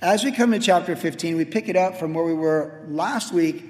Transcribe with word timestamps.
As 0.00 0.24
we 0.24 0.30
come 0.30 0.52
to 0.52 0.58
chapter 0.58 0.94
15, 0.94 1.38
we 1.38 1.46
pick 1.46 1.70
it 1.70 1.76
up 1.76 1.96
from 1.96 2.12
where 2.12 2.22
we 2.22 2.34
were 2.34 2.84
last 2.86 3.32
week, 3.32 3.64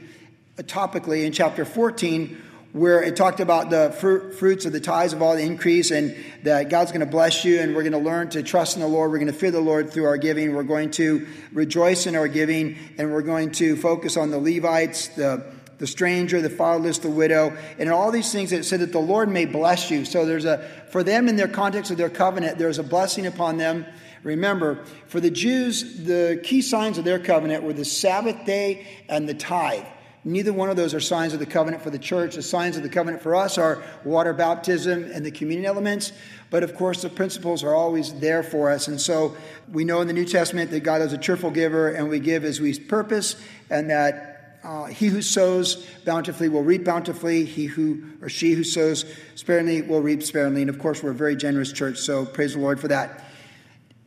uh, 0.58 0.62
topically 0.62 1.24
in 1.24 1.30
chapter 1.30 1.64
14, 1.64 2.42
where 2.72 3.00
it 3.00 3.14
talked 3.14 3.38
about 3.38 3.70
the 3.70 3.94
fruit, 4.00 4.34
fruits 4.34 4.64
of 4.66 4.72
the 4.72 4.80
tithes 4.80 5.12
of 5.12 5.22
all 5.22 5.36
the 5.36 5.42
increase 5.42 5.92
and 5.92 6.16
that 6.42 6.68
God's 6.68 6.90
going 6.90 6.98
to 6.98 7.06
bless 7.06 7.44
you 7.44 7.60
and 7.60 7.76
we're 7.76 7.84
going 7.84 7.92
to 7.92 7.98
learn 7.98 8.28
to 8.30 8.42
trust 8.42 8.74
in 8.74 8.82
the 8.82 8.88
Lord. 8.88 9.12
We're 9.12 9.18
going 9.18 9.32
to 9.32 9.38
fear 9.38 9.52
the 9.52 9.60
Lord 9.60 9.92
through 9.92 10.06
our 10.06 10.16
giving. 10.16 10.52
We're 10.52 10.64
going 10.64 10.90
to 10.92 11.28
rejoice 11.52 12.08
in 12.08 12.16
our 12.16 12.26
giving 12.26 12.76
and 12.98 13.12
we're 13.12 13.22
going 13.22 13.52
to 13.52 13.76
focus 13.76 14.16
on 14.16 14.32
the 14.32 14.38
Levites, 14.40 15.06
the 15.08 15.54
the 15.78 15.86
stranger, 15.86 16.40
the 16.40 16.48
fatherless, 16.48 16.98
the 17.00 17.10
widow, 17.10 17.54
and 17.78 17.90
all 17.90 18.10
these 18.10 18.32
things 18.32 18.48
that 18.48 18.64
said 18.64 18.80
that 18.80 18.92
the 18.92 18.98
Lord 18.98 19.28
may 19.28 19.44
bless 19.44 19.90
you. 19.90 20.06
So 20.06 20.24
there's 20.24 20.46
a, 20.46 20.66
for 20.88 21.02
them 21.02 21.28
in 21.28 21.36
their 21.36 21.48
context 21.48 21.90
of 21.90 21.98
their 21.98 22.08
covenant, 22.08 22.56
there's 22.56 22.78
a 22.78 22.82
blessing 22.82 23.26
upon 23.26 23.58
them 23.58 23.84
Remember, 24.26 24.84
for 25.06 25.20
the 25.20 25.30
Jews, 25.30 26.04
the 26.04 26.40
key 26.42 26.60
signs 26.60 26.98
of 26.98 27.04
their 27.04 27.20
covenant 27.20 27.62
were 27.62 27.72
the 27.72 27.84
Sabbath 27.84 28.44
day 28.44 28.84
and 29.08 29.28
the 29.28 29.34
tithe. 29.34 29.84
Neither 30.24 30.52
one 30.52 30.68
of 30.68 30.74
those 30.74 30.94
are 30.94 31.00
signs 31.00 31.32
of 31.32 31.38
the 31.38 31.46
covenant 31.46 31.80
for 31.80 31.90
the 31.90 31.98
church. 32.00 32.34
The 32.34 32.42
signs 32.42 32.76
of 32.76 32.82
the 32.82 32.88
covenant 32.88 33.22
for 33.22 33.36
us 33.36 33.56
are 33.56 33.84
water 34.04 34.32
baptism 34.32 35.04
and 35.14 35.24
the 35.24 35.30
communion 35.30 35.66
elements. 35.66 36.10
But 36.50 36.64
of 36.64 36.74
course, 36.74 37.02
the 37.02 37.08
principles 37.08 37.62
are 37.62 37.72
always 37.72 38.14
there 38.14 38.42
for 38.42 38.68
us. 38.68 38.88
And 38.88 39.00
so 39.00 39.36
we 39.70 39.84
know 39.84 40.00
in 40.00 40.08
the 40.08 40.12
New 40.12 40.24
Testament 40.24 40.72
that 40.72 40.80
God 40.80 41.02
is 41.02 41.12
a 41.12 41.18
cheerful 41.18 41.52
giver 41.52 41.90
and 41.90 42.08
we 42.08 42.18
give 42.18 42.44
as 42.44 42.60
we 42.60 42.76
purpose, 42.76 43.36
and 43.70 43.90
that 43.90 44.58
uh, 44.64 44.86
he 44.86 45.06
who 45.06 45.22
sows 45.22 45.86
bountifully 46.04 46.48
will 46.48 46.64
reap 46.64 46.82
bountifully. 46.82 47.44
He 47.44 47.66
who 47.66 48.02
or 48.20 48.28
she 48.28 48.54
who 48.54 48.64
sows 48.64 49.04
sparingly 49.36 49.82
will 49.82 50.02
reap 50.02 50.24
sparingly. 50.24 50.62
And 50.62 50.70
of 50.70 50.80
course, 50.80 51.00
we're 51.00 51.12
a 51.12 51.14
very 51.14 51.36
generous 51.36 51.72
church, 51.72 51.98
so 51.98 52.26
praise 52.26 52.54
the 52.54 52.58
Lord 52.58 52.80
for 52.80 52.88
that. 52.88 53.22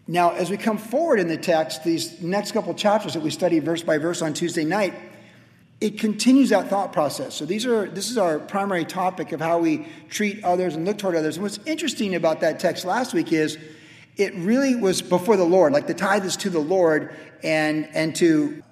Now, 0.10 0.32
as 0.32 0.50
we 0.50 0.58
come 0.58 0.80
forward 0.80 1.20
in 1.20 1.28
the 1.28 1.38
text, 1.38 1.84
these 1.84 2.20
next 2.20 2.54
couple 2.54 2.74
chapters 2.74 3.14
that 3.14 3.20
we 3.20 3.30
study 3.30 3.60
verse 3.60 3.84
by 3.84 4.00
verse 4.00 4.24
on 4.24 4.34
Tuesday 4.34 4.66
night, 4.66 4.96
it 5.80 6.00
continues 6.00 6.50
that 6.50 6.68
thought 6.68 6.92
process. 6.92 7.36
So 7.36 7.46
these 7.46 7.64
are 7.68 7.88
this 7.88 8.10
is 8.10 8.18
our 8.18 8.40
primary 8.40 8.86
topic 8.86 9.34
of 9.34 9.40
how 9.40 9.60
we 9.60 9.88
treat 10.10 10.44
others 10.44 10.76
and 10.76 10.84
look 10.84 10.98
toward 10.98 11.16
others. 11.16 11.36
And 11.36 11.44
what's 11.44 11.60
interesting 11.68 12.16
about 12.16 12.40
that 12.40 12.60
text 12.60 12.86
last 12.86 13.14
week 13.14 13.32
is 13.32 13.60
it 14.18 14.34
really 14.34 14.76
was 14.76 15.04
before 15.04 15.38
the 15.38 15.44
Lord, 15.44 15.74
like 15.74 15.86
the 15.86 15.94
tithe 15.94 16.26
is 16.26 16.38
to 16.38 16.50
the 16.50 16.58
Lord 16.58 17.16
and 17.44 17.88
and 17.94 18.16
to 18.16 18.64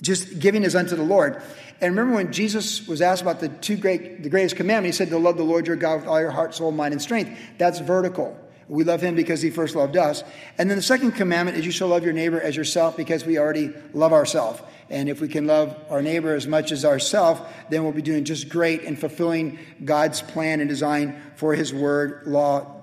just 0.00 0.38
giving 0.38 0.62
is 0.62 0.74
unto 0.74 0.96
the 0.96 1.02
Lord. 1.02 1.42
And 1.82 1.94
remember 1.94 2.14
when 2.14 2.32
Jesus 2.32 2.88
was 2.88 3.02
asked 3.02 3.20
about 3.20 3.40
the 3.40 3.50
two 3.50 3.76
great 3.76 4.22
the 4.22 4.30
greatest 4.30 4.56
commandment, 4.56 4.94
he 4.94 4.96
said 4.96 5.10
to 5.10 5.18
love 5.18 5.36
the 5.36 5.44
Lord 5.44 5.66
your 5.66 5.76
God 5.76 6.00
with 6.00 6.08
all 6.08 6.18
your 6.18 6.30
heart, 6.30 6.54
soul, 6.54 6.72
mind, 6.72 6.92
and 6.92 7.02
strength. 7.02 7.38
That's 7.58 7.78
vertical. 7.78 8.38
We 8.68 8.84
love 8.84 9.00
him 9.00 9.14
because 9.14 9.40
he 9.40 9.50
first 9.50 9.74
loved 9.74 9.96
us. 9.96 10.22
And 10.58 10.68
then 10.68 10.76
the 10.76 10.82
second 10.82 11.12
commandment 11.12 11.56
is 11.56 11.64
you 11.64 11.72
shall 11.72 11.88
love 11.88 12.04
your 12.04 12.12
neighbor 12.12 12.40
as 12.40 12.54
yourself 12.54 12.96
because 12.96 13.24
we 13.24 13.38
already 13.38 13.72
love 13.94 14.12
ourselves. 14.12 14.60
And 14.90 15.08
if 15.08 15.20
we 15.20 15.28
can 15.28 15.46
love 15.46 15.76
our 15.90 16.02
neighbor 16.02 16.34
as 16.34 16.46
much 16.46 16.72
as 16.72 16.84
ourselves, 16.84 17.40
then 17.70 17.82
we'll 17.82 17.92
be 17.92 18.02
doing 18.02 18.24
just 18.24 18.48
great 18.48 18.82
in 18.82 18.96
fulfilling 18.96 19.58
God's 19.84 20.22
plan 20.22 20.60
and 20.60 20.68
design 20.68 21.20
for 21.36 21.54
his 21.54 21.72
word, 21.72 22.22
law 22.26 22.82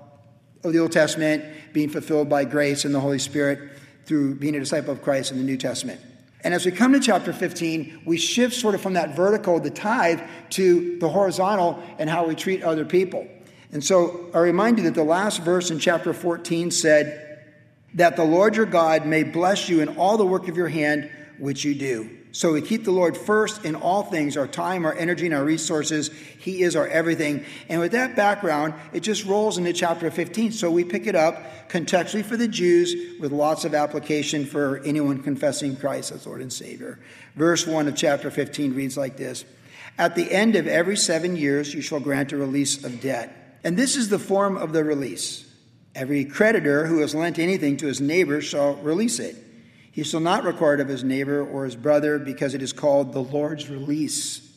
of 0.64 0.72
the 0.72 0.78
Old 0.80 0.92
Testament, 0.92 1.44
being 1.72 1.88
fulfilled 1.88 2.28
by 2.28 2.44
grace 2.44 2.84
and 2.84 2.94
the 2.94 3.00
Holy 3.00 3.18
Spirit 3.18 3.70
through 4.06 4.36
being 4.36 4.54
a 4.56 4.60
disciple 4.60 4.92
of 4.92 5.02
Christ 5.02 5.32
in 5.32 5.38
the 5.38 5.44
New 5.44 5.56
Testament. 5.56 6.00
And 6.42 6.54
as 6.54 6.64
we 6.64 6.70
come 6.70 6.92
to 6.92 7.00
chapter 7.00 7.32
15, 7.32 8.02
we 8.04 8.18
shift 8.18 8.54
sort 8.54 8.74
of 8.74 8.80
from 8.80 8.92
that 8.92 9.16
vertical, 9.16 9.58
the 9.58 9.70
tithe, 9.70 10.20
to 10.50 10.98
the 10.98 11.08
horizontal 11.08 11.82
and 11.98 12.08
how 12.08 12.26
we 12.26 12.36
treat 12.36 12.62
other 12.62 12.84
people. 12.84 13.26
And 13.72 13.82
so 13.82 14.30
I 14.34 14.38
remind 14.38 14.78
you 14.78 14.84
that 14.84 14.94
the 14.94 15.04
last 15.04 15.42
verse 15.42 15.70
in 15.70 15.78
chapter 15.78 16.12
14 16.12 16.70
said, 16.70 17.44
That 17.94 18.16
the 18.16 18.24
Lord 18.24 18.56
your 18.56 18.66
God 18.66 19.06
may 19.06 19.22
bless 19.22 19.68
you 19.68 19.80
in 19.80 19.96
all 19.96 20.16
the 20.16 20.26
work 20.26 20.48
of 20.48 20.56
your 20.56 20.68
hand 20.68 21.10
which 21.38 21.64
you 21.64 21.74
do. 21.74 22.10
So 22.36 22.52
we 22.52 22.60
keep 22.60 22.84
the 22.84 22.90
Lord 22.90 23.16
first 23.16 23.64
in 23.64 23.74
all 23.74 24.02
things 24.02 24.36
our 24.36 24.46
time, 24.46 24.84
our 24.84 24.92
energy, 24.92 25.24
and 25.24 25.34
our 25.34 25.42
resources. 25.42 26.10
He 26.38 26.62
is 26.62 26.76
our 26.76 26.86
everything. 26.86 27.46
And 27.70 27.80
with 27.80 27.92
that 27.92 28.14
background, 28.14 28.74
it 28.92 29.00
just 29.00 29.24
rolls 29.24 29.56
into 29.56 29.72
chapter 29.72 30.10
15. 30.10 30.52
So 30.52 30.70
we 30.70 30.84
pick 30.84 31.06
it 31.06 31.16
up 31.16 31.68
contextually 31.70 32.22
for 32.22 32.36
the 32.36 32.46
Jews 32.46 33.18
with 33.18 33.32
lots 33.32 33.64
of 33.64 33.74
application 33.74 34.44
for 34.44 34.82
anyone 34.84 35.22
confessing 35.22 35.76
Christ 35.76 36.12
as 36.12 36.26
Lord 36.26 36.42
and 36.42 36.52
Savior. 36.52 36.98
Verse 37.36 37.66
1 37.66 37.88
of 37.88 37.96
chapter 37.96 38.30
15 38.30 38.74
reads 38.74 38.98
like 38.98 39.16
this 39.16 39.46
At 39.96 40.14
the 40.14 40.30
end 40.30 40.56
of 40.56 40.66
every 40.66 40.98
seven 40.98 41.36
years, 41.36 41.72
you 41.72 41.80
shall 41.80 42.00
grant 42.00 42.32
a 42.32 42.36
release 42.36 42.84
of 42.84 43.00
debt 43.00 43.45
and 43.66 43.76
this 43.76 43.96
is 43.96 44.10
the 44.10 44.18
form 44.20 44.56
of 44.56 44.72
the 44.72 44.84
release. 44.84 45.44
Every 45.92 46.24
creditor 46.24 46.86
who 46.86 47.00
has 47.00 47.16
lent 47.16 47.36
anything 47.36 47.76
to 47.78 47.86
his 47.88 48.00
neighbor 48.00 48.40
shall 48.40 48.76
release 48.76 49.18
it. 49.18 49.34
He 49.90 50.04
shall 50.04 50.20
not 50.20 50.44
require 50.44 50.74
it 50.74 50.80
of 50.80 50.86
his 50.86 51.02
neighbor 51.02 51.44
or 51.44 51.64
his 51.64 51.74
brother, 51.74 52.20
because 52.20 52.54
it 52.54 52.62
is 52.62 52.72
called 52.72 53.12
the 53.12 53.24
Lord's 53.24 53.68
release. 53.68 54.48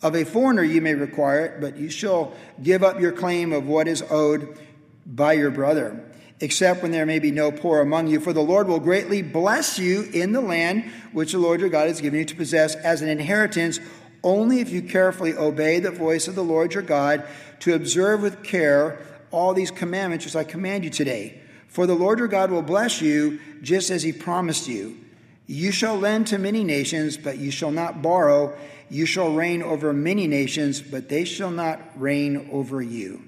Of 0.00 0.16
a 0.16 0.24
foreigner 0.24 0.62
you 0.62 0.80
may 0.80 0.94
require 0.94 1.44
it, 1.44 1.60
but 1.60 1.76
you 1.76 1.90
shall 1.90 2.32
give 2.62 2.82
up 2.82 2.98
your 2.98 3.12
claim 3.12 3.52
of 3.52 3.66
what 3.66 3.86
is 3.86 4.02
owed 4.08 4.56
by 5.04 5.34
your 5.34 5.50
brother, 5.50 6.02
except 6.40 6.82
when 6.82 6.90
there 6.90 7.04
may 7.04 7.18
be 7.18 7.32
no 7.32 7.52
poor 7.52 7.82
among 7.82 8.06
you. 8.06 8.18
For 8.18 8.32
the 8.32 8.40
Lord 8.40 8.66
will 8.66 8.80
greatly 8.80 9.20
bless 9.20 9.78
you 9.78 10.08
in 10.14 10.32
the 10.32 10.40
land 10.40 10.90
which 11.12 11.32
the 11.32 11.38
Lord 11.38 11.60
your 11.60 11.68
God 11.68 11.88
has 11.88 12.00
given 12.00 12.20
you 12.20 12.24
to 12.24 12.34
possess 12.34 12.76
as 12.76 13.02
an 13.02 13.10
inheritance, 13.10 13.78
only 14.22 14.60
if 14.60 14.70
you 14.70 14.82
carefully 14.82 15.34
obey 15.34 15.80
the 15.80 15.90
voice 15.90 16.28
of 16.28 16.34
the 16.34 16.44
Lord 16.44 16.74
your 16.74 16.82
God 16.82 17.24
to 17.60 17.74
observe 17.74 18.22
with 18.22 18.42
care 18.42 18.98
all 19.30 19.54
these 19.54 19.70
commandments 19.70 20.24
which 20.24 20.36
I 20.36 20.44
command 20.44 20.84
you 20.84 20.90
today. 20.90 21.40
For 21.68 21.86
the 21.86 21.94
Lord 21.94 22.18
your 22.18 22.28
God 22.28 22.50
will 22.50 22.62
bless 22.62 23.00
you 23.00 23.40
just 23.62 23.90
as 23.90 24.02
he 24.02 24.12
promised 24.12 24.68
you. 24.68 24.98
You 25.46 25.72
shall 25.72 25.96
lend 25.96 26.28
to 26.28 26.38
many 26.38 26.64
nations, 26.64 27.16
but 27.16 27.38
you 27.38 27.50
shall 27.50 27.72
not 27.72 28.02
borrow. 28.02 28.56
You 28.90 29.06
shall 29.06 29.32
reign 29.32 29.62
over 29.62 29.92
many 29.92 30.26
nations, 30.26 30.80
but 30.80 31.08
they 31.08 31.24
shall 31.24 31.50
not 31.50 31.80
reign 31.96 32.48
over 32.52 32.80
you. 32.82 33.22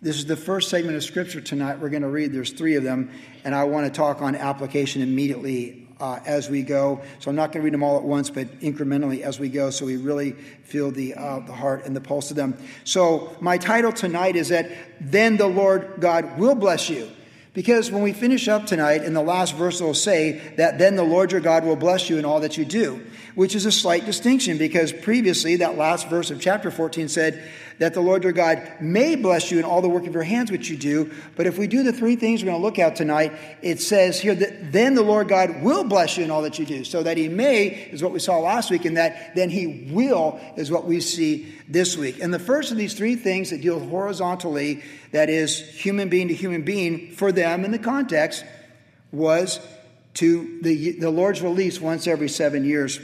This 0.00 0.16
is 0.16 0.26
the 0.26 0.36
first 0.36 0.70
segment 0.70 0.96
of 0.96 1.02
scripture 1.02 1.40
tonight 1.40 1.80
we're 1.80 1.88
going 1.88 2.02
to 2.02 2.08
read. 2.08 2.32
There's 2.32 2.52
three 2.52 2.76
of 2.76 2.84
them, 2.84 3.10
and 3.44 3.52
I 3.52 3.64
want 3.64 3.86
to 3.86 3.92
talk 3.92 4.22
on 4.22 4.36
application 4.36 5.02
immediately 5.02 5.87
uh, 6.00 6.20
as 6.26 6.48
we 6.48 6.62
go. 6.62 7.00
So 7.18 7.30
I'm 7.30 7.36
not 7.36 7.52
going 7.52 7.62
to 7.62 7.64
read 7.64 7.74
them 7.74 7.82
all 7.82 7.96
at 7.96 8.04
once, 8.04 8.30
but 8.30 8.46
incrementally 8.60 9.22
as 9.22 9.38
we 9.38 9.48
go, 9.48 9.70
so 9.70 9.86
we 9.86 9.96
really 9.96 10.32
feel 10.32 10.90
the 10.90 11.14
uh, 11.14 11.40
the 11.40 11.52
heart 11.52 11.86
and 11.86 11.94
the 11.94 12.00
pulse 12.00 12.30
of 12.30 12.36
them. 12.36 12.56
So 12.84 13.36
my 13.40 13.58
title 13.58 13.92
tonight 13.92 14.36
is 14.36 14.48
that 14.48 14.70
then 15.00 15.36
the 15.36 15.48
Lord 15.48 15.94
God 15.98 16.38
will 16.38 16.54
bless 16.54 16.88
you. 16.88 17.10
Because 17.54 17.90
when 17.90 18.02
we 18.02 18.12
finish 18.12 18.46
up 18.46 18.66
tonight, 18.66 19.02
in 19.02 19.14
the 19.14 19.22
last 19.22 19.56
verse, 19.56 19.80
it'll 19.80 19.92
say 19.92 20.54
that 20.58 20.78
then 20.78 20.94
the 20.94 21.02
Lord 21.02 21.32
your 21.32 21.40
God 21.40 21.64
will 21.64 21.74
bless 21.74 22.08
you 22.08 22.16
in 22.16 22.24
all 22.24 22.40
that 22.40 22.56
you 22.56 22.64
do, 22.64 23.04
which 23.34 23.56
is 23.56 23.66
a 23.66 23.72
slight 23.72 24.04
distinction 24.04 24.58
because 24.58 24.92
previously 24.92 25.56
that 25.56 25.76
last 25.76 26.08
verse 26.08 26.30
of 26.30 26.40
chapter 26.40 26.70
14 26.70 27.08
said 27.08 27.42
that 27.78 27.94
the 27.94 28.00
Lord 28.00 28.24
your 28.24 28.32
God 28.32 28.68
may 28.80 29.14
bless 29.14 29.50
you 29.50 29.58
in 29.58 29.64
all 29.64 29.80
the 29.80 29.88
work 29.88 30.06
of 30.06 30.14
your 30.14 30.24
hands 30.24 30.50
which 30.50 30.68
you 30.68 30.76
do. 30.76 31.12
But 31.36 31.46
if 31.46 31.58
we 31.58 31.66
do 31.66 31.82
the 31.82 31.92
three 31.92 32.16
things 32.16 32.42
we're 32.42 32.50
going 32.50 32.60
to 32.60 32.64
look 32.64 32.78
at 32.78 32.96
tonight, 32.96 33.32
it 33.62 33.80
says 33.80 34.20
here 34.20 34.34
that 34.34 34.72
then 34.72 34.94
the 34.94 35.02
Lord 35.02 35.28
God 35.28 35.62
will 35.62 35.84
bless 35.84 36.16
you 36.16 36.24
in 36.24 36.30
all 36.30 36.42
that 36.42 36.58
you 36.58 36.66
do. 36.66 36.84
So 36.84 37.02
that 37.02 37.16
he 37.16 37.28
may 37.28 37.66
is 37.66 38.02
what 38.02 38.12
we 38.12 38.18
saw 38.18 38.38
last 38.38 38.70
week, 38.70 38.84
and 38.84 38.96
that 38.96 39.34
then 39.34 39.50
he 39.50 39.88
will 39.92 40.40
is 40.56 40.70
what 40.70 40.86
we 40.86 41.00
see 41.00 41.54
this 41.68 41.96
week. 41.96 42.20
And 42.20 42.34
the 42.34 42.38
first 42.38 42.72
of 42.72 42.76
these 42.76 42.94
three 42.94 43.14
things 43.14 43.50
that 43.50 43.60
deal 43.60 43.78
horizontally, 43.78 44.82
that 45.12 45.30
is 45.30 45.58
human 45.58 46.08
being 46.08 46.28
to 46.28 46.34
human 46.34 46.62
being, 46.62 47.12
for 47.12 47.30
them 47.30 47.64
in 47.64 47.70
the 47.70 47.78
context, 47.78 48.44
was 49.12 49.60
to 50.14 50.60
the, 50.62 50.98
the 50.98 51.10
Lord's 51.10 51.42
release 51.42 51.80
once 51.80 52.08
every 52.08 52.28
seven 52.28 52.64
years. 52.64 52.98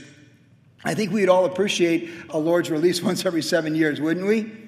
I 0.85 0.95
think 0.95 1.13
we'd 1.13 1.29
all 1.29 1.45
appreciate 1.45 2.11
a 2.31 2.39
Lord's 2.39 2.71
release 2.71 3.01
once 3.05 3.25
every 3.25 3.43
seven 3.43 3.77
years, 3.77 4.01
wouldn't 4.01 4.27
we? 4.27 4.64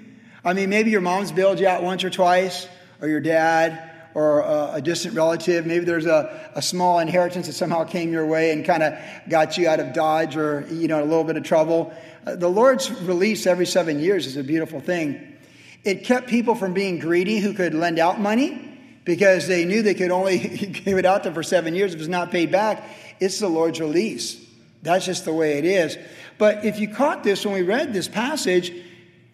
I 0.47 0.53
mean, 0.53 0.71
maybe 0.71 0.93
your 0.93 1.01
mom's 1.01 1.33
bailed 1.33 1.59
you 1.59 1.67
out 1.67 1.83
once 1.83 2.05
or 2.05 2.11
twice, 2.11 2.69
or 3.01 3.09
your 3.09 3.19
dad, 3.19 3.91
or 4.15 4.43
a, 4.43 4.75
a 4.75 4.81
distant 4.81 5.17
relative. 5.17 5.67
Maybe 5.67 5.84
there's 5.84 6.07
a, 6.07 6.53
a 6.55 6.62
small 6.62 7.01
inheritance 7.01 7.49
that 7.49 7.55
somehow 7.55 7.83
came 7.83 8.12
your 8.12 8.25
way 8.25 8.53
and 8.53 8.65
kind 8.65 8.84
of 8.84 8.95
got 9.28 9.59
you 9.59 9.69
out 9.69 9.81
of 9.81 9.93
dodge 9.93 10.37
or, 10.37 10.65
you 10.71 10.87
know, 10.87 11.03
a 11.03 11.04
little 11.04 11.25
bit 11.25 11.37
of 11.37 11.43
trouble. 11.43 11.93
Uh, 12.25 12.37
the 12.37 12.48
Lord's 12.48 12.93
release 13.03 13.45
every 13.45 13.66
seven 13.66 13.98
years 13.98 14.25
is 14.25 14.37
a 14.37 14.45
beautiful 14.45 14.78
thing. 14.81 15.37
It 15.83 16.04
kept 16.04 16.28
people 16.28 16.54
from 16.54 16.75
being 16.75 17.01
greedy 17.01 17.41
who 17.41 17.53
could 17.53 17.75
lend 17.75 17.98
out 17.98 18.21
money 18.21 18.78
because 19.04 19.48
they 19.48 19.65
knew 19.65 19.83
they 19.83 19.95
could 19.95 20.13
only 20.13 20.39
give 20.84 20.97
it 20.97 21.04
out 21.04 21.25
to 21.25 21.33
for 21.34 21.43
seven 21.43 21.75
years 21.75 21.93
if 21.93 21.98
it's 21.98 22.09
not 22.09 22.31
paid 22.31 22.53
back. 22.53 22.89
It's 23.19 23.41
the 23.41 23.48
Lord's 23.48 23.81
release. 23.81 24.41
That's 24.83 25.07
just 25.07 25.25
the 25.25 25.34
way 25.34 25.59
it 25.59 25.65
is. 25.65 25.98
But 26.39 26.65
if 26.65 26.78
you 26.78 26.87
caught 26.87 27.25
this 27.25 27.45
when 27.45 27.54
we 27.54 27.63
read 27.63 27.93
this 27.93 28.07
passage, 28.07 28.72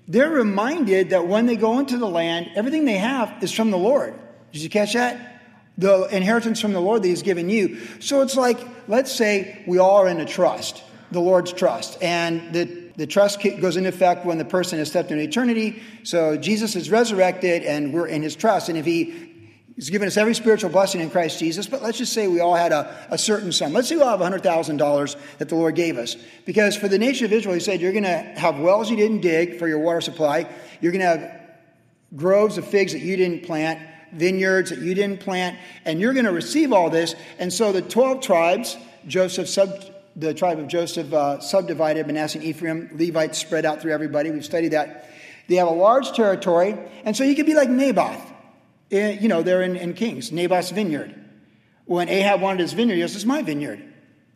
they're 0.08 0.30
reminded 0.30 1.10
that 1.10 1.26
when 1.26 1.46
they 1.46 1.56
go 1.56 1.78
into 1.78 1.98
the 1.98 2.08
land, 2.08 2.50
everything 2.54 2.84
they 2.84 2.98
have 2.98 3.42
is 3.42 3.52
from 3.52 3.70
the 3.70 3.78
Lord. 3.78 4.14
Did 4.52 4.62
you 4.62 4.68
catch 4.68 4.94
that? 4.94 5.42
The 5.78 6.04
inheritance 6.14 6.60
from 6.60 6.72
the 6.72 6.80
Lord 6.80 7.02
that 7.02 7.08
He's 7.08 7.22
given 7.22 7.48
you. 7.48 7.78
So 8.00 8.20
it's 8.20 8.36
like, 8.36 8.58
let's 8.88 9.12
say 9.12 9.62
we 9.66 9.78
all 9.78 9.96
are 9.96 10.08
in 10.08 10.20
a 10.20 10.26
trust, 10.26 10.82
the 11.10 11.20
Lord's 11.20 11.52
trust, 11.52 12.02
and 12.02 12.52
the, 12.52 12.64
the 12.96 13.06
trust 13.06 13.40
goes 13.42 13.76
into 13.76 13.88
effect 13.88 14.26
when 14.26 14.38
the 14.38 14.44
person 14.44 14.78
has 14.78 14.88
stepped 14.88 15.10
into 15.10 15.22
eternity. 15.22 15.82
So 16.02 16.36
Jesus 16.36 16.76
is 16.76 16.90
resurrected 16.90 17.62
and 17.62 17.92
we're 17.92 18.08
in 18.08 18.22
His 18.22 18.36
trust. 18.36 18.68
And 18.68 18.76
if 18.76 18.84
He 18.84 19.31
He's 19.74 19.88
given 19.88 20.06
us 20.06 20.16
every 20.16 20.34
spiritual 20.34 20.70
blessing 20.70 21.00
in 21.00 21.08
Christ 21.08 21.38
Jesus, 21.38 21.66
but 21.66 21.82
let's 21.82 21.96
just 21.96 22.12
say 22.12 22.28
we 22.28 22.40
all 22.40 22.54
had 22.54 22.72
a, 22.72 23.06
a 23.10 23.16
certain 23.16 23.52
sum. 23.52 23.72
Let's 23.72 23.88
say 23.88 23.96
we 23.96 24.02
all 24.02 24.18
have 24.18 24.32
$100,000 24.32 25.16
that 25.38 25.48
the 25.48 25.54
Lord 25.54 25.74
gave 25.74 25.96
us. 25.96 26.16
Because 26.44 26.76
for 26.76 26.88
the 26.88 26.98
nation 26.98 27.24
of 27.24 27.32
Israel, 27.32 27.54
He 27.54 27.60
said, 27.60 27.80
You're 27.80 27.92
going 27.92 28.04
to 28.04 28.08
have 28.08 28.58
wells 28.58 28.90
you 28.90 28.96
didn't 28.96 29.20
dig 29.20 29.58
for 29.58 29.66
your 29.68 29.78
water 29.78 30.02
supply. 30.02 30.46
You're 30.80 30.92
going 30.92 31.00
to 31.00 31.06
have 31.06 31.40
groves 32.14 32.58
of 32.58 32.66
figs 32.66 32.92
that 32.92 33.00
you 33.00 33.16
didn't 33.16 33.44
plant, 33.44 33.80
vineyards 34.12 34.70
that 34.70 34.80
you 34.80 34.94
didn't 34.94 35.20
plant, 35.20 35.58
and 35.86 36.00
you're 36.00 36.12
going 36.12 36.26
to 36.26 36.32
receive 36.32 36.72
all 36.72 36.90
this. 36.90 37.14
And 37.38 37.50
so 37.50 37.72
the 37.72 37.82
12 37.82 38.20
tribes, 38.20 38.76
Joseph, 39.06 39.48
sub, 39.48 39.70
the 40.16 40.34
tribe 40.34 40.58
of 40.58 40.68
Joseph 40.68 41.10
uh, 41.14 41.40
subdivided 41.40 42.06
Manasseh 42.06 42.38
and 42.38 42.46
Ephraim, 42.46 42.90
Levites 42.92 43.38
spread 43.38 43.64
out 43.64 43.80
through 43.80 43.92
everybody. 43.92 44.30
We've 44.30 44.44
studied 44.44 44.72
that. 44.72 45.08
They 45.48 45.56
have 45.56 45.68
a 45.68 45.72
large 45.72 46.12
territory, 46.12 46.76
and 47.04 47.16
so 47.16 47.24
you 47.24 47.34
could 47.34 47.46
be 47.46 47.54
like 47.54 47.70
Naboth. 47.70 48.31
Eh, 48.92 49.18
you 49.20 49.28
know, 49.28 49.42
they're 49.42 49.62
in, 49.62 49.74
in 49.74 49.94
Kings, 49.94 50.30
Naboth's 50.30 50.70
vineyard. 50.70 51.18
When 51.86 52.08
Ahab 52.08 52.40
wanted 52.40 52.60
his 52.60 52.74
vineyard, 52.74 52.96
he 52.96 53.00
goes, 53.00 53.14
This 53.14 53.22
is 53.22 53.26
my 53.26 53.42
vineyard. 53.42 53.82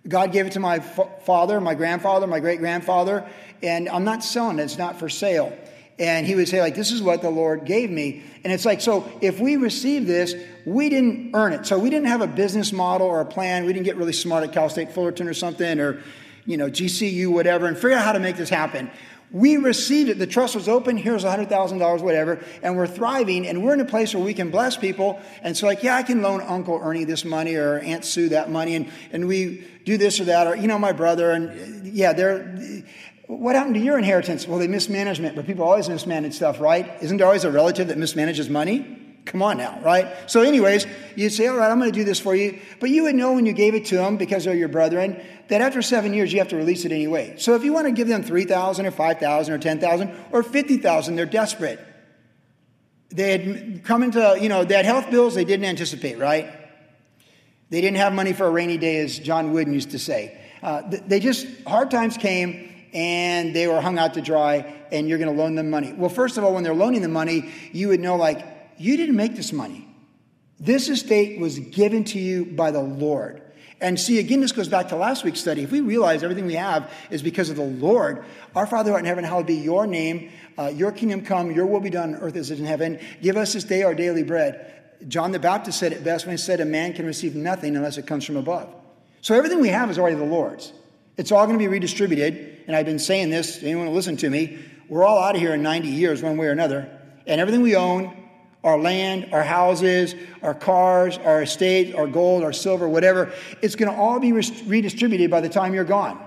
God 0.09 0.33
gave 0.33 0.47
it 0.47 0.53
to 0.53 0.61
my 0.61 0.81
father, 0.81 1.61
my 1.61 1.75
grandfather, 1.75 2.27
my 2.27 2.41
great 2.41 2.61
grandfather, 2.61 3.29
and 3.63 3.89
I'm 3.89 4.05
not 4.05 4.25
selling 4.25 4.59
it. 4.59 4.63
It's 4.63 4.79
not 4.79 4.99
for 4.99 5.09
sale. 5.09 5.57
And 5.99 6.27
he 6.27 6.35
would 6.35 6.49
say, 6.49 6.61
like, 6.61 6.75
this 6.75 6.93
is 6.93 7.03
what 7.03 7.23
the 7.23 7.31
Lord 7.31 7.65
gave 7.65 7.91
me. 7.91 8.23
And 8.45 8.53
it's 8.53 8.67
like, 8.67 8.83
so 8.83 9.11
if 9.21 9.41
we 9.41 9.57
receive 9.57 10.07
this, 10.07 10.35
we 10.67 10.91
didn't 10.91 11.35
earn 11.35 11.55
it. 11.55 11.67
So 11.67 11.79
we 11.79 11.89
didn't 11.89 12.09
have 12.09 12.21
a 12.21 12.27
business 12.27 12.71
model 12.71 13.07
or 13.07 13.21
a 13.21 13.25
plan. 13.25 13.65
We 13.65 13.73
didn't 13.73 13.87
get 13.87 13.97
really 13.97 14.13
smart 14.13 14.45
at 14.45 14.53
Cal 14.53 14.69
State 14.69 14.93
Fullerton 14.93 15.27
or 15.27 15.35
something 15.35 15.81
or, 15.81 16.03
you 16.45 16.59
know, 16.59 16.69
GCU, 16.69 17.29
whatever, 17.29 17.67
and 17.67 17.77
figure 17.77 17.93
out 17.93 18.05
how 18.05 18.13
to 18.13 18.21
make 18.21 18.37
this 18.37 18.51
happen. 18.51 18.91
We 19.37 19.59
received 19.59 20.09
it. 20.09 20.19
The 20.19 20.27
trust 20.27 20.55
was 20.55 20.67
open. 20.67 20.97
Here's 20.97 21.23
$100,000, 21.23 22.01
whatever. 22.01 22.43
And 22.63 22.75
we're 22.75 22.87
thriving. 22.87 23.47
And 23.47 23.63
we're 23.63 23.75
in 23.75 23.81
a 23.81 23.85
place 23.85 24.15
where 24.15 24.25
we 24.25 24.33
can 24.33 24.51
bless 24.51 24.79
people. 24.79 25.21
And 25.43 25.55
so, 25.55 25.67
like, 25.67 25.83
yeah, 25.83 25.95
I 25.95 26.05
can 26.05 26.23
loan 26.23 26.41
Uncle 26.41 26.81
Ernie 26.83 27.05
this 27.05 27.23
money 27.23 27.55
or 27.55 27.79
Aunt 27.81 28.07
Sue 28.07 28.31
that 28.31 28.51
money. 28.51 28.77
And, 28.77 28.91
and 29.13 29.29
we 29.29 29.67
do 29.85 29.99
this 29.99 30.21
or 30.21 30.25
that. 30.25 30.47
Or, 30.47 30.57
you 30.57 30.67
know, 30.67 30.79
my 30.79 30.93
brother. 30.93 31.33
And 31.33 31.87
yeah, 31.87 32.15
they're. 32.15 32.83
What 33.27 33.57
happened 33.57 33.75
to 33.75 33.81
your 33.81 33.99
inheritance? 33.99 34.49
Well, 34.49 34.59
they 34.59 34.69
mismanagement, 34.69 35.37
but 35.37 35.47
people 35.47 35.65
always 35.65 35.89
mismanage 35.89 36.33
stuff, 36.33 36.59
right? 36.59 36.91
Isn't 37.03 37.19
there 37.19 37.27
always 37.27 37.45
a 37.45 37.51
relative 37.51 37.89
that 37.89 37.99
mismanages 37.99 38.49
money? 38.49 39.06
Come 39.27 39.43
on 39.43 39.59
now, 39.59 39.81
right? 39.85 40.31
So, 40.31 40.43
anyways, 40.43 40.87
you'd 41.17 41.31
say, 41.31 41.49
All 41.49 41.57
right, 41.57 41.71
I'm 41.71 41.79
going 41.79 41.91
to 41.91 41.99
do 41.99 42.05
this 42.05 42.21
for 42.21 42.35
you. 42.35 42.61
But 42.81 42.91
you 42.91 43.03
would 43.03 43.17
know 43.17 43.35
when 43.35 43.45
you 43.45 43.53
gave 43.53 43.75
it 43.75 43.85
to 43.87 43.97
them 43.97 44.17
because 44.17 44.45
they're 44.45 44.55
your 44.55 44.69
brethren 44.69 45.21
that 45.49 45.61
after 45.61 45.83
seven 45.83 46.15
years 46.15 46.33
you 46.33 46.39
have 46.39 46.49
to 46.49 46.57
release 46.57 46.85
it 46.85 46.93
anyway. 46.93 47.35
So, 47.37 47.55
if 47.57 47.65
you 47.65 47.73
want 47.73 47.87
to 47.87 47.93
give 47.93 48.09
them 48.09 48.23
3000 48.23 48.87
or 48.87 48.91
5000 48.93 49.55
or 49.55 49.59
10000 49.59 50.15
or 50.31 50.43
50000 50.43 51.17
they're 51.17 51.27
desperate. 51.27 51.85
They 53.11 53.39
had 53.39 53.85
come 53.85 54.03
into, 54.03 54.39
you 54.41 54.49
know, 54.49 54.65
they 54.65 54.75
had 54.75 54.85
health 54.85 55.11
bills 55.11 55.35
they 55.35 55.45
didn't 55.45 55.67
anticipate, 55.67 56.19
right? 56.19 56.51
They 57.71 57.81
didn't 57.81 57.97
have 57.97 58.13
money 58.13 58.33
for 58.33 58.47
a 58.47 58.51
rainy 58.51 58.79
day, 58.79 58.99
as 58.99 59.19
John 59.19 59.53
Wooden 59.53 59.73
used 59.73 59.91
to 59.91 59.99
say. 59.99 60.41
Uh, 60.63 60.83
they 61.07 61.21
just, 61.21 61.47
hard 61.67 61.91
times 61.91 62.17
came 62.17 62.73
and 62.93 63.55
they 63.55 63.67
were 63.67 63.81
hung 63.81 63.99
out 63.99 64.15
to 64.15 64.23
dry, 64.23 64.75
and 64.91 65.09
you're 65.09 65.19
going 65.19 65.35
to 65.35 65.41
loan 65.41 65.55
them 65.55 65.71
money. 65.71 65.93
Well, 65.93 66.09
first 66.09 66.39
of 66.39 66.45
all, 66.45 66.55
when 66.55 66.63
they're 66.63 66.75
loaning 66.75 67.03
the 67.03 67.09
money, 67.09 67.53
you 67.73 67.89
would 67.89 68.01
know, 68.01 68.17
like, 68.17 68.56
you 68.79 68.97
didn't 68.97 69.17
make 69.17 69.37
this 69.37 69.53
money. 69.53 69.89
This 70.59 70.89
estate 70.89 71.39
was 71.39 71.59
given 71.59 72.05
to 72.05 72.19
you 72.19 72.47
by 72.47 72.71
the 72.71 72.81
Lord. 72.81 73.43
And 73.81 74.01
see, 74.01 74.19
again, 74.19 74.41
this 74.41 74.53
goes 74.53 74.69
back 74.69 74.89
to 74.89 74.97
last 74.97 75.23
week's 75.23 75.41
study. 75.41 75.63
If 75.63 75.71
we 75.71 75.81
realize 75.81 76.23
everything 76.23 76.47
we 76.47 76.55
have 76.55 76.91
is 77.11 77.23
because 77.23 77.51
of 77.51 77.57
the 77.57 77.65
Lord, 77.65 78.25
our 78.55 78.67
Father 78.67 78.91
who 78.91 78.95
art 78.95 79.03
in 79.03 79.07
heaven, 79.07 79.23
hallowed 79.23 79.47
be 79.47 79.57
your 79.57 79.87
name, 79.87 80.31
uh, 80.57 80.69
your 80.69 80.93
kingdom 80.93 81.23
come, 81.23 81.51
your 81.51 81.67
will 81.67 81.81
be 81.81 81.91
done 81.91 82.15
on 82.15 82.21
earth 82.23 82.37
as 82.37 82.51
it 82.51 82.55
is 82.55 82.61
in 82.61 82.67
heaven. 82.67 82.99
Give 83.21 83.37
us 83.37 83.53
this 83.53 83.65
day 83.65 83.83
our 83.83 83.95
daily 83.95 84.23
bread. 84.23 84.73
John 85.09 85.31
the 85.31 85.39
Baptist 85.39 85.79
said 85.79 85.93
it 85.93 86.03
best 86.03 86.25
when 86.25 86.33
he 86.33 86.39
said, 86.39 86.61
A 86.61 86.65
man 86.65 86.95
can 86.95 87.05
receive 87.05 87.35
nothing 87.35 87.77
unless 87.77 87.99
it 87.99 88.07
comes 88.07 88.25
from 88.25 88.37
above. 88.37 88.75
So 89.21 89.35
everything 89.35 89.61
we 89.61 89.69
have 89.69 89.91
is 89.91 89.99
already 89.99 90.17
the 90.17 90.25
Lord's. 90.25 90.73
It's 91.19 91.31
all 91.31 91.45
going 91.45 91.59
to 91.59 91.63
be 91.63 91.69
redistributed. 91.69 92.65
And 92.67 92.75
I've 92.75 92.87
been 92.87 92.99
saying 92.99 93.29
this, 93.29 93.63
anyone 93.63 93.87
will 93.87 93.95
listen 93.95 94.17
to 94.19 94.31
me, 94.31 94.59
we're 94.89 95.05
all 95.05 95.23
out 95.23 95.35
of 95.35 95.41
here 95.41 95.53
in 95.53 95.63
90 95.63 95.89
years, 95.89 96.23
one 96.23 96.37
way 96.37 96.47
or 96.47 96.53
another. 96.53 96.89
And 97.27 97.41
everything 97.41 97.61
we 97.61 97.77
own, 97.77 98.26
our 98.65 98.79
land, 98.79 99.29
our 99.33 99.43
houses, 99.43 100.15
our 100.43 100.55
cars, 100.55 101.19
our 101.19 101.43
estates, 101.43 101.95
our 101.95 102.07
gold, 102.07 102.43
our 102.43 102.53
silver, 102.53 102.89
whatever, 102.89 103.33
it's 103.63 103.77
going 103.77 103.93
to 103.93 103.97
all 103.97 104.19
be 104.19 104.33
redistributed 104.33 105.31
by 105.31 105.41
the 105.41 105.49
time 105.49 105.73
you're 105.73 105.85
gone. 105.85 106.21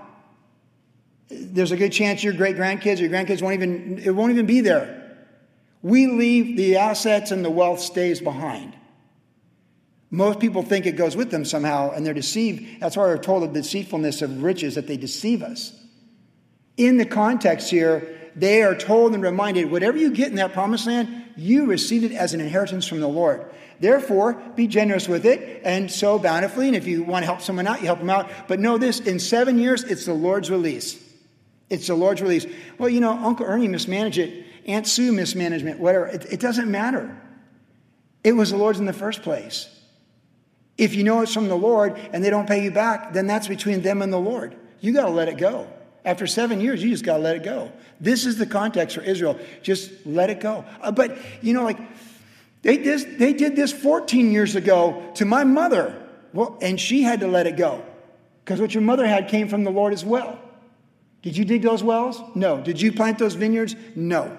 There's 1.28 1.70
a 1.70 1.76
good 1.76 1.92
chance 1.92 2.24
your 2.24 2.32
great 2.32 2.56
grandkids 2.56 2.98
or 2.98 3.02
your 3.02 3.10
grandkids 3.10 3.42
won't 3.42 3.54
even, 3.54 3.98
it 3.98 4.10
won't 4.10 4.32
even 4.32 4.46
be 4.46 4.60
there. 4.60 4.96
We 5.82 6.06
leave 6.06 6.56
the 6.56 6.76
assets 6.76 7.30
and 7.30 7.44
the 7.44 7.50
wealth 7.50 7.80
stays 7.80 8.20
behind. 8.20 8.74
Most 10.10 10.40
people 10.40 10.62
think 10.62 10.86
it 10.86 10.96
goes 10.96 11.16
with 11.16 11.30
them 11.30 11.44
somehow, 11.44 11.92
and 11.92 12.04
they're 12.04 12.12
deceived. 12.12 12.80
That's 12.80 12.96
why 12.96 13.04
we're 13.04 13.18
told 13.18 13.44
of 13.44 13.54
the 13.54 13.62
deceitfulness 13.62 14.22
of 14.22 14.42
riches, 14.42 14.74
that 14.74 14.88
they 14.88 14.96
deceive 14.96 15.42
us. 15.42 15.72
In 16.76 16.96
the 16.96 17.04
context 17.04 17.70
here, 17.70 18.19
they 18.36 18.62
are 18.62 18.74
told 18.74 19.14
and 19.14 19.22
reminded 19.22 19.70
whatever 19.70 19.98
you 19.98 20.10
get 20.10 20.28
in 20.28 20.36
that 20.36 20.52
promised 20.52 20.86
land, 20.86 21.24
you 21.36 21.66
receive 21.66 22.04
it 22.04 22.12
as 22.12 22.34
an 22.34 22.40
inheritance 22.40 22.86
from 22.86 23.00
the 23.00 23.08
Lord. 23.08 23.44
Therefore, 23.80 24.34
be 24.56 24.66
generous 24.66 25.08
with 25.08 25.24
it 25.24 25.62
and 25.64 25.90
sow 25.90 26.18
bountifully. 26.18 26.66
And 26.66 26.76
if 26.76 26.86
you 26.86 27.02
want 27.02 27.22
to 27.22 27.26
help 27.26 27.40
someone 27.40 27.66
out, 27.66 27.80
you 27.80 27.86
help 27.86 27.98
them 27.98 28.10
out. 28.10 28.30
But 28.46 28.60
know 28.60 28.76
this 28.76 29.00
in 29.00 29.18
seven 29.18 29.58
years, 29.58 29.82
it's 29.84 30.04
the 30.04 30.12
Lord's 30.12 30.50
release. 30.50 31.02
It's 31.70 31.86
the 31.86 31.94
Lord's 31.94 32.20
release. 32.20 32.46
Well, 32.78 32.88
you 32.88 33.00
know, 33.00 33.12
Uncle 33.12 33.46
Ernie 33.46 33.68
mismanaged 33.68 34.18
it, 34.18 34.44
Aunt 34.66 34.86
Sue 34.86 35.12
mismanagement, 35.12 35.80
whatever. 35.80 36.06
It, 36.06 36.26
it 36.30 36.40
doesn't 36.40 36.70
matter. 36.70 37.16
It 38.22 38.32
was 38.32 38.50
the 38.50 38.58
Lord's 38.58 38.80
in 38.80 38.86
the 38.86 38.92
first 38.92 39.22
place. 39.22 39.68
If 40.76 40.94
you 40.94 41.04
know 41.04 41.22
it's 41.22 41.32
from 41.32 41.48
the 41.48 41.56
Lord 41.56 41.98
and 42.12 42.22
they 42.22 42.30
don't 42.30 42.46
pay 42.46 42.62
you 42.62 42.70
back, 42.70 43.12
then 43.12 43.26
that's 43.26 43.48
between 43.48 43.82
them 43.82 44.02
and 44.02 44.12
the 44.12 44.18
Lord. 44.18 44.56
You 44.80 44.92
got 44.92 45.06
to 45.06 45.10
let 45.10 45.28
it 45.28 45.38
go. 45.38 45.68
After 46.04 46.26
seven 46.26 46.60
years, 46.60 46.82
you 46.82 46.90
just 46.90 47.04
got 47.04 47.18
to 47.18 47.22
let 47.22 47.36
it 47.36 47.42
go. 47.42 47.70
This 48.00 48.24
is 48.24 48.38
the 48.38 48.46
context 48.46 48.96
for 48.96 49.02
Israel. 49.02 49.38
Just 49.62 49.90
let 50.06 50.30
it 50.30 50.40
go. 50.40 50.64
Uh, 50.80 50.90
but, 50.90 51.18
you 51.42 51.52
know, 51.52 51.64
like, 51.64 51.78
they 52.62 52.78
did, 52.78 53.18
they 53.18 53.32
did 53.32 53.56
this 53.56 53.72
14 53.72 54.32
years 54.32 54.56
ago 54.56 55.10
to 55.16 55.24
my 55.24 55.44
mother. 55.44 55.94
Well, 56.32 56.58
and 56.62 56.80
she 56.80 57.02
had 57.02 57.20
to 57.20 57.26
let 57.26 57.46
it 57.46 57.56
go. 57.56 57.84
Because 58.44 58.60
what 58.60 58.74
your 58.74 58.82
mother 58.82 59.06
had 59.06 59.28
came 59.28 59.48
from 59.48 59.64
the 59.64 59.70
Lord 59.70 59.92
as 59.92 60.04
well. 60.04 60.38
Did 61.22 61.36
you 61.36 61.44
dig 61.44 61.62
those 61.62 61.82
wells? 61.82 62.20
No. 62.34 62.60
Did 62.60 62.80
you 62.80 62.92
plant 62.92 63.18
those 63.18 63.34
vineyards? 63.34 63.76
No. 63.94 64.36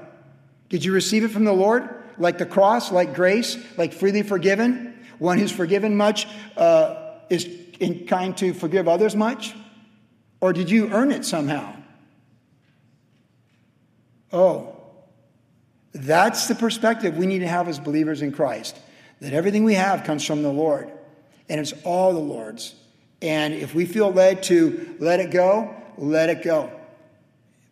Did 0.69 0.83
you 0.83 0.93
receive 0.93 1.23
it 1.23 1.29
from 1.29 1.43
the 1.43 1.53
Lord? 1.53 1.87
Like 2.17 2.37
the 2.37 2.45
cross, 2.45 2.91
like 2.91 3.13
grace, 3.13 3.57
like 3.77 3.93
freely 3.93 4.23
forgiven? 4.23 4.99
One 5.19 5.37
who's 5.37 5.51
forgiven 5.51 5.95
much 5.95 6.27
uh, 6.57 7.19
is 7.29 7.47
kind 8.07 8.35
to 8.37 8.53
forgive 8.53 8.87
others 8.87 9.15
much? 9.15 9.53
Or 10.41 10.51
did 10.51 10.69
you 10.69 10.89
earn 10.91 11.11
it 11.11 11.23
somehow? 11.23 11.75
Oh, 14.33 14.75
that's 15.93 16.47
the 16.47 16.55
perspective 16.55 17.17
we 17.17 17.25
need 17.25 17.39
to 17.39 17.47
have 17.47 17.67
as 17.67 17.79
believers 17.79 18.21
in 18.21 18.31
Christ 18.31 18.77
that 19.19 19.33
everything 19.33 19.63
we 19.63 19.75
have 19.75 20.03
comes 20.03 20.25
from 20.25 20.41
the 20.41 20.51
Lord, 20.51 20.91
and 21.47 21.59
it's 21.59 21.73
all 21.83 22.13
the 22.13 22.19
Lord's. 22.19 22.73
And 23.21 23.53
if 23.53 23.75
we 23.75 23.85
feel 23.85 24.11
led 24.11 24.43
to 24.43 24.95
let 24.99 25.19
it 25.19 25.29
go, 25.29 25.75
let 25.97 26.29
it 26.29 26.43
go. 26.43 26.71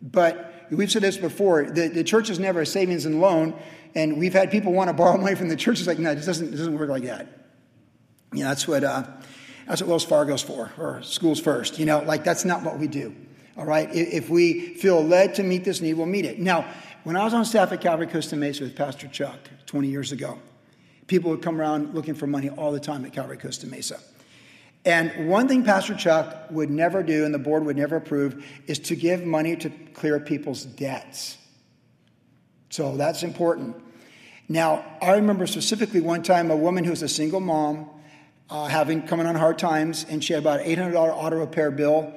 But 0.00 0.66
we've 0.70 0.90
said 0.90 1.02
this 1.02 1.16
before 1.16 1.64
the, 1.64 1.88
the 1.88 2.04
church 2.04 2.30
is 2.30 2.38
never 2.38 2.60
a 2.60 2.66
savings 2.66 3.04
and 3.04 3.20
loan, 3.20 3.60
and 3.96 4.16
we've 4.18 4.32
had 4.32 4.50
people 4.50 4.72
want 4.72 4.88
to 4.88 4.94
borrow 4.94 5.18
money 5.18 5.34
from 5.34 5.48
the 5.48 5.56
church. 5.56 5.80
It's 5.80 5.88
like, 5.88 5.98
no, 5.98 6.12
it 6.12 6.24
doesn't, 6.24 6.54
it 6.54 6.56
doesn't 6.56 6.78
work 6.78 6.88
like 6.88 7.02
that. 7.04 7.26
You 8.32 8.44
know, 8.44 8.50
that's 8.50 8.68
what, 8.68 8.84
uh, 8.84 9.08
that's 9.70 9.82
what 9.82 9.88
Wells 9.88 10.04
Fargo's 10.04 10.42
for, 10.42 10.72
or 10.78 10.98
SchoolsFirst. 11.00 11.78
You 11.78 11.86
know, 11.86 12.00
like 12.00 12.24
that's 12.24 12.44
not 12.44 12.64
what 12.64 12.80
we 12.80 12.88
do. 12.88 13.14
All 13.56 13.64
right? 13.64 13.88
If 13.94 14.28
we 14.28 14.74
feel 14.74 15.00
led 15.00 15.36
to 15.36 15.44
meet 15.44 15.62
this 15.62 15.80
need, 15.80 15.94
we'll 15.94 16.06
meet 16.06 16.24
it. 16.24 16.40
Now, 16.40 16.66
when 17.04 17.14
I 17.14 17.22
was 17.22 17.32
on 17.34 17.44
staff 17.44 17.70
at 17.70 17.80
Calvary 17.80 18.08
Costa 18.08 18.34
Mesa 18.34 18.64
with 18.64 18.74
Pastor 18.74 19.06
Chuck 19.06 19.38
20 19.66 19.86
years 19.86 20.10
ago, 20.10 20.40
people 21.06 21.30
would 21.30 21.40
come 21.40 21.60
around 21.60 21.94
looking 21.94 22.14
for 22.14 22.26
money 22.26 22.50
all 22.50 22.72
the 22.72 22.80
time 22.80 23.04
at 23.04 23.12
Calvary 23.12 23.36
Costa 23.36 23.68
Mesa. 23.68 24.00
And 24.84 25.28
one 25.28 25.46
thing 25.46 25.62
Pastor 25.62 25.94
Chuck 25.94 26.50
would 26.50 26.68
never 26.68 27.04
do 27.04 27.24
and 27.24 27.32
the 27.32 27.38
board 27.38 27.64
would 27.64 27.76
never 27.76 27.94
approve 27.94 28.44
is 28.66 28.80
to 28.80 28.96
give 28.96 29.22
money 29.22 29.54
to 29.54 29.70
clear 29.94 30.18
people's 30.18 30.64
debts. 30.64 31.38
So 32.70 32.96
that's 32.96 33.22
important. 33.22 33.76
Now, 34.48 34.84
I 35.00 35.12
remember 35.12 35.46
specifically 35.46 36.00
one 36.00 36.24
time 36.24 36.50
a 36.50 36.56
woman 36.56 36.82
who 36.82 36.90
was 36.90 37.02
a 37.02 37.08
single 37.08 37.38
mom 37.38 37.88
uh, 38.50 38.66
having 38.66 39.02
coming 39.02 39.26
on 39.26 39.34
hard 39.34 39.58
times, 39.58 40.04
and 40.08 40.22
she 40.22 40.32
had 40.32 40.42
about 40.42 40.60
an 40.60 40.66
$800 40.66 40.94
auto 40.94 41.38
repair 41.38 41.70
bill. 41.70 42.12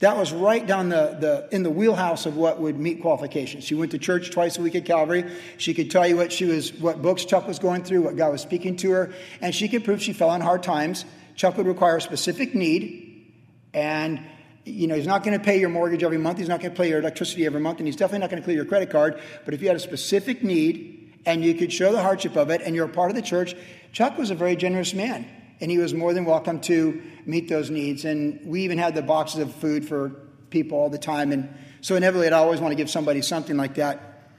That 0.00 0.16
was 0.16 0.32
right 0.32 0.64
down 0.64 0.90
the, 0.90 1.16
the 1.18 1.48
in 1.50 1.64
the 1.64 1.70
wheelhouse 1.70 2.24
of 2.24 2.36
what 2.36 2.60
would 2.60 2.78
meet 2.78 3.00
qualifications. 3.00 3.64
She 3.64 3.74
went 3.74 3.90
to 3.92 3.98
church 3.98 4.30
twice 4.30 4.56
a 4.56 4.62
week 4.62 4.76
at 4.76 4.84
Calvary. 4.84 5.24
She 5.56 5.74
could 5.74 5.90
tell 5.90 6.06
you 6.06 6.16
what 6.16 6.30
she 6.30 6.44
was, 6.44 6.72
what 6.72 7.02
books 7.02 7.24
Chuck 7.24 7.48
was 7.48 7.58
going 7.58 7.82
through, 7.82 8.02
what 8.02 8.16
God 8.16 8.30
was 8.30 8.40
speaking 8.40 8.76
to 8.76 8.90
her, 8.92 9.12
and 9.40 9.52
she 9.52 9.68
could 9.68 9.84
prove 9.84 10.00
she 10.00 10.12
fell 10.12 10.30
on 10.30 10.40
hard 10.40 10.62
times. 10.62 11.04
Chuck 11.34 11.56
would 11.56 11.66
require 11.66 11.96
a 11.96 12.00
specific 12.00 12.54
need, 12.54 13.32
and 13.74 14.20
you 14.64 14.86
know 14.86 14.94
he's 14.94 15.06
not 15.06 15.24
going 15.24 15.36
to 15.36 15.44
pay 15.44 15.58
your 15.58 15.68
mortgage 15.68 16.04
every 16.04 16.18
month. 16.18 16.38
He's 16.38 16.48
not 16.48 16.60
going 16.60 16.72
to 16.72 16.76
pay 16.76 16.88
your 16.88 17.00
electricity 17.00 17.44
every 17.44 17.60
month, 17.60 17.78
and 17.78 17.88
he's 17.88 17.96
definitely 17.96 18.20
not 18.20 18.30
going 18.30 18.42
to 18.42 18.44
clear 18.44 18.56
your 18.56 18.66
credit 18.66 18.90
card. 18.90 19.20
But 19.44 19.54
if 19.54 19.62
you 19.62 19.68
had 19.68 19.76
a 19.76 19.80
specific 19.80 20.44
need 20.44 21.20
and 21.26 21.44
you 21.44 21.54
could 21.54 21.72
show 21.72 21.90
the 21.90 22.00
hardship 22.02 22.36
of 22.36 22.50
it, 22.50 22.60
and 22.62 22.76
you're 22.76 22.86
a 22.86 22.88
part 22.88 23.10
of 23.10 23.16
the 23.16 23.22
church, 23.22 23.56
Chuck 23.92 24.16
was 24.16 24.30
a 24.30 24.34
very 24.34 24.54
generous 24.54 24.94
man, 24.94 25.26
and 25.60 25.70
he 25.70 25.78
was 25.78 25.92
more 25.94 26.14
than 26.14 26.24
welcome 26.24 26.60
to 26.62 27.02
meet 27.26 27.48
those 27.48 27.70
needs. 27.70 28.04
And 28.04 28.40
we 28.44 28.62
even 28.62 28.78
had 28.78 28.94
the 28.94 29.02
boxes 29.02 29.40
of 29.40 29.54
food 29.54 29.86
for 29.86 30.10
people 30.50 30.78
all 30.78 30.90
the 30.90 30.98
time. 30.98 31.32
And 31.32 31.54
so 31.80 31.96
inevitably, 31.96 32.28
I'd 32.28 32.32
always 32.32 32.60
want 32.60 32.72
to 32.72 32.76
give 32.76 32.90
somebody 32.90 33.22
something 33.22 33.56
like 33.56 33.74
that. 33.74 34.30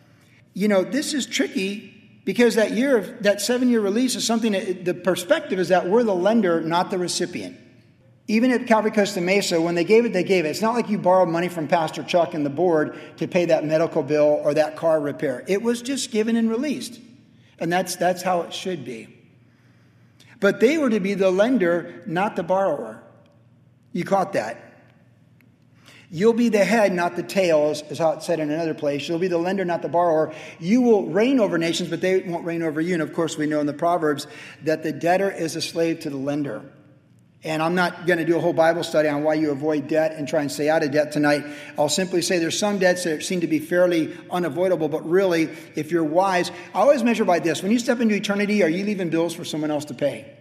You 0.54 0.68
know, 0.68 0.84
this 0.84 1.14
is 1.14 1.26
tricky 1.26 2.22
because 2.26 2.56
that 2.56 2.72
year 2.72 2.98
of 2.98 3.24
that 3.24 3.42
seven 3.42 3.70
year 3.70 3.82
release 3.82 4.16
is 4.16 4.26
something 4.26 4.54
that 4.54 4.86
the 4.86 4.94
perspective 4.94 5.60
is 5.60 5.70
that 5.70 5.88
we're 5.88 6.04
the 6.04 6.16
lender, 6.16 6.62
not 6.62 6.92
the 6.92 6.98
recipient. 6.98 7.58
Even 8.28 8.52
at 8.52 8.68
Calvary 8.68 8.92
Costa 8.92 9.22
Mesa, 9.22 9.60
when 9.60 9.74
they 9.74 9.84
gave 9.84 10.06
it, 10.06 10.14
they 10.14 10.24
gave 10.24 10.46
it. 10.46 10.50
It's 10.50 10.62
not 10.62 10.76
like 10.76 10.88
you 10.90 11.00
borrowed 11.00 11.30
money 11.30 11.50
from 11.50 11.68
Pastor 11.68 12.04
Chuck 12.04 12.36
and 12.36 12.46
the 12.46 12.52
board 12.52 13.00
to 13.18 13.28
pay 13.28 13.46
that 13.46 13.66
medical 13.66 14.04
bill 14.04 14.40
or 14.44 14.54
that 14.54 14.76
car 14.76 15.00
repair. 15.00 15.44
It 15.48 15.64
was 15.64 15.82
just 15.82 16.12
given 16.12 16.36
and 16.36 16.50
released. 16.50 17.00
And 17.58 17.74
that's, 17.74 17.96
that's 17.96 18.22
how 18.22 18.42
it 18.42 18.54
should 18.54 18.86
be. 18.86 19.19
But 20.40 20.60
they 20.60 20.78
were 20.78 20.90
to 20.90 21.00
be 21.00 21.14
the 21.14 21.32
lender, 21.32 22.02
not 22.06 22.36
the 22.36 22.44
borrower. 22.44 23.04
You 23.92 24.04
caught 24.04 24.34
that. 24.34 24.66
You'll 26.12 26.34
be 26.34 26.50
the 26.50 26.64
head, 26.64 26.92
not 26.92 27.16
the 27.16 27.24
tail, 27.24 27.70
is 27.70 27.98
how 28.00 28.14
it's 28.14 28.26
said 28.26 28.40
in 28.40 28.50
another 28.50 28.74
place. 28.74 29.08
You'll 29.08 29.20
be 29.20 29.28
the 29.28 29.38
lender, 29.38 29.64
not 29.64 29.84
the 29.84 29.90
borrower. 29.90 30.34
You 30.60 30.82
will 30.82 31.06
reign 31.06 31.40
over 31.40 31.60
nations, 31.60 31.90
but 31.90 32.02
they 32.02 32.22
won't 32.22 32.46
reign 32.46 32.64
over 32.64 32.82
you. 32.82 32.94
And 32.94 33.04
of 33.04 33.14
course, 33.14 33.38
we 33.38 33.46
know 33.46 33.60
in 33.60 33.68
the 33.68 33.74
Proverbs 33.74 34.26
that 34.64 34.82
the 34.82 34.92
debtor 34.92 35.30
is 35.30 35.56
a 35.56 35.62
slave 35.62 36.00
to 36.02 36.10
the 36.10 36.18
lender. 36.18 36.64
And 37.44 37.64
I'm 37.64 37.74
not 37.74 38.06
going 38.06 38.20
to 38.20 38.26
do 38.26 38.36
a 38.36 38.40
whole 38.40 38.52
Bible 38.52 38.84
study 38.84 39.08
on 39.08 39.24
why 39.24 39.36
you 39.36 39.52
avoid 39.52 39.88
debt 39.88 40.12
and 40.14 40.28
try 40.28 40.42
and 40.42 40.52
stay 40.52 40.70
out 40.70 40.84
of 40.84 40.92
debt 40.92 41.14
tonight. 41.14 41.46
I'll 41.78 41.88
simply 41.88 42.22
say 42.22 42.38
there's 42.38 42.60
some 42.60 42.80
debts 42.80 43.06
that 43.06 43.24
seem 43.24 43.40
to 43.42 43.48
be 43.48 43.60
fairly 43.60 44.14
unavoidable, 44.30 44.90
but 44.90 45.10
really, 45.10 45.44
if 45.76 45.90
you're 45.90 46.04
wise, 46.04 46.52
I 46.74 46.80
always 46.80 47.02
measure 47.02 47.24
by 47.24 47.40
this. 47.40 47.64
When 47.64 47.72
you 47.72 47.80
step 47.80 48.02
into 48.02 48.14
eternity, 48.14 48.62
are 48.62 48.70
you 48.70 48.84
leaving 48.84 49.10
bills 49.10 49.34
for 49.34 49.46
someone 49.46 49.72
else 49.72 49.86
to 49.86 49.94
pay? 49.94 50.36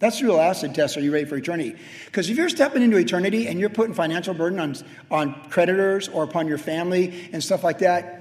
That's 0.00 0.18
the 0.18 0.26
real 0.26 0.40
acid 0.40 0.74
test. 0.74 0.96
Are 0.96 1.00
you 1.00 1.12
ready 1.12 1.24
for 1.24 1.36
eternity? 1.36 1.76
Because 2.06 2.28
if 2.30 2.36
you're 2.36 2.48
stepping 2.48 2.82
into 2.82 2.96
eternity 2.96 3.46
and 3.46 3.60
you're 3.60 3.68
putting 3.68 3.94
financial 3.94 4.34
burden 4.34 4.58
on, 4.58 4.76
on 5.10 5.50
creditors 5.50 6.08
or 6.08 6.24
upon 6.24 6.48
your 6.48 6.58
family 6.58 7.28
and 7.32 7.42
stuff 7.42 7.62
like 7.62 7.78
that, 7.78 8.14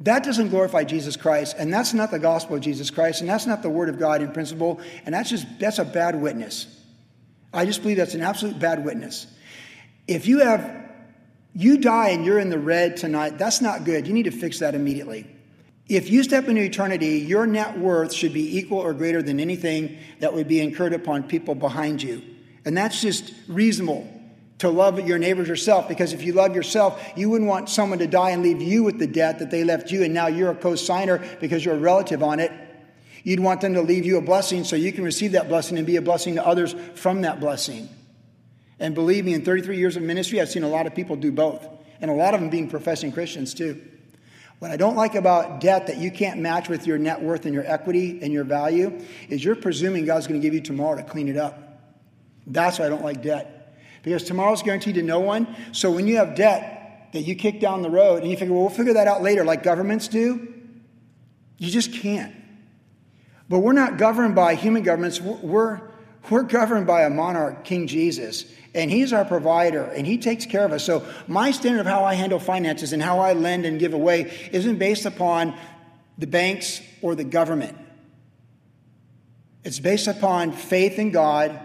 that 0.00 0.24
doesn't 0.24 0.48
glorify 0.48 0.84
Jesus 0.84 1.16
Christ. 1.16 1.56
And 1.58 1.72
that's 1.72 1.94
not 1.94 2.10
the 2.10 2.18
gospel 2.18 2.56
of 2.56 2.62
Jesus 2.62 2.90
Christ. 2.90 3.20
And 3.20 3.28
that's 3.28 3.46
not 3.46 3.62
the 3.62 3.70
word 3.70 3.88
of 3.88 3.98
God 3.98 4.22
in 4.22 4.32
principle. 4.32 4.80
And 5.06 5.14
that's 5.14 5.30
just, 5.30 5.46
that's 5.58 5.78
a 5.78 5.84
bad 5.84 6.20
witness. 6.20 6.66
I 7.54 7.64
just 7.64 7.82
believe 7.82 7.96
that's 7.96 8.14
an 8.14 8.22
absolute 8.22 8.58
bad 8.58 8.84
witness. 8.84 9.26
If 10.06 10.26
you 10.26 10.40
have, 10.40 10.90
you 11.54 11.78
die 11.78 12.10
and 12.10 12.24
you're 12.24 12.38
in 12.38 12.50
the 12.50 12.58
red 12.58 12.96
tonight, 12.96 13.38
that's 13.38 13.60
not 13.60 13.84
good. 13.84 14.06
You 14.06 14.12
need 14.12 14.24
to 14.24 14.30
fix 14.30 14.58
that 14.58 14.74
immediately. 14.74 15.26
If 15.88 16.10
you 16.10 16.22
step 16.22 16.48
into 16.48 16.62
eternity, 16.62 17.18
your 17.18 17.46
net 17.46 17.78
worth 17.78 18.12
should 18.12 18.32
be 18.32 18.58
equal 18.58 18.78
or 18.78 18.92
greater 18.94 19.22
than 19.22 19.38
anything 19.38 19.98
that 20.20 20.32
would 20.32 20.48
be 20.48 20.60
incurred 20.60 20.94
upon 20.94 21.24
people 21.24 21.54
behind 21.54 22.02
you. 22.02 22.22
And 22.64 22.76
that's 22.76 23.00
just 23.00 23.32
reasonable 23.48 24.08
to 24.58 24.70
love 24.70 24.98
your 25.06 25.18
neighbors 25.18 25.48
yourself 25.48 25.86
because 25.88 26.12
if 26.12 26.22
you 26.22 26.32
love 26.32 26.54
yourself, 26.56 27.12
you 27.16 27.28
wouldn't 27.28 27.48
want 27.48 27.68
someone 27.68 27.98
to 27.98 28.06
die 28.06 28.30
and 28.30 28.42
leave 28.42 28.62
you 28.62 28.82
with 28.82 28.98
the 28.98 29.06
debt 29.06 29.38
that 29.40 29.50
they 29.50 29.62
left 29.62 29.90
you, 29.90 30.02
and 30.02 30.14
now 30.14 30.26
you're 30.26 30.52
a 30.52 30.54
co 30.54 30.74
signer 30.74 31.22
because 31.40 31.64
you're 31.64 31.74
a 31.74 31.78
relative 31.78 32.22
on 32.22 32.40
it. 32.40 32.50
You'd 33.24 33.40
want 33.40 33.62
them 33.62 33.74
to 33.74 33.80
leave 33.80 34.04
you 34.04 34.18
a 34.18 34.20
blessing 34.20 34.64
so 34.64 34.76
you 34.76 34.92
can 34.92 35.02
receive 35.02 35.32
that 35.32 35.48
blessing 35.48 35.78
and 35.78 35.86
be 35.86 35.96
a 35.96 36.02
blessing 36.02 36.34
to 36.36 36.46
others 36.46 36.76
from 36.94 37.22
that 37.22 37.40
blessing. 37.40 37.88
And 38.78 38.94
believe 38.94 39.24
me, 39.24 39.32
in 39.32 39.44
33 39.44 39.78
years 39.78 39.96
of 39.96 40.02
ministry, 40.02 40.40
I've 40.40 40.50
seen 40.50 40.62
a 40.62 40.68
lot 40.68 40.86
of 40.86 40.94
people 40.94 41.16
do 41.16 41.32
both, 41.32 41.66
and 42.00 42.10
a 42.10 42.14
lot 42.14 42.34
of 42.34 42.40
them 42.40 42.50
being 42.50 42.68
professing 42.68 43.12
Christians 43.12 43.54
too. 43.54 43.82
What 44.58 44.70
I 44.70 44.76
don't 44.76 44.94
like 44.94 45.14
about 45.14 45.60
debt 45.60 45.86
that 45.86 45.96
you 45.96 46.10
can't 46.10 46.40
match 46.40 46.68
with 46.68 46.86
your 46.86 46.98
net 46.98 47.22
worth 47.22 47.46
and 47.46 47.54
your 47.54 47.66
equity 47.66 48.20
and 48.22 48.32
your 48.32 48.44
value 48.44 49.00
is 49.28 49.42
you're 49.42 49.56
presuming 49.56 50.04
God's 50.04 50.26
going 50.26 50.40
to 50.40 50.46
give 50.46 50.54
you 50.54 50.60
tomorrow 50.60 50.96
to 50.96 51.02
clean 51.02 51.28
it 51.28 51.36
up. 51.36 51.82
That's 52.46 52.78
why 52.78 52.86
I 52.86 52.88
don't 52.90 53.02
like 53.02 53.22
debt. 53.22 53.74
Because 54.02 54.24
tomorrow's 54.24 54.62
guaranteed 54.62 54.96
to 54.96 55.02
no 55.02 55.20
one. 55.20 55.56
So 55.72 55.90
when 55.90 56.06
you 56.06 56.16
have 56.16 56.34
debt 56.34 57.08
that 57.14 57.22
you 57.22 57.34
kick 57.34 57.58
down 57.58 57.80
the 57.80 57.90
road 57.90 58.22
and 58.22 58.30
you 58.30 58.36
figure, 58.36 58.52
well, 58.52 58.64
we'll 58.64 58.70
figure 58.70 58.94
that 58.94 59.08
out 59.08 59.22
later, 59.22 59.44
like 59.44 59.62
governments 59.62 60.08
do, 60.08 60.52
you 61.56 61.70
just 61.70 61.92
can't. 61.94 62.34
But 63.48 63.58
we're 63.60 63.72
not 63.72 63.98
governed 63.98 64.34
by 64.34 64.54
human 64.54 64.82
governments. 64.82 65.20
We're, 65.20 65.80
we're 66.30 66.42
governed 66.42 66.86
by 66.86 67.02
a 67.02 67.10
monarch, 67.10 67.64
King 67.64 67.86
Jesus, 67.86 68.46
and 68.74 68.90
he's 68.90 69.12
our 69.12 69.24
provider, 69.24 69.82
and 69.82 70.06
he 70.06 70.18
takes 70.18 70.46
care 70.46 70.64
of 70.64 70.72
us. 70.72 70.84
So 70.84 71.06
my 71.28 71.50
standard 71.50 71.80
of 71.80 71.86
how 71.86 72.04
I 72.04 72.14
handle 72.14 72.38
finances 72.38 72.92
and 72.92 73.02
how 73.02 73.18
I 73.18 73.34
lend 73.34 73.66
and 73.66 73.78
give 73.78 73.92
away 73.92 74.32
isn't 74.52 74.78
based 74.78 75.04
upon 75.04 75.54
the 76.16 76.26
banks 76.26 76.80
or 77.02 77.14
the 77.14 77.24
government. 77.24 77.76
It's 79.62 79.80
based 79.80 80.08
upon 80.08 80.52
faith 80.52 80.98
in 80.98 81.10
God 81.10 81.58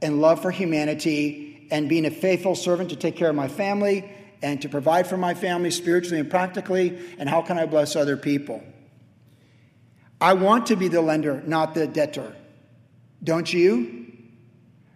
and 0.00 0.20
love 0.20 0.42
for 0.42 0.50
humanity 0.50 1.68
and 1.70 1.88
being 1.88 2.04
a 2.04 2.10
faithful 2.10 2.54
servant 2.54 2.90
to 2.90 2.96
take 2.96 3.16
care 3.16 3.30
of 3.30 3.36
my 3.36 3.48
family 3.48 4.10
and 4.42 4.60
to 4.62 4.68
provide 4.68 5.06
for 5.06 5.16
my 5.16 5.34
family 5.34 5.70
spiritually 5.70 6.18
and 6.18 6.28
practically, 6.28 6.98
and 7.18 7.28
how 7.28 7.42
can 7.42 7.58
I 7.58 7.66
bless 7.66 7.94
other 7.94 8.16
people. 8.16 8.62
I 10.22 10.34
want 10.34 10.66
to 10.66 10.76
be 10.76 10.86
the 10.86 11.02
lender, 11.02 11.42
not 11.46 11.74
the 11.74 11.88
debtor. 11.88 12.32
Don't 13.24 13.52
you? 13.52 14.06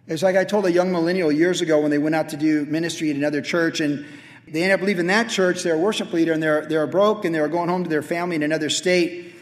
It's 0.07 0.23
like 0.23 0.37
I 0.37 0.45
told 0.45 0.65
a 0.65 0.71
young 0.71 0.89
millennial 0.89 1.33
years 1.33 1.59
ago 1.59 1.81
when 1.81 1.91
they 1.91 1.97
went 1.97 2.15
out 2.15 2.29
to 2.29 2.37
do 2.37 2.65
ministry 2.65 3.09
at 3.09 3.17
another 3.17 3.41
church, 3.41 3.81
and 3.81 4.05
they 4.47 4.63
ended 4.63 4.79
up 4.79 4.85
leaving 4.85 5.07
that 5.07 5.29
church, 5.29 5.63
their 5.63 5.77
worship 5.77 6.13
leader, 6.13 6.31
and 6.31 6.41
they're, 6.41 6.65
they're 6.65 6.87
broke, 6.87 7.25
and 7.25 7.35
they 7.35 7.41
were 7.41 7.49
going 7.49 7.67
home 7.67 7.83
to 7.83 7.89
their 7.89 8.01
family 8.01 8.37
in 8.37 8.43
another 8.43 8.69
state, 8.69 9.35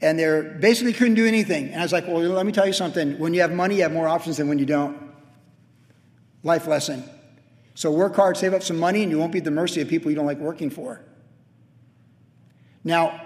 and 0.00 0.16
they 0.16 0.42
basically 0.60 0.92
couldn't 0.92 1.14
do 1.14 1.26
anything. 1.26 1.70
And 1.70 1.80
I 1.80 1.82
was 1.82 1.92
like, 1.92 2.06
well, 2.06 2.20
let 2.20 2.46
me 2.46 2.52
tell 2.52 2.68
you 2.68 2.72
something. 2.72 3.18
When 3.18 3.34
you 3.34 3.40
have 3.40 3.52
money, 3.52 3.76
you 3.76 3.82
have 3.82 3.92
more 3.92 4.06
options 4.06 4.36
than 4.36 4.48
when 4.48 4.60
you 4.60 4.66
don't. 4.66 4.96
Life 6.44 6.68
lesson. 6.68 7.02
So 7.74 7.90
work 7.90 8.14
hard, 8.14 8.36
save 8.36 8.54
up 8.54 8.62
some 8.62 8.78
money, 8.78 9.02
and 9.02 9.10
you 9.10 9.18
won't 9.18 9.32
be 9.32 9.38
at 9.38 9.44
the 9.44 9.50
mercy 9.50 9.80
of 9.80 9.88
people 9.88 10.08
you 10.08 10.16
don't 10.16 10.26
like 10.26 10.38
working 10.38 10.70
for. 10.70 11.04
Now, 12.84 13.20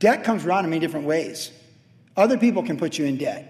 Debt 0.00 0.24
comes 0.24 0.44
around 0.44 0.64
in 0.64 0.70
many 0.70 0.80
different 0.80 1.06
ways. 1.06 1.52
Other 2.16 2.36
people 2.36 2.62
can 2.64 2.76
put 2.76 2.98
you 2.98 3.04
in 3.04 3.16
debt. 3.16 3.46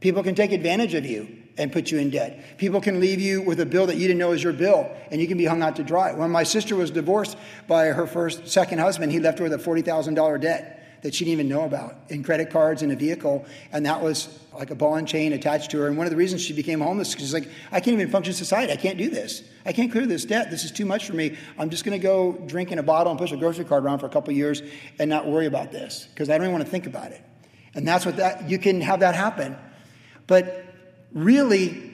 People 0.00 0.22
can 0.22 0.34
take 0.34 0.52
advantage 0.52 0.94
of 0.94 1.04
you 1.04 1.28
and 1.58 1.72
put 1.72 1.90
you 1.90 1.98
in 1.98 2.08
debt. 2.08 2.56
People 2.56 2.80
can 2.80 3.00
leave 3.00 3.20
you 3.20 3.42
with 3.42 3.60
a 3.60 3.66
bill 3.66 3.86
that 3.86 3.96
you 3.96 4.06
didn't 4.06 4.18
know 4.18 4.30
was 4.30 4.42
your 4.42 4.52
bill, 4.52 4.88
and 5.10 5.20
you 5.20 5.26
can 5.26 5.36
be 5.36 5.44
hung 5.44 5.60
out 5.60 5.76
to 5.76 5.82
dry. 5.82 6.12
When 6.12 6.30
my 6.30 6.44
sister 6.44 6.76
was 6.76 6.92
divorced 6.92 7.36
by 7.66 7.86
her 7.86 8.06
first, 8.06 8.48
second 8.48 8.78
husband, 8.78 9.10
he 9.10 9.18
left 9.18 9.38
her 9.40 9.44
with 9.44 9.52
a 9.52 9.58
$40,000 9.58 10.40
debt 10.40 10.77
that 11.02 11.14
she 11.14 11.24
didn't 11.24 11.32
even 11.32 11.48
know 11.48 11.64
about 11.64 11.96
in 12.08 12.22
credit 12.22 12.50
cards 12.50 12.82
and 12.82 12.90
a 12.92 12.96
vehicle, 12.96 13.46
and 13.72 13.86
that 13.86 14.02
was 14.02 14.38
like 14.58 14.70
a 14.70 14.74
ball 14.74 14.96
and 14.96 15.06
chain 15.06 15.32
attached 15.32 15.70
to 15.70 15.78
her. 15.78 15.86
And 15.86 15.96
one 15.96 16.06
of 16.06 16.10
the 16.10 16.16
reasons 16.16 16.42
she 16.42 16.52
became 16.52 16.80
homeless 16.80 17.10
because 17.10 17.26
she's 17.26 17.34
like, 17.34 17.48
I 17.70 17.80
can't 17.80 17.94
even 17.94 18.10
function 18.10 18.32
in 18.32 18.36
society. 18.36 18.72
I 18.72 18.76
can't 18.76 18.98
do 18.98 19.08
this. 19.08 19.42
I 19.64 19.72
can't 19.72 19.92
clear 19.92 20.06
this 20.06 20.24
debt. 20.24 20.50
This 20.50 20.64
is 20.64 20.72
too 20.72 20.84
much 20.84 21.06
for 21.06 21.12
me. 21.12 21.36
I'm 21.58 21.70
just 21.70 21.84
going 21.84 21.98
to 21.98 22.02
go 22.02 22.32
drink 22.46 22.72
in 22.72 22.78
a 22.78 22.82
bottle 22.82 23.12
and 23.12 23.18
push 23.20 23.30
a 23.30 23.36
grocery 23.36 23.64
cart 23.64 23.84
around 23.84 24.00
for 24.00 24.06
a 24.06 24.10
couple 24.10 24.32
years 24.34 24.62
and 24.98 25.08
not 25.08 25.26
worry 25.26 25.46
about 25.46 25.70
this 25.70 26.08
because 26.12 26.28
I 26.28 26.36
don't 26.36 26.46
even 26.46 26.52
want 26.52 26.64
to 26.64 26.70
think 26.70 26.86
about 26.86 27.12
it. 27.12 27.22
And 27.74 27.86
that's 27.86 28.04
what 28.04 28.16
that 28.16 28.50
you 28.50 28.58
can 28.58 28.80
have 28.80 29.00
that 29.00 29.14
happen. 29.14 29.56
But 30.26 30.64
really, 31.12 31.87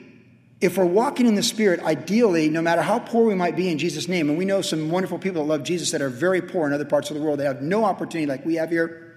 if 0.65 0.77
we're 0.77 0.85
walking 0.85 1.27
in 1.27 1.35
the 1.35 1.43
Spirit, 1.43 1.79
ideally, 1.81 2.49
no 2.49 2.61
matter 2.61 2.81
how 2.81 2.97
poor 2.97 3.25
we 3.27 3.35
might 3.35 3.55
be 3.55 3.69
in 3.69 3.77
Jesus' 3.77 4.07
name, 4.07 4.29
and 4.29 4.37
we 4.37 4.45
know 4.45 4.61
some 4.61 4.89
wonderful 4.89 5.19
people 5.19 5.43
that 5.43 5.47
love 5.47 5.63
Jesus 5.63 5.91
that 5.91 6.01
are 6.01 6.09
very 6.09 6.41
poor 6.41 6.65
in 6.65 6.73
other 6.73 6.85
parts 6.85 7.11
of 7.11 7.15
the 7.15 7.21
world, 7.21 7.39
they 7.39 7.45
have 7.45 7.61
no 7.61 7.85
opportunity 7.85 8.25
like 8.25 8.43
we 8.45 8.55
have 8.55 8.71
here. 8.71 9.15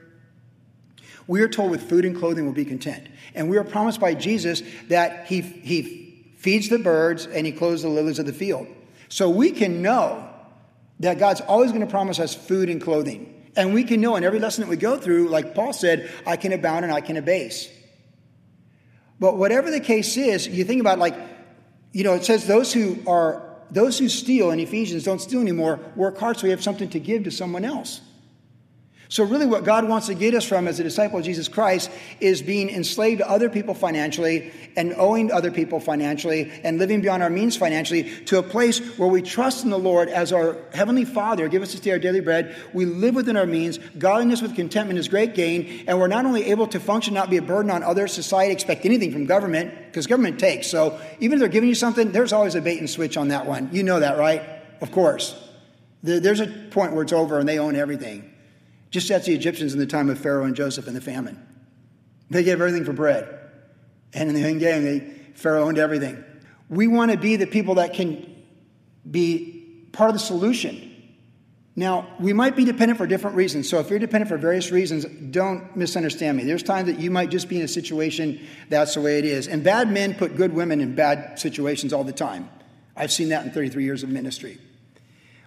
We 1.26 1.40
are 1.40 1.48
told 1.48 1.70
with 1.70 1.88
food 1.88 2.04
and 2.04 2.16
clothing 2.16 2.44
we'll 2.44 2.54
be 2.54 2.64
content. 2.64 3.06
And 3.34 3.48
we 3.48 3.56
are 3.56 3.64
promised 3.64 3.98
by 3.98 4.14
Jesus 4.14 4.62
that 4.88 5.26
he, 5.26 5.40
he 5.40 6.26
feeds 6.36 6.68
the 6.68 6.78
birds 6.78 7.26
and 7.26 7.46
he 7.46 7.52
clothes 7.52 7.82
the 7.82 7.88
lilies 7.88 8.18
of 8.18 8.26
the 8.26 8.32
field. 8.32 8.66
So 9.08 9.30
we 9.30 9.50
can 9.50 9.80
know 9.80 10.28
that 11.00 11.18
God's 11.18 11.40
always 11.40 11.70
going 11.70 11.84
to 11.84 11.90
promise 11.90 12.18
us 12.18 12.34
food 12.34 12.68
and 12.68 12.80
clothing. 12.80 13.34
And 13.56 13.72
we 13.72 13.84
can 13.84 14.00
know 14.00 14.16
in 14.16 14.24
every 14.24 14.38
lesson 14.38 14.64
that 14.64 14.70
we 14.70 14.76
go 14.76 14.98
through, 14.98 15.28
like 15.28 15.54
Paul 15.54 15.72
said, 15.72 16.10
I 16.26 16.36
can 16.36 16.52
abound 16.52 16.84
and 16.84 16.92
I 16.92 17.00
can 17.00 17.16
abase. 17.16 17.70
But 19.20 19.36
whatever 19.36 19.70
the 19.70 19.80
case 19.80 20.16
is, 20.16 20.46
you 20.46 20.64
think 20.64 20.80
about 20.80 20.98
like, 20.98 21.37
you 21.92 22.04
know, 22.04 22.14
it 22.14 22.24
says 22.24 22.46
those 22.46 22.72
who 22.72 22.98
are 23.06 23.42
those 23.70 23.98
who 23.98 24.08
steal 24.08 24.50
in 24.50 24.60
Ephesians 24.60 25.04
don't 25.04 25.20
steal 25.20 25.40
anymore, 25.40 25.78
work 25.94 26.18
hard 26.18 26.38
so 26.38 26.44
we 26.44 26.50
have 26.50 26.62
something 26.62 26.88
to 26.90 27.00
give 27.00 27.24
to 27.24 27.30
someone 27.30 27.64
else. 27.64 28.00
So, 29.10 29.24
really, 29.24 29.46
what 29.46 29.64
God 29.64 29.88
wants 29.88 30.08
to 30.08 30.14
get 30.14 30.34
us 30.34 30.44
from 30.44 30.68
as 30.68 30.78
a 30.80 30.82
disciple 30.82 31.18
of 31.18 31.24
Jesus 31.24 31.48
Christ 31.48 31.90
is 32.20 32.42
being 32.42 32.68
enslaved 32.68 33.20
to 33.20 33.30
other 33.30 33.48
people 33.48 33.72
financially 33.72 34.52
and 34.76 34.92
owing 34.98 35.28
to 35.28 35.34
other 35.34 35.50
people 35.50 35.80
financially 35.80 36.52
and 36.62 36.78
living 36.78 37.00
beyond 37.00 37.22
our 37.22 37.30
means 37.30 37.56
financially 37.56 38.02
to 38.26 38.36
a 38.36 38.42
place 38.42 38.80
where 38.98 39.08
we 39.08 39.22
trust 39.22 39.64
in 39.64 39.70
the 39.70 39.78
Lord 39.78 40.10
as 40.10 40.30
our 40.30 40.58
Heavenly 40.74 41.06
Father. 41.06 41.48
Give 41.48 41.62
us 41.62 41.72
this 41.72 41.80
day 41.80 41.92
our 41.92 41.98
daily 41.98 42.20
bread. 42.20 42.54
We 42.74 42.84
live 42.84 43.14
within 43.14 43.38
our 43.38 43.46
means. 43.46 43.78
Godliness 43.96 44.42
with 44.42 44.54
contentment 44.54 44.98
is 44.98 45.08
great 45.08 45.34
gain. 45.34 45.84
And 45.88 45.98
we're 45.98 46.08
not 46.08 46.26
only 46.26 46.44
able 46.50 46.66
to 46.66 46.78
function, 46.78 47.14
not 47.14 47.30
be 47.30 47.38
a 47.38 47.42
burden 47.42 47.70
on 47.70 47.82
others, 47.82 48.12
society, 48.12 48.52
expect 48.52 48.84
anything 48.84 49.10
from 49.10 49.24
government, 49.24 49.72
because 49.86 50.06
government 50.06 50.38
takes. 50.38 50.66
So, 50.66 51.00
even 51.18 51.38
if 51.38 51.40
they're 51.40 51.48
giving 51.48 51.70
you 51.70 51.74
something, 51.74 52.12
there's 52.12 52.34
always 52.34 52.54
a 52.56 52.60
bait 52.60 52.78
and 52.78 52.90
switch 52.90 53.16
on 53.16 53.28
that 53.28 53.46
one. 53.46 53.70
You 53.72 53.84
know 53.84 54.00
that, 54.00 54.18
right? 54.18 54.42
Of 54.82 54.92
course. 54.92 55.34
There's 56.02 56.40
a 56.40 56.46
point 56.46 56.92
where 56.92 57.02
it's 57.02 57.12
over 57.14 57.38
and 57.38 57.48
they 57.48 57.58
own 57.58 57.74
everything. 57.74 58.34
Just 58.90 59.10
as 59.10 59.26
the 59.26 59.34
Egyptians 59.34 59.74
in 59.74 59.78
the 59.78 59.86
time 59.86 60.08
of 60.08 60.18
Pharaoh 60.18 60.44
and 60.44 60.56
Joseph 60.56 60.86
and 60.86 60.96
the 60.96 61.00
famine. 61.00 61.44
They 62.30 62.42
gave 62.42 62.60
everything 62.60 62.84
for 62.84 62.92
bread. 62.92 63.38
And 64.14 64.28
in 64.28 64.34
the 64.34 64.42
end 64.42 64.60
game, 64.60 64.84
they, 64.84 65.00
Pharaoh 65.34 65.64
owned 65.64 65.78
everything. 65.78 66.22
We 66.68 66.86
want 66.86 67.10
to 67.10 67.16
be 67.16 67.36
the 67.36 67.46
people 67.46 67.76
that 67.76 67.94
can 67.94 68.34
be 69.10 69.86
part 69.92 70.10
of 70.10 70.14
the 70.14 70.20
solution. 70.20 70.84
Now, 71.76 72.08
we 72.18 72.32
might 72.32 72.56
be 72.56 72.64
dependent 72.64 72.98
for 72.98 73.06
different 73.06 73.36
reasons. 73.36 73.68
So 73.68 73.78
if 73.78 73.88
you're 73.88 74.00
dependent 74.00 74.28
for 74.28 74.36
various 74.36 74.72
reasons, 74.72 75.04
don't 75.30 75.76
misunderstand 75.76 76.36
me. 76.36 76.44
There's 76.44 76.62
times 76.62 76.88
that 76.88 76.98
you 76.98 77.10
might 77.10 77.30
just 77.30 77.48
be 77.48 77.56
in 77.56 77.62
a 77.62 77.68
situation 77.68 78.44
that's 78.68 78.94
the 78.94 79.00
way 79.00 79.18
it 79.18 79.24
is. 79.24 79.46
And 79.46 79.62
bad 79.62 79.88
men 79.88 80.14
put 80.14 80.34
good 80.34 80.52
women 80.52 80.80
in 80.80 80.96
bad 80.96 81.38
situations 81.38 81.92
all 81.92 82.02
the 82.02 82.12
time. 82.12 82.48
I've 82.96 83.12
seen 83.12 83.28
that 83.28 83.46
in 83.46 83.52
33 83.52 83.84
years 83.84 84.02
of 84.02 84.08
ministry. 84.08 84.58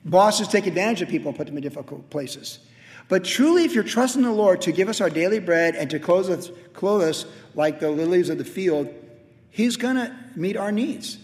Bosses 0.05 0.48
take 0.48 0.67
advantage 0.67 1.01
of 1.01 1.10
people 1.10 1.29
and 1.29 1.38
put 1.38 1.48
them 1.48 1.57
in 1.57 1.63
difficult 1.63 2.10
places. 2.10 2.60
But 3.12 3.25
truly, 3.25 3.65
if 3.65 3.74
you're 3.74 3.84
trusting 3.84 4.22
the 4.22 4.32
Lord 4.32 4.62
to 4.62 4.72
give 4.72 4.88
us 4.88 5.01
our 5.01 5.10
daily 5.10 5.39
bread 5.39 5.75
and 5.75 5.89
to 5.89 6.00
clothe 6.00 6.30
us, 6.30 6.50
clothe 6.72 7.01
us 7.10 7.25
like 7.56 7.82
the 7.82 7.91
lilies 7.91 8.30
of 8.30 8.38
the 8.38 8.46
field, 8.46 8.88
He's 9.50 9.75
going 9.75 9.98
to 9.98 10.15
meet 10.38 10.56
our 10.56 10.72
needs. 10.72 11.18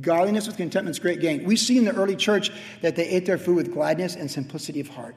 Godliness 0.00 0.48
with 0.48 0.56
contentment 0.56 0.96
is 0.96 0.98
great 0.98 1.20
gain. 1.20 1.44
We 1.44 1.54
see 1.54 1.78
in 1.78 1.84
the 1.84 1.94
early 1.94 2.16
church 2.16 2.50
that 2.82 2.96
they 2.96 3.06
ate 3.06 3.24
their 3.24 3.38
food 3.38 3.54
with 3.54 3.72
gladness 3.72 4.16
and 4.16 4.28
simplicity 4.28 4.80
of 4.80 4.88
heart. 4.88 5.14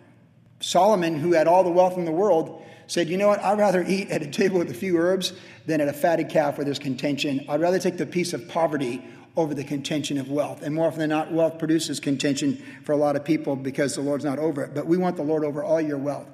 Solomon, 0.59 1.15
who 1.15 1.33
had 1.33 1.47
all 1.47 1.63
the 1.63 1.71
wealth 1.71 1.97
in 1.97 2.05
the 2.05 2.11
world, 2.11 2.63
said, 2.85 3.09
You 3.09 3.17
know 3.17 3.29
what? 3.29 3.43
I'd 3.43 3.57
rather 3.57 3.83
eat 3.83 4.11
at 4.11 4.21
a 4.21 4.27
table 4.27 4.59
with 4.59 4.69
a 4.69 4.75
few 4.75 4.95
herbs 4.95 5.33
than 5.65 5.81
at 5.81 5.87
a 5.87 5.93
fatted 5.93 6.29
calf 6.29 6.59
where 6.59 6.65
there's 6.65 6.77
contention. 6.77 7.43
I'd 7.49 7.61
rather 7.61 7.79
take 7.79 7.97
the 7.97 8.05
peace 8.05 8.33
of 8.33 8.47
poverty 8.47 9.03
over 9.35 9.53
the 9.53 9.63
contention 9.63 10.17
of 10.17 10.29
wealth. 10.29 10.61
And 10.61 10.75
more 10.75 10.87
often 10.87 10.99
than 10.99 11.09
not, 11.09 11.31
wealth 11.31 11.59
produces 11.59 11.99
contention 11.99 12.63
for 12.83 12.91
a 12.91 12.97
lot 12.97 13.15
of 13.15 13.23
people 13.23 13.55
because 13.55 13.95
the 13.95 14.01
Lord's 14.01 14.25
not 14.25 14.39
over 14.39 14.63
it. 14.63 14.73
But 14.73 14.85
we 14.85 14.97
want 14.97 15.15
the 15.15 15.23
Lord 15.23 15.43
over 15.43 15.63
all 15.63 15.79
your 15.79 15.97
wealth. 15.97 16.27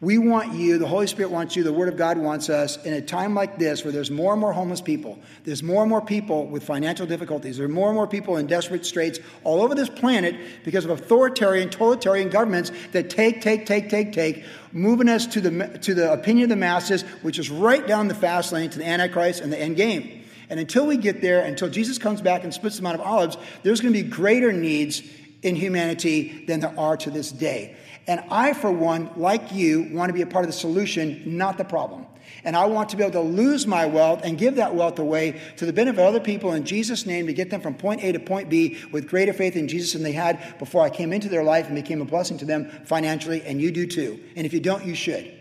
We 0.00 0.16
want 0.18 0.52
you, 0.54 0.78
the 0.78 0.86
Holy 0.86 1.08
Spirit 1.08 1.32
wants 1.32 1.56
you, 1.56 1.64
the 1.64 1.72
Word 1.72 1.88
of 1.88 1.96
God 1.96 2.18
wants 2.18 2.48
us 2.48 2.76
in 2.84 2.94
a 2.94 3.02
time 3.02 3.34
like 3.34 3.58
this 3.58 3.82
where 3.82 3.90
there's 3.90 4.12
more 4.12 4.32
and 4.32 4.40
more 4.40 4.52
homeless 4.52 4.80
people, 4.80 5.18
there's 5.42 5.60
more 5.60 5.82
and 5.82 5.90
more 5.90 6.00
people 6.00 6.46
with 6.46 6.62
financial 6.62 7.04
difficulties, 7.04 7.56
there 7.56 7.66
are 7.66 7.68
more 7.68 7.88
and 7.88 7.96
more 7.96 8.06
people 8.06 8.36
in 8.36 8.46
desperate 8.46 8.86
straits 8.86 9.18
all 9.42 9.60
over 9.60 9.74
this 9.74 9.88
planet 9.88 10.36
because 10.64 10.84
of 10.84 10.92
authoritarian, 10.92 11.68
totalitarian 11.68 12.28
governments 12.28 12.70
that 12.92 13.10
take, 13.10 13.40
take, 13.40 13.66
take, 13.66 13.88
take, 13.88 14.12
take, 14.12 14.44
moving 14.72 15.08
us 15.08 15.26
to 15.26 15.40
the, 15.40 15.78
to 15.78 15.94
the 15.94 16.12
opinion 16.12 16.44
of 16.44 16.50
the 16.50 16.56
masses, 16.56 17.02
which 17.22 17.40
is 17.40 17.50
right 17.50 17.84
down 17.88 18.06
the 18.06 18.14
fast 18.14 18.52
lane 18.52 18.70
to 18.70 18.78
the 18.78 18.86
Antichrist 18.86 19.40
and 19.40 19.52
the 19.52 19.60
end 19.60 19.74
game. 19.74 20.17
And 20.50 20.58
until 20.58 20.86
we 20.86 20.96
get 20.96 21.20
there, 21.20 21.44
until 21.44 21.68
Jesus 21.68 21.98
comes 21.98 22.20
back 22.20 22.44
and 22.44 22.52
splits 22.52 22.76
the 22.76 22.82
Mount 22.82 23.00
of 23.00 23.06
Olives, 23.06 23.36
there's 23.62 23.80
going 23.80 23.92
to 23.92 24.02
be 24.02 24.08
greater 24.08 24.52
needs 24.52 25.02
in 25.42 25.54
humanity 25.54 26.44
than 26.46 26.60
there 26.60 26.78
are 26.78 26.96
to 26.96 27.10
this 27.10 27.30
day. 27.30 27.76
And 28.06 28.24
I, 28.30 28.54
for 28.54 28.70
one, 28.70 29.10
like 29.16 29.52
you, 29.52 29.88
want 29.92 30.08
to 30.08 30.14
be 30.14 30.22
a 30.22 30.26
part 30.26 30.44
of 30.44 30.50
the 30.50 30.56
solution, 30.56 31.36
not 31.36 31.58
the 31.58 31.64
problem. 31.64 32.06
And 32.44 32.56
I 32.56 32.66
want 32.66 32.90
to 32.90 32.96
be 32.96 33.02
able 33.02 33.12
to 33.12 33.20
lose 33.20 33.66
my 33.66 33.86
wealth 33.86 34.20
and 34.24 34.38
give 34.38 34.56
that 34.56 34.74
wealth 34.74 34.98
away 34.98 35.40
to 35.56 35.66
the 35.66 35.72
benefit 35.72 36.00
of 36.00 36.06
other 36.06 36.20
people 36.20 36.52
in 36.52 36.64
Jesus' 36.64 37.04
name 37.04 37.26
to 37.26 37.32
get 37.32 37.50
them 37.50 37.60
from 37.60 37.74
point 37.74 38.02
A 38.02 38.12
to 38.12 38.20
point 38.20 38.48
B 38.48 38.78
with 38.92 39.08
greater 39.08 39.32
faith 39.32 39.56
in 39.56 39.68
Jesus 39.68 39.92
than 39.92 40.02
they 40.02 40.12
had 40.12 40.58
before 40.58 40.82
I 40.82 40.90
came 40.90 41.12
into 41.12 41.28
their 41.28 41.44
life 41.44 41.66
and 41.66 41.74
became 41.74 42.00
a 42.00 42.04
blessing 42.04 42.38
to 42.38 42.44
them 42.44 42.70
financially. 42.84 43.42
And 43.42 43.60
you 43.60 43.70
do 43.70 43.86
too. 43.86 44.20
And 44.36 44.46
if 44.46 44.52
you 44.52 44.60
don't, 44.60 44.86
you 44.86 44.94
should. 44.94 45.34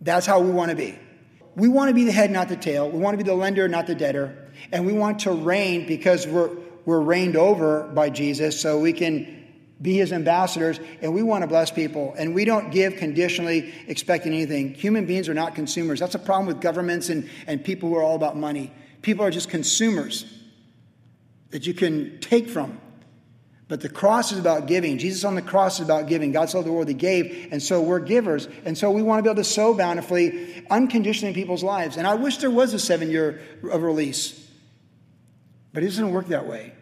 That's 0.00 0.26
how 0.26 0.40
we 0.40 0.50
want 0.50 0.70
to 0.70 0.76
be. 0.76 0.98
We 1.56 1.68
want 1.68 1.88
to 1.88 1.94
be 1.94 2.04
the 2.04 2.12
head, 2.12 2.30
not 2.30 2.48
the 2.48 2.56
tail. 2.56 2.90
We 2.90 2.98
want 2.98 3.14
to 3.18 3.24
be 3.24 3.28
the 3.28 3.36
lender, 3.36 3.68
not 3.68 3.86
the 3.86 3.94
debtor. 3.94 4.36
And 4.72 4.86
we 4.86 4.92
want 4.92 5.20
to 5.20 5.32
reign 5.32 5.86
because 5.86 6.26
we're, 6.26 6.50
we're 6.84 7.00
reigned 7.00 7.36
over 7.36 7.84
by 7.84 8.10
Jesus 8.10 8.60
so 8.60 8.78
we 8.78 8.92
can 8.92 9.44
be 9.82 9.96
his 9.96 10.12
ambassadors, 10.12 10.80
and 11.02 11.12
we 11.12 11.22
want 11.22 11.42
to 11.42 11.48
bless 11.48 11.70
people. 11.70 12.14
And 12.16 12.34
we 12.34 12.44
don't 12.44 12.70
give 12.70 12.96
conditionally 12.96 13.74
expecting 13.86 14.32
anything. 14.32 14.74
Human 14.74 15.04
beings 15.04 15.28
are 15.28 15.34
not 15.34 15.54
consumers. 15.54 16.00
That's 16.00 16.14
a 16.14 16.18
problem 16.18 16.46
with 16.46 16.60
governments 16.60 17.08
and, 17.08 17.28
and 17.46 17.62
people 17.62 17.88
who 17.88 17.96
are 17.96 18.02
all 18.02 18.16
about 18.16 18.36
money. 18.36 18.72
People 19.02 19.24
are 19.24 19.30
just 19.30 19.50
consumers 19.50 20.24
that 21.50 21.66
you 21.66 21.74
can 21.74 22.18
take 22.20 22.48
from. 22.48 22.80
But 23.74 23.80
the 23.80 23.88
cross 23.88 24.30
is 24.30 24.38
about 24.38 24.68
giving. 24.68 24.98
Jesus 24.98 25.24
on 25.24 25.34
the 25.34 25.42
cross 25.42 25.80
is 25.80 25.84
about 25.84 26.06
giving. 26.06 26.30
God 26.30 26.48
saw 26.48 26.62
the 26.62 26.70
world, 26.70 26.86
He 26.86 26.94
gave, 26.94 27.48
and 27.50 27.60
so 27.60 27.82
we're 27.82 27.98
givers. 27.98 28.46
And 28.64 28.78
so 28.78 28.88
we 28.92 29.02
want 29.02 29.18
to 29.18 29.24
be 29.24 29.30
able 29.30 29.42
to 29.42 29.50
sow 29.50 29.74
bountifully, 29.74 30.64
unconditionally 30.70 31.30
in 31.30 31.34
people's 31.34 31.64
lives. 31.64 31.96
And 31.96 32.06
I 32.06 32.14
wish 32.14 32.36
there 32.36 32.52
was 32.52 32.72
a 32.72 32.78
seven 32.78 33.10
year 33.10 33.42
of 33.68 33.82
release, 33.82 34.48
but 35.72 35.82
it 35.82 35.86
doesn't 35.86 36.12
work 36.12 36.28
that 36.28 36.46
way. 36.46 36.72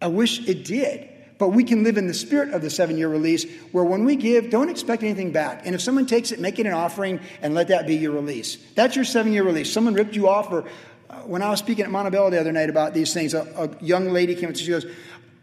I 0.00 0.06
wish 0.06 0.48
it 0.48 0.64
did. 0.64 1.06
But 1.36 1.48
we 1.48 1.64
can 1.64 1.84
live 1.84 1.98
in 1.98 2.06
the 2.06 2.14
spirit 2.14 2.54
of 2.54 2.62
the 2.62 2.70
seven 2.70 2.96
year 2.96 3.10
release 3.10 3.44
where 3.70 3.84
when 3.84 4.06
we 4.06 4.16
give, 4.16 4.48
don't 4.48 4.70
expect 4.70 5.02
anything 5.02 5.32
back. 5.32 5.66
And 5.66 5.74
if 5.74 5.82
someone 5.82 6.06
takes 6.06 6.32
it, 6.32 6.40
make 6.40 6.58
it 6.58 6.64
an 6.64 6.72
offering 6.72 7.20
and 7.42 7.52
let 7.52 7.68
that 7.68 7.86
be 7.86 7.96
your 7.96 8.12
release. 8.12 8.56
That's 8.74 8.96
your 8.96 9.04
seven 9.04 9.34
year 9.34 9.44
release. 9.44 9.70
Someone 9.70 9.92
ripped 9.92 10.16
you 10.16 10.30
off, 10.30 10.50
or 10.50 10.64
uh, 11.10 11.16
when 11.24 11.42
I 11.42 11.50
was 11.50 11.58
speaking 11.58 11.84
at 11.84 11.90
Montebello 11.90 12.30
the 12.30 12.40
other 12.40 12.52
night 12.52 12.70
about 12.70 12.94
these 12.94 13.12
things, 13.12 13.34
a, 13.34 13.42
a 13.42 13.84
young 13.84 14.08
lady 14.12 14.34
came 14.34 14.48
up 14.48 14.54
to 14.54 14.60
me, 14.60 14.64
she 14.64 14.70
goes, 14.70 14.86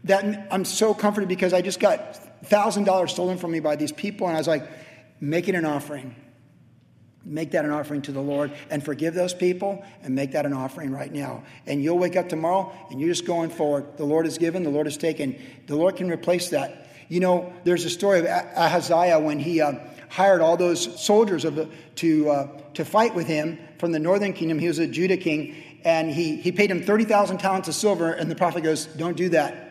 that, 0.06 0.48
I'm 0.52 0.66
so 0.66 0.94
comforted 0.94 1.28
because 1.28 1.54
I 1.54 1.62
just 1.62 1.80
got 1.80 2.00
$1,000 2.46 3.10
stolen 3.10 3.38
from 3.38 3.52
me 3.52 3.60
by 3.60 3.76
these 3.76 3.92
people. 3.92 4.28
And 4.28 4.36
I 4.36 4.40
was 4.40 4.48
like, 4.48 4.68
make 5.20 5.50
it 5.50 5.56
an 5.56 5.66
offering. 5.66 6.16
Make 7.24 7.52
that 7.52 7.66
an 7.66 7.72
offering 7.72 8.04
to 8.04 8.12
the 8.12 8.22
Lord 8.22 8.52
and 8.70 8.86
forgive 8.86 9.16
those 9.16 9.34
people 9.34 9.84
and 10.04 10.14
make 10.14 10.34
that 10.34 10.46
an 10.46 10.54
offering 10.54 10.92
right 10.92 11.12
now. 11.12 11.44
And 11.66 11.84
you'll 11.84 11.98
wake 11.98 12.16
up 12.16 12.30
tomorrow 12.30 12.72
and 12.92 13.00
you're 13.00 13.10
just 13.10 13.26
going 13.26 13.50
forward. 13.50 13.98
The 13.98 14.06
Lord 14.06 14.26
has 14.26 14.38
given, 14.38 14.62
the 14.62 14.70
Lord 14.70 14.86
has 14.86 14.98
taken. 14.98 15.36
The 15.66 15.76
Lord 15.76 15.96
can 15.96 16.10
replace 16.10 16.50
that. 16.50 16.88
You 17.10 17.20
know, 17.20 17.52
there's 17.64 17.86
a 17.86 17.90
story 17.90 18.20
of 18.20 18.26
Ahaziah 18.26 19.20
when 19.20 19.40
he 19.40 19.60
uh, 19.60 19.74
hired 20.10 20.42
all 20.42 20.56
those 20.56 21.04
soldiers 21.04 21.46
of 21.46 21.56
the, 21.56 21.70
to, 21.96 22.30
uh, 22.30 22.48
to 22.76 22.86
fight 22.86 23.16
with 23.16 23.26
him 23.26 23.58
from 23.80 23.92
the 23.92 24.00
northern 24.00 24.34
kingdom. 24.34 24.60
He 24.60 24.68
was 24.68 24.80
a 24.80 24.88
Judah 24.88 25.18
king, 25.18 25.56
and 25.84 26.12
he, 26.12 26.36
he 26.38 26.52
paid 26.52 26.70
him 26.70 26.84
30,000 26.84 27.38
talents 27.40 27.68
of 27.68 27.76
silver. 27.76 28.12
And 28.12 28.30
the 28.30 28.36
prophet 28.36 28.64
goes, 28.64 28.86
Don't 28.86 29.18
do 29.18 29.30
that. 29.30 29.65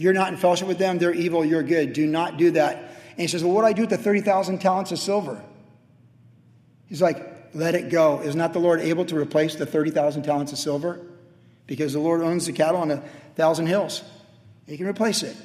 You're 0.00 0.14
not 0.14 0.32
in 0.32 0.38
fellowship 0.38 0.66
with 0.66 0.78
them. 0.78 0.96
They're 0.96 1.12
evil. 1.12 1.44
You're 1.44 1.62
good. 1.62 1.92
Do 1.92 2.06
not 2.06 2.38
do 2.38 2.52
that. 2.52 2.76
And 3.10 3.18
he 3.18 3.26
says, 3.26 3.44
Well, 3.44 3.52
what 3.52 3.60
do 3.60 3.66
I 3.66 3.74
do 3.74 3.82
with 3.82 3.90
the 3.90 3.98
30,000 3.98 4.58
talents 4.58 4.92
of 4.92 4.98
silver? 4.98 5.44
He's 6.86 7.02
like, 7.02 7.52
let 7.52 7.74
it 7.74 7.90
go. 7.90 8.20
Is 8.20 8.34
not 8.34 8.54
the 8.54 8.60
Lord 8.60 8.80
able 8.80 9.04
to 9.04 9.16
replace 9.18 9.56
the 9.56 9.66
30,000 9.66 10.22
talents 10.22 10.52
of 10.52 10.58
silver? 10.58 11.04
Because 11.66 11.92
the 11.92 12.00
Lord 12.00 12.22
owns 12.22 12.46
the 12.46 12.52
cattle 12.54 12.80
on 12.80 12.90
a 12.90 13.02
thousand 13.36 13.66
hills. 13.66 14.02
He 14.66 14.78
can 14.78 14.86
replace 14.86 15.22
it. 15.22 15.36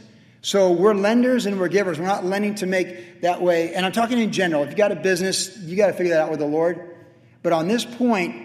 So 0.41 0.71
we're 0.71 0.93
lenders 0.93 1.47
and 1.47 1.59
we're 1.59 1.67
givers. 1.67 1.99
We're 1.99 2.05
not 2.05 2.23
lending 2.23 2.55
to 2.55 2.65
make 2.65 3.23
that 3.23 3.41
way. 3.41 3.73
And 3.73 3.85
I'm 3.85 3.91
talking 3.91 4.19
in 4.19 4.31
general. 4.31 4.63
If 4.63 4.69
you 4.69 4.77
got 4.77 4.93
a 4.93 4.95
business, 4.95 5.57
you 5.57 5.75
got 5.75 5.87
to 5.87 5.93
figure 5.93 6.13
that 6.13 6.21
out 6.21 6.29
with 6.31 6.39
the 6.39 6.45
Lord. 6.45 6.95
But 7.43 7.51
on 7.51 7.67
this 7.67 7.83
point, 7.83 8.41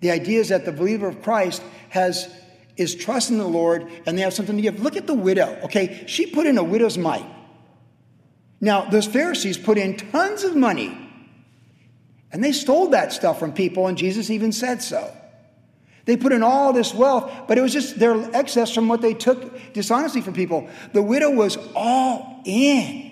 the 0.00 0.10
idea 0.10 0.40
is 0.40 0.48
that 0.48 0.64
the 0.64 0.72
believer 0.72 1.06
of 1.06 1.20
Christ 1.20 1.62
has 1.90 2.34
is 2.76 2.94
trusting 2.94 3.38
the 3.38 3.46
Lord 3.46 3.90
and 4.06 4.16
they 4.16 4.22
have 4.22 4.34
something 4.34 4.56
to 4.56 4.62
give. 4.62 4.80
Look 4.80 4.96
at 4.96 5.06
the 5.06 5.14
widow. 5.14 5.58
Okay, 5.64 6.04
she 6.06 6.26
put 6.26 6.46
in 6.46 6.58
a 6.58 6.64
widow's 6.64 6.98
mite. 6.98 7.26
Now, 8.60 8.84
those 8.84 9.06
Pharisees 9.06 9.56
put 9.56 9.78
in 9.78 9.96
tons 9.96 10.44
of 10.44 10.54
money 10.54 10.96
and 12.32 12.44
they 12.44 12.52
stole 12.52 12.88
that 12.88 13.12
stuff 13.12 13.38
from 13.38 13.52
people, 13.52 13.88
and 13.88 13.98
Jesus 13.98 14.30
even 14.30 14.52
said 14.52 14.82
so. 14.82 15.12
They 16.04 16.16
put 16.16 16.32
in 16.32 16.42
all 16.42 16.72
this 16.72 16.94
wealth, 16.94 17.30
but 17.48 17.58
it 17.58 17.60
was 17.60 17.72
just 17.72 17.98
their 17.98 18.16
excess 18.34 18.72
from 18.72 18.88
what 18.88 19.00
they 19.00 19.14
took 19.14 19.72
dishonestly 19.72 20.20
from 20.20 20.34
people. 20.34 20.68
The 20.92 21.02
widow 21.02 21.30
was 21.30 21.58
all 21.74 22.42
in. 22.44 23.08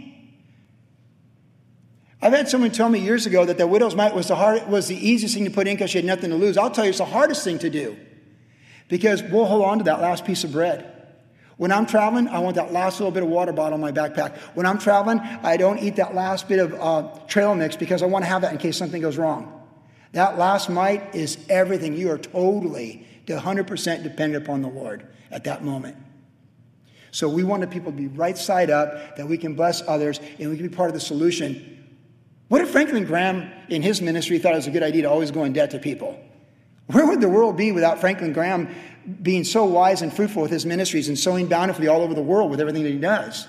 I've 2.20 2.32
had 2.32 2.48
someone 2.48 2.70
tell 2.70 2.88
me 2.88 2.98
years 2.98 3.26
ago 3.26 3.44
that 3.44 3.58
the 3.58 3.66
widow's 3.66 3.94
mite 3.94 4.14
was 4.14 4.28
the, 4.28 4.34
hard, 4.34 4.66
was 4.68 4.88
the 4.88 4.96
easiest 4.96 5.34
thing 5.34 5.44
to 5.44 5.50
put 5.50 5.68
in 5.68 5.76
because 5.76 5.90
she 5.90 5.98
had 5.98 6.04
nothing 6.04 6.30
to 6.30 6.36
lose. 6.36 6.56
I'll 6.56 6.70
tell 6.70 6.84
you, 6.84 6.90
it's 6.90 6.98
the 6.98 7.04
hardest 7.04 7.44
thing 7.44 7.58
to 7.60 7.70
do 7.70 7.96
because 8.88 9.22
we'll 9.22 9.44
hold 9.44 9.64
on 9.64 9.78
to 9.78 9.84
that 9.84 10.00
last 10.00 10.24
piece 10.24 10.44
of 10.44 10.52
bread. 10.52 10.94
When 11.58 11.72
I'm 11.72 11.86
traveling, 11.86 12.28
I 12.28 12.38
want 12.38 12.54
that 12.56 12.72
last 12.72 13.00
little 13.00 13.10
bit 13.10 13.22
of 13.22 13.28
water 13.28 13.52
bottle 13.52 13.74
in 13.74 13.80
my 13.80 13.92
backpack. 13.92 14.36
When 14.54 14.64
I'm 14.64 14.78
traveling, 14.78 15.18
I 15.18 15.56
don't 15.56 15.78
eat 15.78 15.96
that 15.96 16.14
last 16.14 16.48
bit 16.48 16.60
of 16.60 16.74
uh, 16.74 17.18
trail 17.26 17.54
mix 17.54 17.76
because 17.76 18.02
I 18.02 18.06
want 18.06 18.24
to 18.24 18.28
have 18.28 18.42
that 18.42 18.52
in 18.52 18.58
case 18.58 18.76
something 18.76 19.02
goes 19.02 19.18
wrong. 19.18 19.54
That 20.12 20.38
last 20.38 20.70
mite 20.70 21.14
is 21.14 21.38
everything. 21.48 21.96
You 21.96 22.10
are 22.12 22.18
totally, 22.18 23.06
100% 23.26 24.02
dependent 24.02 24.42
upon 24.42 24.62
the 24.62 24.68
Lord 24.68 25.06
at 25.30 25.44
that 25.44 25.64
moment. 25.64 25.96
So 27.10 27.28
we 27.28 27.42
want 27.42 27.62
the 27.62 27.66
people 27.66 27.90
to 27.90 27.96
be 27.96 28.06
right 28.06 28.38
side 28.38 28.70
up, 28.70 29.16
that 29.16 29.26
we 29.26 29.36
can 29.36 29.54
bless 29.54 29.82
others, 29.86 30.20
and 30.38 30.50
we 30.50 30.56
can 30.56 30.68
be 30.68 30.74
part 30.74 30.88
of 30.88 30.94
the 30.94 31.00
solution. 31.00 31.86
What 32.48 32.60
if 32.62 32.70
Franklin 32.70 33.04
Graham 33.04 33.50
in 33.68 33.82
his 33.82 34.00
ministry 34.00 34.38
thought 34.38 34.52
it 34.52 34.56
was 34.56 34.66
a 34.66 34.70
good 34.70 34.82
idea 34.82 35.02
to 35.02 35.10
always 35.10 35.30
go 35.30 35.44
in 35.44 35.52
debt 35.52 35.70
to 35.72 35.78
people? 35.78 36.18
Where 36.88 37.06
would 37.06 37.20
the 37.20 37.28
world 37.28 37.56
be 37.56 37.72
without 37.72 38.00
Franklin 38.00 38.32
Graham 38.32 38.68
being 39.22 39.44
so 39.44 39.64
wise 39.64 40.02
and 40.02 40.12
fruitful 40.12 40.42
with 40.42 40.50
his 40.50 40.66
ministries 40.66 41.08
and 41.08 41.18
sowing 41.18 41.46
bountifully 41.46 41.88
all 41.88 42.02
over 42.02 42.14
the 42.14 42.22
world 42.22 42.50
with 42.50 42.60
everything 42.60 42.82
that 42.82 42.90
he 42.90 42.98
does. 42.98 43.46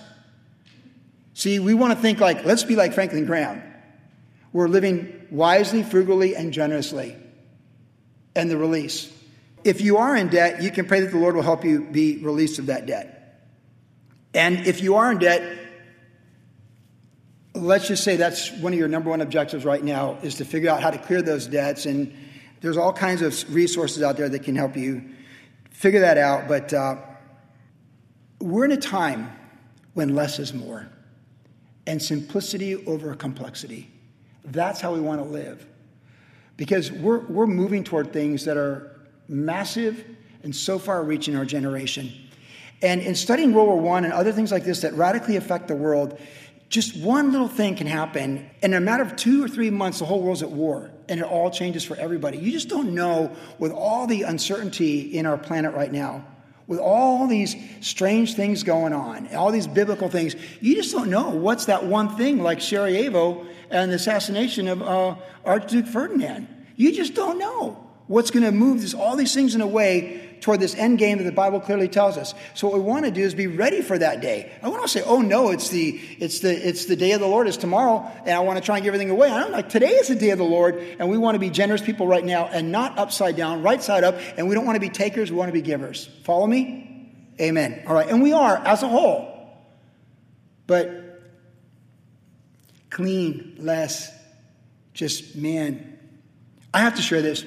See, 1.34 1.60
we 1.60 1.74
want 1.74 1.94
to 1.94 2.00
think 2.00 2.20
like, 2.20 2.46
let's 2.46 2.64
be 2.64 2.76
like 2.76 2.94
Franklin 2.94 3.26
Graham. 3.26 3.62
We're 4.54 4.68
living 4.68 5.28
wisely, 5.30 5.84
frugally, 5.84 6.36
and 6.36 6.54
generously. 6.54 7.16
And 8.36 8.50
the 8.50 8.58
release. 8.58 9.12
If 9.64 9.82
you 9.82 9.98
are 9.98 10.16
in 10.16 10.30
debt, 10.30 10.62
you 10.62 10.72
can 10.72 10.86
pray 10.86 11.02
that 11.02 11.12
the 11.12 11.18
Lord 11.18 11.36
will 11.36 11.44
help 11.44 11.66
you 11.66 11.84
be 11.84 12.18
released 12.24 12.60
of 12.60 12.68
that 12.68 12.86
debt. 12.86 13.42
And 14.34 14.66
if 14.66 14.82
you 14.82 14.96
are 14.96 15.12
in 15.12 15.18
debt, 15.18 15.60
let's 17.54 17.88
just 17.88 18.04
say 18.04 18.16
that's 18.16 18.52
one 18.52 18.72
of 18.72 18.80
your 18.80 18.88
number 18.88 19.10
one 19.10 19.22
objectives 19.22 19.66
right 19.66 19.84
now 19.84 20.18
is 20.24 20.36
to 20.36 20.46
figure 20.46 20.70
out 20.70 20.82
how 20.82 20.92
to 20.92 20.98
clear 20.98 21.22
those 21.22 21.48
debts. 21.48 21.86
And 21.86 22.16
there's 22.62 22.78
all 22.78 22.94
kinds 22.94 23.22
of 23.22 23.54
resources 23.54 24.04
out 24.04 24.18
there 24.18 24.30
that 24.30 24.44
can 24.44 24.56
help 24.56 24.76
you 24.76 25.04
figure 25.72 26.02
that 26.02 26.18
out. 26.18 26.48
But 26.48 26.74
uh, 26.74 26.96
we're 28.40 28.66
in 28.66 28.72
a 28.72 28.78
time 28.78 29.32
when 29.94 30.16
less 30.16 30.40
is 30.40 30.54
more 30.54 30.88
and 31.88 32.02
simplicity 32.02 32.86
over 32.86 33.16
complexity. 33.16 33.90
That's 34.46 34.82
how 34.82 34.94
we 34.94 35.00
want 35.00 35.22
to 35.22 35.28
live. 35.28 35.66
Because 36.58 36.92
we're, 36.92 37.20
we're 37.20 37.48
moving 37.48 37.84
toward 37.84 38.12
things 38.12 38.46
that 38.46 38.58
are 38.58 39.00
massive 39.28 40.06
and 40.44 40.56
so 40.56 40.78
far 40.78 41.04
reaching 41.04 41.36
our 41.36 41.46
generation. 41.46 42.12
And 42.82 43.02
in 43.02 43.16
studying 43.16 43.54
World 43.54 43.82
War 43.82 43.96
I 43.96 44.00
and 44.00 44.14
other 44.14 44.32
things 44.32 44.52
like 44.52 44.64
this 44.64 44.82
that 44.82 44.94
radically 44.94 45.36
affect 45.36 45.68
the 45.68 45.76
world, 45.76 46.20
just 46.70 46.98
one 46.98 47.32
little 47.32 47.48
thing 47.48 47.76
can 47.76 47.88
happen. 47.88 48.50
In 48.62 48.74
a 48.74 48.80
matter 48.80 49.04
of 49.04 49.16
two 49.16 49.44
or 49.44 49.48
three 49.48 49.70
months, 49.70 50.00
the 50.00 50.06
whole 50.06 50.22
world's 50.22 50.44
at 50.44 50.52
war 50.52 50.92
and 51.10 51.20
it 51.20 51.26
all 51.26 51.50
changes 51.50 51.84
for 51.84 51.98
everybody. 51.98 52.38
You 52.38 52.52
just 52.52 52.70
don't 52.70 52.94
know 52.94 53.36
with 53.58 53.72
all 53.72 54.08
the 54.08 54.24
uncertainty 54.24 55.02
in 55.18 55.26
our 55.26 55.38
planet 55.38 55.74
right 55.74 55.92
now, 55.92 56.26
with 56.68 56.80
all 56.80 57.28
these 57.28 57.56
strange 57.82 58.36
things 58.36 58.64
going 58.64 58.94
on, 58.94 59.34
all 59.36 59.52
these 59.52 59.68
biblical 59.68 60.08
things, 60.08 60.36
you 60.62 60.76
just 60.76 60.92
don't 60.92 61.10
know 61.10 61.30
what's 61.32 61.66
that 61.66 61.84
one 61.86 62.16
thing 62.16 62.44
like 62.44 62.62
Sarajevo 62.62 63.46
and 63.72 63.92
the 63.92 63.96
assassination 63.96 64.68
of 64.68 64.82
uh, 64.82 65.16
Archduke 65.44 65.88
Ferdinand. 65.88 66.48
You 66.76 66.92
just 66.94 67.16
don't 67.16 67.40
know 67.40 67.90
what's 68.08 68.32
going 68.32 68.46
to 68.46 68.52
move 68.52 68.82
this, 68.82 68.94
all 68.94 69.16
these 69.16 69.34
things 69.34 69.56
in 69.56 69.62
a 69.62 69.68
way 69.68 70.29
toward 70.42 70.60
this 70.60 70.76
end 70.76 70.98
game 71.00 71.18
that 71.18 71.24
the 71.24 71.32
Bible 71.32 71.60
clearly 71.60 71.88
tells 71.88 72.18
us. 72.18 72.34
So 72.54 72.68
what 72.68 72.78
we 72.78 72.82
want 72.82 73.06
to 73.06 73.12
do 73.12 73.22
is 73.22 73.34
be 73.34 73.48
ready 73.48 73.82
for 73.82 73.98
that 73.98 74.22
day. 74.22 74.52
I 74.62 74.70
want 74.70 74.82
to 74.84 74.88
say, 74.88 75.02
oh 75.06 75.22
no, 75.22 75.50
it's 75.50 75.70
the 75.70 76.00
it's 76.20 76.40
the 76.40 76.68
it's 76.68 76.86
the 76.86 76.96
day 76.96 77.12
of 77.12 77.20
the 77.20 77.28
Lord, 77.28 77.48
it's 77.48 77.58
tomorrow, 77.58 78.10
and 78.20 78.32
I 78.32 78.40
want 78.40 78.58
to 78.58 78.64
try 78.64 78.78
and 78.78 78.84
give 78.84 78.94
everything 78.94 79.12
away. 79.12 79.30
I 79.30 79.40
don't 79.40 79.52
like 79.52 79.70
today 79.70 79.92
is 79.92 80.08
the 80.08 80.16
day 80.16 80.32
of 80.32 80.38
the 80.38 80.44
Lord, 80.44 80.76
and 81.00 81.10
we 81.10 81.18
want 81.18 81.36
to 81.36 81.40
be 81.40 81.50
generous 81.50 81.82
people 81.82 82.08
right 82.08 82.24
now 82.24 82.46
and 82.46 82.72
not 82.72 82.98
upside 82.98 83.36
down, 83.36 83.62
right 83.62 83.82
side 83.82 84.04
up, 84.04 84.16
and 84.38 84.48
we 84.48 84.56
don't 84.56 84.66
want 84.66 84.76
to 84.76 84.82
be 84.82 84.90
takers, 84.90 85.32
we 85.32 85.38
want 85.38 85.50
to 85.50 85.54
be 85.54 85.62
givers. 85.62 86.10
Follow 86.24 86.48
me? 86.48 86.86
Amen. 87.40 87.84
All 87.88 87.94
right, 87.94 88.08
and 88.08 88.22
we 88.22 88.34
are 88.34 88.58
as 88.58 88.84
a 88.84 88.88
whole. 88.88 89.28
But 90.68 91.22
clean, 92.90 93.56
less, 93.60 94.12
just 94.94 95.36
man. 95.36 95.98
I 96.74 96.82
have 96.82 96.96
to 96.96 97.02
share 97.02 97.22
this. 97.22 97.44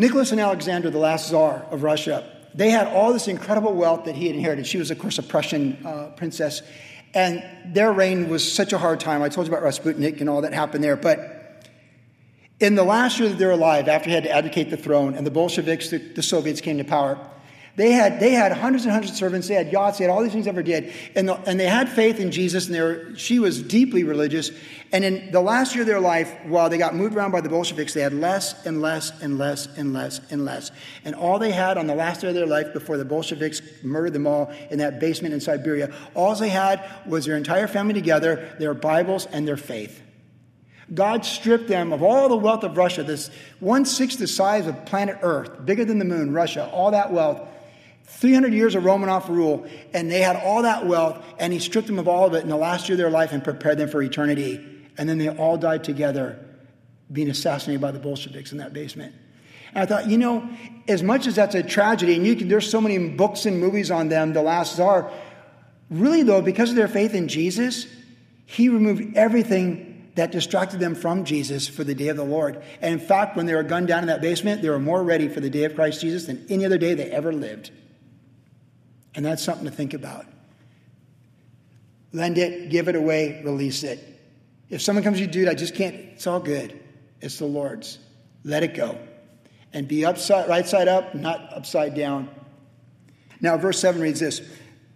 Nicholas 0.00 0.32
and 0.32 0.40
Alexandra, 0.40 0.90
the 0.90 0.98
last 0.98 1.28
czar 1.28 1.66
of 1.70 1.82
Russia, 1.82 2.24
they 2.54 2.70
had 2.70 2.86
all 2.86 3.12
this 3.12 3.28
incredible 3.28 3.74
wealth 3.74 4.06
that 4.06 4.16
he 4.16 4.28
had 4.28 4.34
inherited. 4.34 4.66
She 4.66 4.78
was, 4.78 4.90
of 4.90 4.98
course, 4.98 5.18
a 5.18 5.22
Prussian 5.22 5.76
uh, 5.84 6.06
princess. 6.16 6.62
And 7.12 7.44
their 7.66 7.92
reign 7.92 8.30
was 8.30 8.50
such 8.50 8.72
a 8.72 8.78
hard 8.78 8.98
time. 8.98 9.22
I 9.22 9.28
told 9.28 9.46
you 9.46 9.52
about 9.52 9.62
Rasputin 9.62 10.02
and 10.02 10.30
all 10.30 10.40
that 10.40 10.54
happened 10.54 10.82
there. 10.82 10.96
But 10.96 11.68
in 12.60 12.76
the 12.76 12.82
last 12.82 13.20
year 13.20 13.28
that 13.28 13.36
they 13.36 13.44
were 13.44 13.50
alive, 13.52 13.88
after 13.88 14.08
he 14.08 14.14
had 14.14 14.24
to 14.24 14.30
abdicate 14.34 14.70
the 14.70 14.78
throne 14.78 15.14
and 15.14 15.26
the 15.26 15.30
Bolsheviks, 15.30 15.90
the, 15.90 15.98
the 15.98 16.22
Soviets 16.22 16.62
came 16.62 16.78
to 16.78 16.84
power, 16.84 17.18
they 17.76 17.92
had, 17.92 18.18
they 18.20 18.32
had 18.32 18.52
hundreds 18.52 18.84
and 18.84 18.92
hundreds 18.92 19.12
of 19.12 19.18
servants. 19.18 19.48
They 19.48 19.54
had 19.54 19.72
yachts. 19.72 19.98
They 19.98 20.04
had 20.04 20.10
all 20.10 20.22
these 20.22 20.32
things 20.32 20.46
they 20.46 20.50
ever 20.50 20.62
did. 20.62 20.92
And, 21.14 21.28
the, 21.28 21.36
and 21.48 21.58
they 21.58 21.66
had 21.66 21.88
faith 21.88 22.18
in 22.18 22.32
Jesus, 22.32 22.66
and 22.66 22.74
they 22.74 22.80
were, 22.80 23.14
she 23.16 23.38
was 23.38 23.62
deeply 23.62 24.02
religious. 24.04 24.50
And 24.92 25.04
in 25.04 25.30
the 25.30 25.40
last 25.40 25.74
year 25.74 25.82
of 25.82 25.86
their 25.86 26.00
life, 26.00 26.34
while 26.44 26.68
they 26.68 26.78
got 26.78 26.96
moved 26.96 27.14
around 27.14 27.30
by 27.30 27.40
the 27.40 27.48
Bolsheviks, 27.48 27.94
they 27.94 28.00
had 28.00 28.12
less 28.12 28.66
and 28.66 28.82
less 28.82 29.12
and 29.22 29.38
less 29.38 29.68
and 29.76 29.92
less 29.92 30.20
and 30.30 30.44
less. 30.44 30.72
And 31.04 31.14
all 31.14 31.38
they 31.38 31.52
had 31.52 31.78
on 31.78 31.86
the 31.86 31.94
last 31.94 32.22
day 32.22 32.28
of 32.28 32.34
their 32.34 32.46
life 32.46 32.72
before 32.72 32.96
the 32.96 33.04
Bolsheviks 33.04 33.62
murdered 33.82 34.14
them 34.14 34.26
all 34.26 34.52
in 34.70 34.78
that 34.78 34.98
basement 34.98 35.32
in 35.32 35.40
Siberia, 35.40 35.94
all 36.14 36.34
they 36.34 36.48
had 36.48 36.84
was 37.06 37.24
their 37.24 37.36
entire 37.36 37.68
family 37.68 37.94
together, 37.94 38.52
their 38.58 38.74
Bibles, 38.74 39.26
and 39.26 39.46
their 39.46 39.56
faith. 39.56 40.02
God 40.92 41.24
stripped 41.24 41.68
them 41.68 41.92
of 41.92 42.02
all 42.02 42.28
the 42.28 42.36
wealth 42.36 42.64
of 42.64 42.76
Russia, 42.76 43.04
this 43.04 43.30
one 43.60 43.84
sixth 43.84 44.18
the 44.18 44.26
size 44.26 44.66
of 44.66 44.86
planet 44.86 45.18
Earth, 45.22 45.64
bigger 45.64 45.84
than 45.84 46.00
the 46.00 46.04
moon, 46.04 46.32
Russia, 46.32 46.68
all 46.72 46.90
that 46.90 47.12
wealth. 47.12 47.46
300 48.10 48.52
years 48.52 48.74
of 48.74 48.82
Romanov 48.84 49.28
rule, 49.28 49.66
and 49.94 50.10
they 50.10 50.20
had 50.20 50.36
all 50.36 50.62
that 50.62 50.86
wealth, 50.86 51.24
and 51.38 51.52
he 51.52 51.58
stripped 51.58 51.86
them 51.86 51.98
of 51.98 52.06
all 52.06 52.26
of 52.26 52.34
it 52.34 52.42
in 52.42 52.50
the 52.50 52.56
last 52.56 52.88
year 52.88 52.94
of 52.94 52.98
their 52.98 53.10
life 53.10 53.32
and 53.32 53.42
prepared 53.42 53.78
them 53.78 53.88
for 53.88 54.02
eternity. 54.02 54.60
And 54.98 55.08
then 55.08 55.16
they 55.16 55.28
all 55.28 55.56
died 55.56 55.84
together, 55.84 56.38
being 57.10 57.30
assassinated 57.30 57.80
by 57.80 57.92
the 57.92 57.98
Bolsheviks 57.98 58.52
in 58.52 58.58
that 58.58 58.72
basement. 58.72 59.14
And 59.74 59.82
I 59.82 59.86
thought, 59.86 60.10
you 60.10 60.18
know, 60.18 60.48
as 60.88 61.02
much 61.02 61.26
as 61.26 61.36
that's 61.36 61.54
a 61.54 61.62
tragedy, 61.62 62.16
and 62.16 62.38
can, 62.38 62.48
there's 62.48 62.68
so 62.68 62.80
many 62.80 62.98
books 63.08 63.46
and 63.46 63.58
movies 63.58 63.90
on 63.90 64.08
them, 64.08 64.32
the 64.32 64.42
last 64.42 64.76
czar, 64.76 65.10
really 65.88 66.22
though, 66.22 66.42
because 66.42 66.70
of 66.70 66.76
their 66.76 66.88
faith 66.88 67.14
in 67.14 67.28
Jesus, 67.28 67.86
he 68.44 68.68
removed 68.68 69.16
everything 69.16 70.10
that 70.16 70.32
distracted 70.32 70.80
them 70.80 70.94
from 70.94 71.24
Jesus 71.24 71.68
for 71.68 71.84
the 71.84 71.94
day 71.94 72.08
of 72.08 72.16
the 72.16 72.24
Lord. 72.24 72.62
And 72.82 73.00
in 73.00 73.06
fact, 73.06 73.36
when 73.36 73.46
they 73.46 73.54
were 73.54 73.62
gunned 73.62 73.88
down 73.88 74.02
in 74.02 74.08
that 74.08 74.20
basement, 74.20 74.60
they 74.60 74.68
were 74.68 74.80
more 74.80 75.02
ready 75.02 75.28
for 75.28 75.40
the 75.40 75.48
day 75.48 75.64
of 75.64 75.74
Christ 75.74 76.00
Jesus 76.00 76.26
than 76.26 76.44
any 76.50 76.66
other 76.66 76.76
day 76.76 76.94
they 76.94 77.10
ever 77.10 77.32
lived. 77.32 77.70
And 79.14 79.24
that's 79.24 79.42
something 79.42 79.64
to 79.64 79.70
think 79.70 79.94
about. 79.94 80.26
Lend 82.12 82.38
it, 82.38 82.70
give 82.70 82.88
it 82.88 82.96
away, 82.96 83.42
release 83.44 83.82
it. 83.82 84.20
If 84.68 84.82
someone 84.82 85.02
comes 85.02 85.18
to 85.18 85.22
you, 85.22 85.28
dude, 85.28 85.48
I 85.48 85.54
just 85.54 85.74
can't, 85.74 85.94
it's 85.94 86.26
all 86.26 86.40
good. 86.40 86.80
It's 87.20 87.38
the 87.38 87.46
Lord's. 87.46 87.98
Let 88.44 88.62
it 88.62 88.74
go. 88.74 88.98
And 89.72 89.86
be 89.86 90.04
upside, 90.04 90.48
right 90.48 90.66
side 90.66 90.88
up, 90.88 91.14
not 91.14 91.52
upside 91.52 91.94
down. 91.94 92.28
Now, 93.40 93.56
verse 93.56 93.80
7 93.80 94.00
reads 94.00 94.20
this 94.20 94.42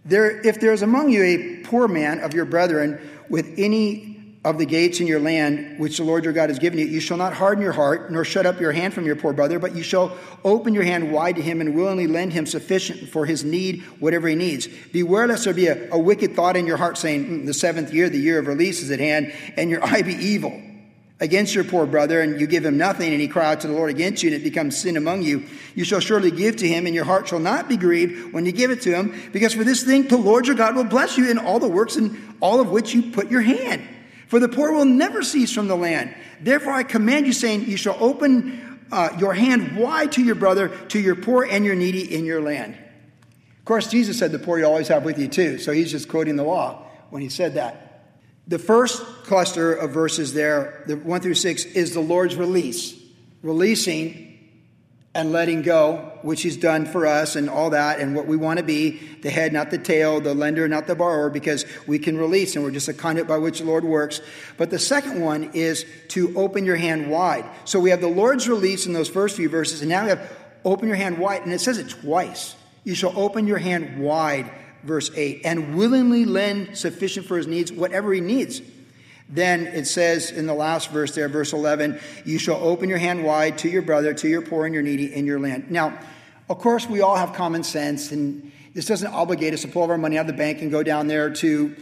there, 0.05 0.41
If 0.41 0.59
there 0.59 0.73
is 0.73 0.81
among 0.81 1.09
you 1.09 1.23
a 1.23 1.57
poor 1.63 1.87
man 1.87 2.19
of 2.19 2.33
your 2.33 2.45
brethren 2.45 2.99
with 3.29 3.53
any 3.57 4.14
of 4.45 4.59
the 4.59 4.65
gates 4.65 4.99
in 4.99 5.07
your 5.07 5.19
land 5.19 5.79
which 5.79 5.97
the 5.97 6.03
Lord 6.03 6.23
your 6.23 6.31
God 6.31 6.49
has 6.49 6.59
given 6.59 6.77
you, 6.77 6.85
you 6.85 6.99
shall 6.99 7.17
not 7.17 7.33
harden 7.33 7.63
your 7.63 7.73
heart, 7.73 8.11
nor 8.11 8.23
shut 8.23 8.45
up 8.45 8.59
your 8.59 8.71
hand 8.71 8.93
from 8.93 9.03
your 9.03 9.15
poor 9.15 9.33
brother, 9.33 9.57
but 9.57 9.75
you 9.75 9.81
shall 9.81 10.15
open 10.43 10.75
your 10.75 10.83
hand 10.83 11.11
wide 11.11 11.37
to 11.37 11.41
him 11.41 11.61
and 11.61 11.75
willingly 11.75 12.05
lend 12.05 12.31
him 12.31 12.45
sufficient 12.45 13.09
for 13.09 13.25
his 13.25 13.43
need, 13.43 13.81
whatever 13.99 14.27
he 14.27 14.35
needs. 14.35 14.67
Beware 14.93 15.27
lest 15.27 15.45
there 15.45 15.53
be 15.53 15.65
a, 15.65 15.91
a 15.91 15.97
wicked 15.97 16.35
thought 16.35 16.55
in 16.55 16.67
your 16.67 16.77
heart, 16.77 16.99
saying, 16.99 17.25
mm, 17.25 17.45
The 17.47 17.55
seventh 17.55 17.91
year, 17.91 18.07
the 18.07 18.19
year 18.19 18.37
of 18.37 18.45
release 18.45 18.83
is 18.83 18.91
at 18.91 18.99
hand, 18.99 19.33
and 19.57 19.71
your 19.71 19.83
eye 19.83 20.03
be 20.03 20.13
evil 20.13 20.61
against 21.19 21.55
your 21.55 21.63
poor 21.63 21.87
brother, 21.87 22.21
and 22.21 22.39
you 22.39 22.45
give 22.45 22.63
him 22.63 22.77
nothing, 22.77 23.13
and 23.13 23.19
he 23.19 23.27
cry 23.27 23.51
out 23.51 23.61
to 23.61 23.67
the 23.67 23.73
Lord 23.73 23.89
against 23.89 24.21
you, 24.21 24.29
and 24.29 24.39
it 24.39 24.43
becomes 24.43 24.77
sin 24.77 24.95
among 24.95 25.23
you. 25.23 25.43
You 25.73 25.85
shall 25.85 26.01
surely 26.01 26.29
give 26.29 26.57
to 26.57 26.67
him, 26.67 26.85
and 26.85 26.93
your 26.93 27.05
heart 27.05 27.27
shall 27.29 27.39
not 27.39 27.67
be 27.67 27.77
grieved 27.77 28.31
when 28.31 28.45
you 28.45 28.51
give 28.51 28.69
it 28.69 28.81
to 28.81 28.93
him, 28.93 29.19
because 29.33 29.53
for 29.55 29.63
this 29.63 29.81
thing 29.81 30.03
the 30.03 30.17
Lord 30.17 30.45
your 30.45 30.55
God 30.55 30.75
will 30.75 30.83
bless 30.83 31.17
you 31.17 31.31
in 31.31 31.39
all 31.39 31.57
the 31.57 31.67
works 31.67 31.95
and 31.95 32.15
all 32.41 32.59
of 32.59 32.69
which 32.69 32.93
you 32.93 33.11
put 33.11 33.31
your 33.31 33.41
hand. 33.41 33.87
For 34.27 34.39
the 34.39 34.49
poor 34.49 34.71
will 34.71 34.85
never 34.85 35.23
cease 35.23 35.53
from 35.53 35.67
the 35.67 35.75
land. 35.75 36.15
Therefore, 36.41 36.73
I 36.73 36.83
command 36.83 37.27
you, 37.27 37.33
saying, 37.33 37.65
You 37.67 37.77
shall 37.77 37.97
open 37.99 38.79
uh, 38.91 39.09
your 39.19 39.33
hand 39.33 39.77
wide 39.77 40.11
to 40.13 40.23
your 40.23 40.35
brother, 40.35 40.69
to 40.69 40.99
your 40.99 41.15
poor 41.15 41.43
and 41.43 41.65
your 41.65 41.75
needy 41.75 42.13
in 42.13 42.25
your 42.25 42.41
land. 42.41 42.75
Of 42.75 43.65
course, 43.65 43.87
Jesus 43.87 44.19
said, 44.19 44.31
The 44.31 44.39
poor 44.39 44.59
you 44.59 44.65
always 44.65 44.87
have 44.87 45.05
with 45.05 45.19
you, 45.19 45.27
too. 45.27 45.57
So 45.59 45.71
he's 45.71 45.91
just 45.91 46.07
quoting 46.07 46.35
the 46.35 46.43
law 46.43 46.85
when 47.09 47.21
he 47.21 47.29
said 47.29 47.55
that. 47.55 47.85
The 48.47 48.59
first 48.59 49.01
cluster 49.23 49.73
of 49.73 49.91
verses 49.91 50.33
there, 50.33 50.83
the 50.85 50.97
1 50.97 51.21
through 51.21 51.33
6, 51.33 51.65
is 51.65 51.93
the 51.93 51.99
Lord's 51.99 52.35
release, 52.35 52.95
releasing 53.41 54.34
and 55.15 55.31
letting 55.31 55.61
go, 55.61 56.11
which 56.21 56.41
he's 56.41 56.57
done 56.57 56.85
for 56.85 57.07
us 57.07 57.37
and 57.37 57.49
all 57.49 57.69
that, 57.69 57.99
and 57.99 58.15
what 58.15 58.27
we 58.27 58.35
want 58.35 58.59
to 58.59 58.65
be 58.65 58.99
the 59.21 59.29
head, 59.29 59.53
not 59.53 59.71
the 59.71 59.77
tail, 59.77 60.19
the 60.19 60.35
lender, 60.35 60.67
not 60.67 60.87
the 60.87 60.93
borrower, 60.93 61.29
because 61.29 61.65
we 61.87 61.97
can 61.97 62.17
release 62.17 62.55
and 62.55 62.63
we're 62.63 62.71
just 62.71 62.89
a 62.89 62.93
conduit 62.93 63.25
by 63.25 63.37
which 63.37 63.59
the 63.59 63.65
Lord 63.65 63.85
works. 63.85 64.19
But 64.57 64.69
the 64.69 64.77
second 64.77 65.21
one 65.21 65.51
is 65.53 65.85
to 66.09 66.37
open 66.37 66.65
your 66.65 66.75
hand 66.75 67.09
wide. 67.09 67.45
So 67.63 67.79
we 67.79 67.91
have 67.91 68.01
the 68.01 68.07
Lord's 68.07 68.49
release 68.49 68.85
in 68.85 68.93
those 68.93 69.09
first 69.09 69.37
few 69.37 69.47
verses, 69.47 69.81
and 69.81 69.89
now 69.89 70.03
we 70.03 70.09
have 70.09 70.37
open 70.65 70.87
your 70.87 70.97
hand 70.97 71.17
wide, 71.17 71.43
and 71.43 71.53
it 71.53 71.61
says 71.61 71.77
it 71.77 71.89
twice. 71.89 72.55
You 72.83 72.93
shall 72.93 73.17
open 73.17 73.47
your 73.47 73.57
hand 73.57 73.99
wide, 73.99 74.51
verse 74.83 75.09
8, 75.15 75.41
and 75.45 75.77
willingly 75.77 76.25
lend 76.25 76.77
sufficient 76.77 77.25
for 77.25 77.37
his 77.37 77.47
needs, 77.47 77.71
whatever 77.71 78.13
he 78.13 78.19
needs. 78.19 78.61
Then 79.27 79.67
it 79.67 79.87
says 79.87 80.31
in 80.31 80.45
the 80.45 80.53
last 80.53 80.91
verse 80.91 81.15
there, 81.15 81.27
verse 81.27 81.51
11, 81.51 81.99
you 82.25 82.37
shall 82.37 82.57
open 82.57 82.89
your 82.89 82.99
hand 82.99 83.23
wide 83.23 83.57
to 83.59 83.69
your 83.69 83.81
brother, 83.81 84.13
to 84.13 84.27
your 84.27 84.41
poor 84.41 84.65
and 84.65 84.73
your 84.73 84.83
needy 84.83 85.13
in 85.13 85.25
your 85.25 85.39
land. 85.39 85.71
Now, 85.71 85.97
of 86.47 86.59
course, 86.59 86.87
we 86.87 87.01
all 87.01 87.15
have 87.15 87.33
common 87.33 87.63
sense, 87.63 88.11
and 88.11 88.51
this 88.75 88.85
doesn't 88.85 89.11
obligate 89.11 89.53
us 89.53 89.63
to 89.63 89.67
pull 89.67 89.89
our 89.89 89.97
money 89.97 90.17
out 90.17 90.21
of 90.21 90.27
the 90.27 90.33
bank 90.33 90.61
and 90.61 90.69
go 90.69 90.83
down 90.83 91.07
there 91.07 91.31
to 91.35 91.75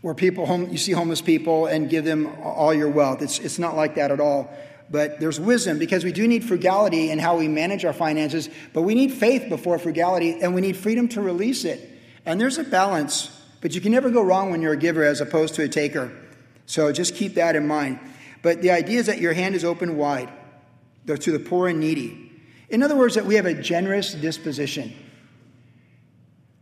where 0.00 0.14
people, 0.14 0.46
home, 0.46 0.68
you 0.70 0.78
see 0.78 0.92
homeless 0.92 1.20
people 1.20 1.66
and 1.66 1.88
give 1.88 2.04
them 2.04 2.26
all 2.42 2.74
your 2.74 2.90
wealth. 2.90 3.22
It's, 3.22 3.38
it's 3.38 3.58
not 3.58 3.76
like 3.76 3.94
that 3.94 4.10
at 4.10 4.20
all. 4.20 4.52
But 4.90 5.18
there's 5.20 5.40
wisdom 5.40 5.78
because 5.78 6.04
we 6.04 6.12
do 6.12 6.26
need 6.28 6.44
frugality 6.44 7.10
in 7.10 7.18
how 7.18 7.38
we 7.38 7.48
manage 7.48 7.84
our 7.84 7.92
finances, 7.92 8.50
but 8.72 8.82
we 8.82 8.94
need 8.94 9.12
faith 9.12 9.48
before 9.48 9.78
frugality, 9.78 10.42
and 10.42 10.54
we 10.54 10.60
need 10.60 10.76
freedom 10.76 11.08
to 11.08 11.22
release 11.22 11.64
it. 11.64 11.88
And 12.26 12.40
there's 12.40 12.58
a 12.58 12.64
balance, 12.64 13.30
but 13.60 13.74
you 13.74 13.80
can 13.80 13.92
never 13.92 14.10
go 14.10 14.20
wrong 14.22 14.50
when 14.50 14.60
you're 14.60 14.74
a 14.74 14.76
giver 14.76 15.04
as 15.04 15.20
opposed 15.20 15.54
to 15.54 15.62
a 15.62 15.68
taker. 15.68 16.12
So 16.66 16.90
just 16.92 17.14
keep 17.14 17.34
that 17.34 17.56
in 17.56 17.66
mind. 17.66 18.00
But 18.42 18.62
the 18.62 18.70
idea 18.70 19.00
is 19.00 19.06
that 19.06 19.18
your 19.18 19.32
hand 19.32 19.54
is 19.54 19.64
open 19.64 19.96
wide 19.96 20.30
to 21.06 21.32
the 21.32 21.38
poor 21.38 21.68
and 21.68 21.80
needy. 21.80 22.32
In 22.68 22.82
other 22.82 22.96
words, 22.96 23.14
that 23.14 23.26
we 23.26 23.34
have 23.34 23.46
a 23.46 23.54
generous 23.54 24.14
disposition. 24.14 24.92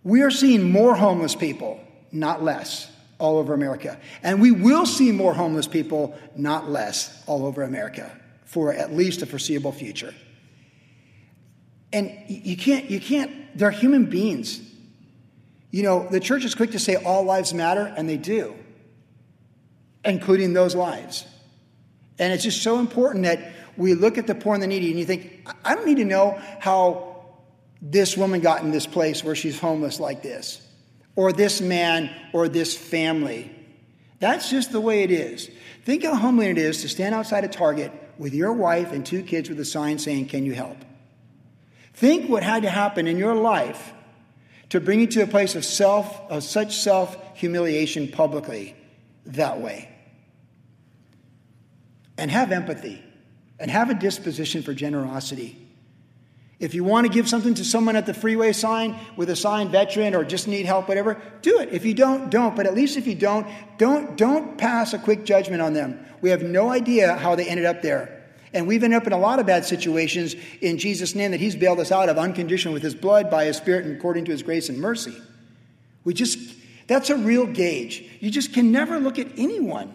We 0.05 0.23
are 0.23 0.31
seeing 0.31 0.71
more 0.71 0.95
homeless 0.95 1.35
people, 1.35 1.81
not 2.11 2.43
less, 2.43 2.91
all 3.19 3.39
over 3.39 3.55
America. 3.55 3.99
And 4.23 4.41
we 4.41 4.51
will 4.51 4.85
see 4.85 5.13
more 5.13 5.33
homeless 5.33 5.69
people, 5.69 6.19
not 6.37 6.69
less, 6.69 7.23
all 7.27 7.47
over 7.47 7.63
America 7.63 8.11
for 8.45 8.73
at 8.73 8.93
least 8.93 9.23
a 9.23 9.27
foreseeable 9.27 9.73
future. 9.73 10.13
And 11.93 12.13
you 12.27 12.57
can't, 12.57 12.91
you 12.91 13.01
can't, 13.01 13.57
they're 13.57 13.71
human 13.71 14.07
beings. 14.07 14.61
You 15.71 15.83
know, 15.83 16.09
the 16.11 16.21
church 16.21 16.45
is 16.45 16.55
quick 16.55 16.73
to 16.73 16.79
say 16.79 16.97
all 16.97 17.23
lives 17.25 17.55
matter, 17.55 17.93
and 17.97 18.09
they 18.09 18.17
do, 18.17 18.55
including 20.05 20.53
those 20.53 20.75
lives. 20.75 21.27
And 22.19 22.33
it's 22.33 22.45
just 22.45 22.63
so 22.63 22.79
important 22.79 23.25
that 23.25 23.53
we 23.77 23.95
look 23.95 24.19
at 24.19 24.27
the 24.27 24.35
poor 24.35 24.55
and 24.55 24.63
the 24.63 24.67
needy, 24.67 24.91
and 24.91 24.99
you 24.99 25.05
think, 25.05 25.49
I 25.65 25.75
don't 25.75 25.87
need 25.87 25.97
to 25.97 26.05
know 26.05 26.41
how 26.61 27.13
this 27.81 28.17
woman 28.17 28.41
got 28.41 28.63
in 28.63 28.71
this 28.71 28.87
place 28.87 29.25
where 29.25 29.35
she's 29.35 29.59
homeless 29.59 29.99
like 29.99 30.23
this, 30.23 30.67
or 31.17 31.33
this 31.33 31.61
man, 31.61 32.11
or 32.33 32.49
this 32.49 32.77
family. 32.77 33.51
That's 34.21 34.51
just 34.51 34.71
the 34.71 34.81
way 34.81 35.03
it 35.03 35.11
is. 35.11 35.51
Think 35.85 36.05
how 36.05 36.15
humbling 36.15 36.51
it 36.51 36.59
is 36.59 36.83
to 36.83 36.89
stand 36.89 37.15
outside 37.15 37.45
a 37.45 37.49
Target 37.49 37.93
with 38.19 38.35
your 38.35 38.53
wife 38.53 38.93
and 38.93 39.05
two 39.05 39.23
kids 39.23 39.49
with 39.49 39.59
a 39.59 39.65
sign 39.65 39.99
saying, 39.99 40.29
Can 40.29 40.47
you 40.47 40.53
help? 40.53 40.77
Think 41.95 42.31
what 42.31 42.43
had 42.43 42.63
to 42.63 42.71
happen 42.71 43.07
in 43.07 43.19
your 43.19 43.35
life 43.35 43.93
to 44.69 44.81
bring 44.81 45.01
you 45.01 45.07
to 45.09 45.23
a 45.23 45.27
place 45.27 45.55
of 45.55 45.65
self, 45.65 46.21
of 46.31 46.45
such 46.45 46.77
self 46.77 47.17
humiliation 47.37 48.09
publicly 48.09 48.77
that 49.27 49.61
way. 49.61 49.92
And 52.23 52.31
have 52.31 52.53
empathy 52.53 53.03
and 53.59 53.69
have 53.69 53.91
a 53.91 53.95
disposition 53.95 54.63
for 54.63 54.73
generosity. 54.73 55.59
If 56.61 56.73
you 56.73 56.85
want 56.85 57.05
to 57.05 57.13
give 57.13 57.29
something 57.29 57.55
to 57.55 57.65
someone 57.65 57.97
at 57.97 58.07
the 58.07 58.15
freeway 58.15 58.53
sign 58.53 58.97
with 59.17 59.29
a 59.29 59.35
sign 59.35 59.71
veteran 59.71 60.15
or 60.15 60.23
just 60.23 60.47
need 60.47 60.65
help, 60.65 60.87
whatever, 60.87 61.21
do 61.41 61.59
it. 61.59 61.71
If 61.73 61.85
you 61.85 61.95
don't, 61.95 62.31
don't. 62.31 62.55
But 62.55 62.67
at 62.67 62.75
least 62.75 62.97
if 62.97 63.09
you 63.09 63.17
don't, 63.17 63.45
don't, 63.77 64.17
don't 64.17 64.57
pass 64.57 64.95
a 64.95 65.01
quick 65.01 65.25
judgment 65.25 65.63
on 65.63 65.73
them. 65.73 65.99
We 66.21 66.31
have 66.31 66.45
no 66.45 66.71
idea 66.71 67.17
how 67.17 67.35
they 67.35 67.49
ended 67.49 67.67
up 67.67 67.83
there. 67.83 68.23
And 68.55 68.69
we've 68.69 68.85
ended 68.85 68.99
up 68.99 69.09
in 69.09 69.13
a 69.13 69.19
lot 69.19 69.41
of 69.41 69.47
bad 69.47 69.65
situations 69.65 70.37
in 70.61 70.79
Jesus' 70.79 71.17
name 71.17 71.33
that 71.33 71.41
He's 71.41 71.57
bailed 71.57 71.81
us 71.81 71.91
out 71.91 72.09
of 72.09 72.19
unconditional 72.19 72.73
with 72.73 72.85
His 72.85 72.95
blood, 72.95 73.33
by 73.33 73.47
His 73.47 73.57
Spirit, 73.57 73.85
and 73.85 73.97
according 73.97 74.27
to 74.27 74.31
His 74.31 74.45
grace 74.45 74.69
and 74.69 74.79
mercy. 74.79 75.21
We 76.05 76.15
just, 76.15 76.39
that's 76.87 77.11
a 77.11 77.17
real 77.17 77.47
gauge. 77.49 78.09
You 78.21 78.31
just 78.31 78.55
can 78.55 78.71
never 78.71 79.01
look 79.01 79.19
at 79.19 79.27
anyone. 79.37 79.93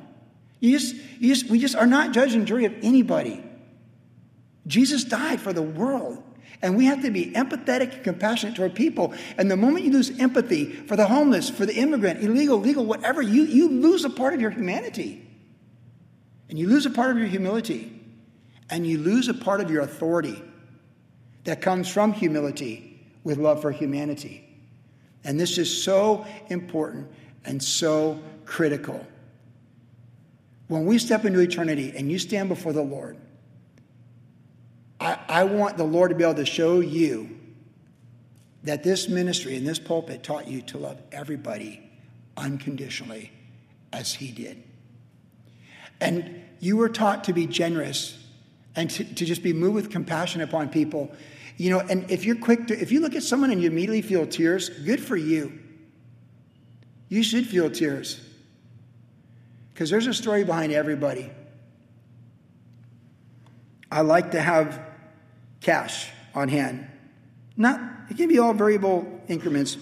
You 0.60 0.78
just, 0.78 0.96
you 1.20 1.34
just, 1.34 1.50
we 1.50 1.60
just 1.60 1.76
are 1.76 1.86
not 1.86 2.12
judge 2.12 2.34
and 2.34 2.48
jury 2.48 2.66
of 2.66 2.74
anybody. 2.82 3.44
Jesus 4.66 5.04
died 5.04 5.40
for 5.40 5.54
the 5.54 5.62
world. 5.62 6.24
And 6.62 6.76
we 6.76 6.86
have 6.86 7.04
to 7.04 7.12
be 7.12 7.32
empathetic 7.32 7.94
and 7.94 8.04
compassionate 8.04 8.56
toward 8.56 8.74
people. 8.74 9.14
And 9.38 9.50
the 9.52 9.58
moment 9.58 9.86
you 9.86 9.92
lose 9.92 10.18
empathy 10.20 10.66
for 10.66 10.96
the 10.96 11.06
homeless, 11.06 11.50
for 11.50 11.68
the 11.68 11.76
immigrant, 11.76 12.24
illegal, 12.24 12.60
legal, 12.60 12.84
whatever, 12.84 13.22
you, 13.22 13.44
you 13.44 13.70
lose 13.70 14.06
a 14.06 14.10
part 14.10 14.34
of 14.34 14.42
your 14.42 14.50
humanity. 14.50 15.24
And 16.50 16.58
you 16.58 16.68
lose 16.68 16.86
a 16.86 16.90
part 16.90 17.12
of 17.12 17.18
your 17.18 17.28
humility 17.28 17.94
and 18.70 18.86
you 18.86 18.98
lose 18.98 19.28
a 19.28 19.34
part 19.34 19.62
of 19.62 19.72
your 19.72 19.82
authority 19.82 20.42
that 21.44 21.62
comes 21.62 21.90
from 21.90 22.14
humility 22.14 23.06
with 23.24 23.38
love 23.38 23.62
for 23.62 23.72
humanity. 23.72 24.44
And 25.24 25.40
this 25.40 25.58
is 25.58 25.84
so 25.84 26.26
important 26.50 27.10
and 27.46 27.62
so 27.62 28.20
critical. 28.46 29.06
When 30.68 30.86
we 30.86 30.98
step 30.98 31.26
into 31.26 31.40
eternity 31.40 31.94
and 31.96 32.12
you 32.12 32.20
stand 32.20 32.50
before 32.50 32.74
the 32.74 32.82
Lord, 32.82 33.18
I, 35.00 35.20
I 35.28 35.44
want 35.46 35.78
the 35.78 35.84
Lord 35.84 36.10
to 36.10 36.16
be 36.16 36.24
able 36.24 36.36
to 36.36 36.46
show 36.46 36.80
you 36.80 37.38
that 38.64 38.84
this 38.84 39.08
ministry 39.08 39.56
and 39.56 39.66
this 39.66 39.80
pulpit 39.80 40.24
taught 40.24 40.48
you 40.48 40.62
to 40.64 40.78
love 40.78 41.00
everybody 41.12 41.90
unconditionally 42.36 43.32
as 43.94 44.14
He 44.14 44.32
did. 44.32 44.62
And 46.02 46.44
you 46.60 46.78
were 46.78 46.90
taught 46.90 47.24
to 47.26 47.34
be 47.34 47.48
generous 47.48 48.18
and 48.76 48.90
to, 48.92 49.04
to 49.04 49.26
just 49.26 49.42
be 49.42 49.54
moved 49.54 49.76
with 49.76 49.90
compassion 49.90 50.42
upon 50.42 50.70
people. 50.70 51.12
You 51.56 51.72
know, 51.72 51.80
and 51.80 52.10
if 52.12 52.26
you're 52.26 52.36
quick 52.36 52.68
to, 52.68 52.80
if 52.80 52.92
you 52.92 53.00
look 53.00 53.16
at 53.16 53.24
someone 53.24 53.52
and 53.52 53.62
you 53.62 53.70
immediately 53.70 54.02
feel 54.02 54.28
tears, 54.28 54.70
good 54.70 55.00
for 55.00 55.16
you. 55.16 55.58
You 57.10 57.24
should 57.24 57.48
feel 57.48 57.72
tears. 57.72 58.27
Because 59.78 59.92
there's 59.92 60.08
a 60.08 60.14
story 60.16 60.44
behind 60.44 60.72
everybody. 60.72 61.30
I 63.92 64.02
like 64.02 64.32
to 64.32 64.42
have 64.42 64.82
cash 65.62 66.10
on 66.34 66.50
hand. 66.50 66.88
Not, 67.56 67.80
it 68.10 68.18
can 68.18 68.28
be 68.28 68.40
all 68.40 68.56
variable 68.56 69.06
increments. 69.28 69.78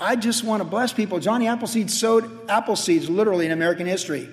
I 0.00 0.16
just 0.16 0.42
want 0.42 0.60
to 0.60 0.68
bless 0.68 0.92
people. 0.92 1.20
Johnny 1.20 1.46
Appleseed 1.46 1.88
sowed 1.88 2.50
apple 2.50 2.74
seeds 2.74 3.08
literally 3.08 3.46
in 3.46 3.52
American 3.52 3.86
history. 3.86 4.28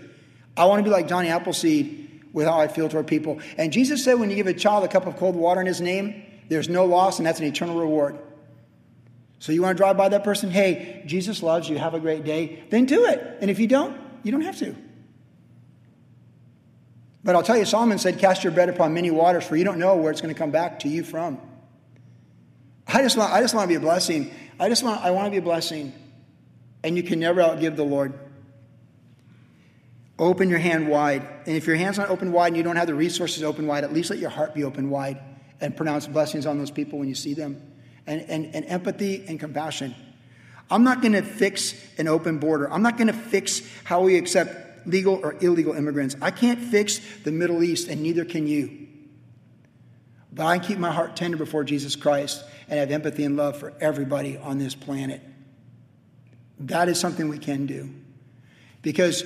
I 0.58 0.66
want 0.66 0.80
to 0.80 0.84
be 0.84 0.90
like 0.90 1.08
Johnny 1.08 1.30
Appleseed 1.30 2.24
with 2.34 2.48
how 2.48 2.60
I 2.60 2.68
feel 2.68 2.90
toward 2.90 3.06
people. 3.06 3.40
And 3.60 3.72
Jesus 3.72 4.04
said, 4.04 4.16
when 4.16 4.32
you 4.32 4.36
give 4.36 4.48
a 4.48 4.56
child 4.56 4.86
a 4.86 4.88
cup 4.88 5.06
of 5.06 5.18
cold 5.18 5.36
water 5.36 5.62
in 5.62 5.68
his 5.68 5.82
name, 5.82 6.24
there's 6.50 6.68
no 6.68 6.86
loss, 6.86 7.20
and 7.20 7.28
that's 7.28 7.40
an 7.40 7.46
eternal 7.46 7.80
reward. 7.80 8.18
So 9.38 9.52
you 9.52 9.62
want 9.62 9.78
to 9.78 9.84
drive 9.84 9.98
by 9.98 10.10
that 10.10 10.24
person? 10.24 10.50
Hey, 10.50 11.04
Jesus 11.06 11.44
loves 11.44 11.70
you. 11.70 11.78
Have 11.78 11.94
a 11.94 12.00
great 12.00 12.24
day. 12.24 12.64
Then 12.72 12.86
do 12.86 13.06
it. 13.06 13.38
And 13.40 13.52
if 13.52 13.60
you 13.60 13.68
don't, 13.68 13.96
you 14.24 14.32
don't 14.32 14.42
have 14.42 14.58
to. 14.58 14.76
But 17.26 17.36
I'll 17.36 17.44
tell 17.44 17.58
you, 17.58 17.66
Solomon 17.66 17.98
said, 17.98 18.20
Cast 18.20 18.44
your 18.44 18.54
bread 18.54 18.70
upon 18.70 18.94
many 18.94 19.10
waters, 19.10 19.44
for 19.44 19.56
you 19.56 19.64
don't 19.64 19.80
know 19.80 19.96
where 19.96 20.12
it's 20.12 20.22
going 20.22 20.34
to 20.34 20.38
come 20.38 20.52
back 20.52 20.80
to 20.82 20.88
you 20.88 21.04
from. 21.04 21.42
I 22.88 23.02
just 23.02 23.18
want, 23.18 23.34
I 23.34 23.42
just 23.42 23.56
want 23.56 23.66
to 23.66 23.68
be 23.68 23.76
a 23.76 23.80
blessing. 23.80 24.32
I 24.60 24.70
just 24.70 24.84
want, 24.84 25.02
I 25.02 25.10
want 25.10 25.26
to 25.26 25.32
be 25.32 25.38
a 25.38 25.42
blessing. 25.42 25.92
And 26.84 26.96
you 26.96 27.02
can 27.02 27.20
never 27.20 27.42
outgive 27.42 27.76
the 27.76 27.84
Lord. 27.84 28.14
Open 30.20 30.50
your 30.50 30.60
hand 30.60 30.88
wide. 30.88 31.24
And 31.48 31.58
if 31.58 31.66
your 31.66 31.76
hand's 31.76 31.98
not 31.98 32.10
open 32.10 32.32
wide 32.32 32.50
and 32.50 32.58
you 32.58 32.62
don't 32.62 32.76
have 32.76 32.86
the 32.86 32.94
resources 32.94 33.42
open 33.42 33.66
wide, 33.66 33.84
at 33.84 33.92
least 33.92 34.12
let 34.12 34.20
your 34.20 34.30
heart 34.30 34.54
be 34.54 34.64
open 34.64 34.92
wide 34.92 35.20
and 35.60 35.76
pronounce 35.76 36.06
blessings 36.06 36.46
on 36.46 36.60
those 36.60 36.70
people 36.70 37.00
when 37.00 37.10
you 37.10 37.16
see 37.16 37.34
them. 37.34 37.60
And, 38.06 38.22
and, 38.30 38.54
and 38.54 38.66
empathy 38.68 39.26
and 39.28 39.40
compassion. 39.40 39.96
I'm 40.70 40.84
not 40.84 41.02
going 41.02 41.14
to 41.14 41.24
fix 41.24 41.74
an 41.98 42.08
open 42.08 42.38
border. 42.38 42.72
I'm 42.72 42.84
not 42.84 42.98
going 42.98 43.08
to 43.08 43.14
fix 43.14 43.64
how 43.84 44.02
we 44.02 44.16
accept 44.16 44.65
legal 44.86 45.16
or 45.16 45.36
illegal 45.42 45.74
immigrants. 45.74 46.16
I 46.22 46.32
can't 46.32 46.60
fix 46.60 47.00
the 47.24 47.32
Middle 47.32 47.64
East, 47.64 47.88
and 47.88 48.02
neither 48.02 48.26
can 48.26 48.48
you. 48.48 48.88
But 50.32 50.46
I 50.46 50.58
can 50.58 50.68
keep 50.68 50.78
my 50.78 50.92
heart 50.92 51.16
tender 51.16 51.38
before 51.38 51.64
Jesus 51.64 51.96
Christ 51.96 52.44
and 52.68 52.80
have 52.80 52.92
empathy 52.92 53.24
and 53.24 53.38
love 53.38 53.58
for 53.58 53.74
everybody 53.80 54.38
on 54.38 54.58
this 54.58 54.76
planet. 54.76 55.22
That 56.60 56.90
is 56.90 57.00
something 57.00 57.30
we 57.30 57.40
can 57.40 57.66
do. 57.66 57.90
Because 58.82 59.24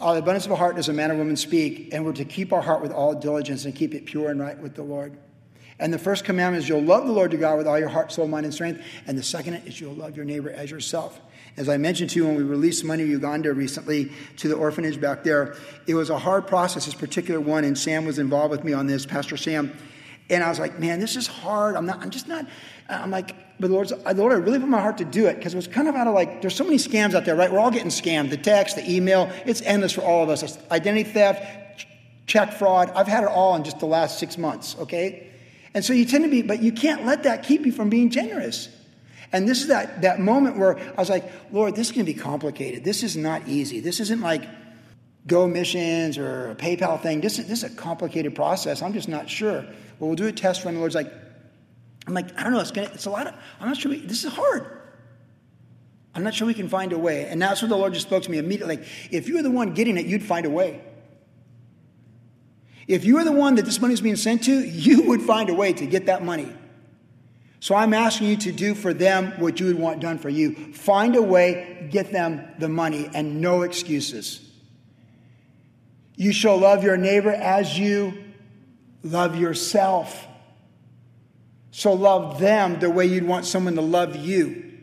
out 0.00 0.14
the 0.14 0.20
abundance 0.20 0.46
of 0.46 0.52
a 0.52 0.56
heart 0.56 0.76
does 0.76 0.88
a 0.88 0.92
man 0.92 1.10
or 1.10 1.16
woman 1.16 1.36
speak, 1.36 1.92
and 1.92 2.04
we're 2.04 2.12
to 2.14 2.24
keep 2.24 2.52
our 2.52 2.62
heart 2.62 2.80
with 2.80 2.92
all 2.92 3.14
diligence 3.14 3.64
and 3.64 3.74
keep 3.74 3.94
it 3.94 4.06
pure 4.06 4.30
and 4.30 4.40
right 4.40 4.58
with 4.58 4.74
the 4.74 4.82
Lord. 4.82 5.16
And 5.78 5.92
the 5.92 5.98
first 5.98 6.24
commandment 6.24 6.62
is 6.62 6.68
you'll 6.68 6.82
love 6.82 7.06
the 7.06 7.12
Lord 7.12 7.32
your 7.32 7.40
God 7.40 7.58
with 7.58 7.66
all 7.66 7.78
your 7.78 7.88
heart, 7.88 8.12
soul, 8.12 8.28
mind, 8.28 8.44
and 8.44 8.54
strength. 8.54 8.82
And 9.06 9.18
the 9.18 9.22
second 9.22 9.54
is 9.66 9.80
you'll 9.80 9.94
love 9.94 10.16
your 10.16 10.24
neighbor 10.24 10.50
as 10.50 10.70
yourself. 10.70 11.20
As 11.56 11.68
I 11.68 11.76
mentioned 11.76 12.10
to 12.10 12.16
you 12.16 12.26
when 12.26 12.36
we 12.36 12.42
released 12.42 12.82
money 12.84 13.04
Uganda 13.04 13.52
recently 13.52 14.10
to 14.38 14.48
the 14.48 14.54
orphanage 14.54 15.00
back 15.00 15.22
there, 15.22 15.56
it 15.86 15.94
was 15.94 16.08
a 16.08 16.18
hard 16.18 16.46
process, 16.46 16.86
this 16.86 16.94
particular 16.94 17.40
one, 17.40 17.64
and 17.64 17.76
Sam 17.76 18.06
was 18.06 18.18
involved 18.18 18.50
with 18.50 18.64
me 18.64 18.72
on 18.72 18.86
this, 18.86 19.04
Pastor 19.04 19.36
Sam. 19.36 19.72
And 20.30 20.42
I 20.42 20.48
was 20.48 20.58
like, 20.58 20.78
man, 20.78 20.98
this 20.98 21.14
is 21.14 21.26
hard. 21.26 21.76
I'm 21.76 21.84
not, 21.84 22.00
I'm 22.00 22.08
just 22.08 22.26
not, 22.26 22.46
I'm 22.88 23.10
like, 23.10 23.34
but 23.60 23.68
the 23.68 23.74
Lord, 23.74 23.92
I 24.06 24.12
really 24.12 24.58
put 24.58 24.68
my 24.68 24.80
heart 24.80 24.98
to 24.98 25.04
do 25.04 25.26
it 25.26 25.36
because 25.36 25.52
it 25.52 25.56
was 25.56 25.68
kind 25.68 25.88
of 25.88 25.94
out 25.94 26.06
of 26.06 26.14
like, 26.14 26.40
there's 26.40 26.56
so 26.56 26.64
many 26.64 26.78
scams 26.78 27.14
out 27.14 27.26
there, 27.26 27.36
right? 27.36 27.52
We're 27.52 27.58
all 27.58 27.70
getting 27.70 27.90
scammed. 27.90 28.30
The 28.30 28.38
text, 28.38 28.76
the 28.76 28.90
email, 28.90 29.30
it's 29.44 29.60
endless 29.62 29.92
for 29.92 30.00
all 30.00 30.22
of 30.22 30.30
us. 30.30 30.42
It's 30.42 30.58
identity 30.70 31.10
theft, 31.10 31.86
check 32.26 32.54
fraud. 32.54 32.90
I've 32.94 33.06
had 33.06 33.24
it 33.24 33.28
all 33.28 33.54
in 33.56 33.62
just 33.62 33.78
the 33.78 33.86
last 33.86 34.18
six 34.18 34.38
months, 34.38 34.74
okay? 34.80 35.30
And 35.74 35.84
so 35.84 35.92
you 35.92 36.06
tend 36.06 36.24
to 36.24 36.30
be, 36.30 36.40
but 36.40 36.62
you 36.62 36.72
can't 36.72 37.04
let 37.04 37.24
that 37.24 37.42
keep 37.42 37.66
you 37.66 37.72
from 37.72 37.90
being 37.90 38.08
generous. 38.08 38.68
And 39.32 39.48
this 39.48 39.62
is 39.62 39.68
that, 39.68 40.02
that 40.02 40.20
moment 40.20 40.58
where 40.58 40.78
I 40.78 41.00
was 41.00 41.08
like, 41.08 41.30
Lord, 41.52 41.74
this 41.74 41.88
is 41.88 41.92
going 41.92 42.04
to 42.04 42.12
be 42.12 42.18
complicated. 42.18 42.84
This 42.84 43.02
is 43.02 43.16
not 43.16 43.48
easy. 43.48 43.80
This 43.80 43.98
isn't 44.00 44.20
like 44.20 44.46
Go 45.26 45.46
Missions 45.48 46.18
or 46.18 46.50
a 46.50 46.54
PayPal 46.54 47.00
thing. 47.00 47.20
This 47.20 47.38
is, 47.38 47.46
this 47.46 47.62
is 47.62 47.72
a 47.72 47.74
complicated 47.74 48.34
process. 48.34 48.82
I'm 48.82 48.92
just 48.92 49.08
not 49.08 49.30
sure. 49.30 49.62
Well, 49.98 50.08
we'll 50.08 50.16
do 50.16 50.26
a 50.26 50.32
test 50.32 50.64
run. 50.64 50.74
The 50.74 50.80
Lord's 50.80 50.94
like, 50.94 51.10
I'm 52.06 52.14
like, 52.14 52.38
I 52.38 52.42
don't 52.42 52.52
know. 52.52 52.60
It's, 52.60 52.72
gonna, 52.72 52.90
it's 52.92 53.06
a 53.06 53.10
lot 53.10 53.26
of, 53.26 53.34
I'm 53.58 53.68
not 53.68 53.76
sure. 53.76 53.90
We, 53.90 54.00
this 54.00 54.24
is 54.24 54.32
hard. 54.32 54.66
I'm 56.14 56.24
not 56.24 56.34
sure 56.34 56.46
we 56.46 56.54
can 56.54 56.68
find 56.68 56.92
a 56.92 56.98
way. 56.98 57.26
And 57.26 57.40
that's 57.40 57.62
what 57.62 57.68
the 57.68 57.76
Lord 57.76 57.94
just 57.94 58.06
spoke 58.06 58.24
to 58.24 58.30
me 58.30 58.36
immediately. 58.36 58.76
Like, 58.76 58.86
if 59.10 59.28
you 59.28 59.36
were 59.36 59.42
the 59.42 59.50
one 59.50 59.72
getting 59.72 59.96
it, 59.96 60.04
you'd 60.04 60.22
find 60.22 60.44
a 60.44 60.50
way. 60.50 60.82
If 62.86 63.04
you 63.04 63.14
were 63.14 63.24
the 63.24 63.32
one 63.32 63.54
that 63.54 63.64
this 63.64 63.80
money 63.80 63.94
is 63.94 64.00
being 64.00 64.16
sent 64.16 64.44
to, 64.44 64.52
you 64.52 65.04
would 65.04 65.22
find 65.22 65.48
a 65.48 65.54
way 65.54 65.72
to 65.72 65.86
get 65.86 66.06
that 66.06 66.22
money. 66.22 66.52
So 67.62 67.76
I'm 67.76 67.94
asking 67.94 68.26
you 68.26 68.36
to 68.38 68.50
do 68.50 68.74
for 68.74 68.92
them 68.92 69.34
what 69.38 69.60
you 69.60 69.66
would 69.66 69.78
want 69.78 70.00
done 70.00 70.18
for 70.18 70.28
you. 70.28 70.72
Find 70.72 71.14
a 71.14 71.22
way, 71.22 71.86
get 71.92 72.10
them 72.10 72.44
the 72.58 72.68
money, 72.68 73.08
and 73.14 73.40
no 73.40 73.62
excuses. 73.62 74.40
You 76.16 76.32
shall 76.32 76.58
love 76.58 76.82
your 76.82 76.96
neighbor 76.96 77.30
as 77.30 77.78
you 77.78 78.14
love 79.04 79.36
yourself. 79.36 80.26
So 81.70 81.92
love 81.92 82.40
them 82.40 82.80
the 82.80 82.90
way 82.90 83.06
you'd 83.06 83.28
want 83.28 83.44
someone 83.44 83.76
to 83.76 83.80
love 83.80 84.16
you. 84.16 84.80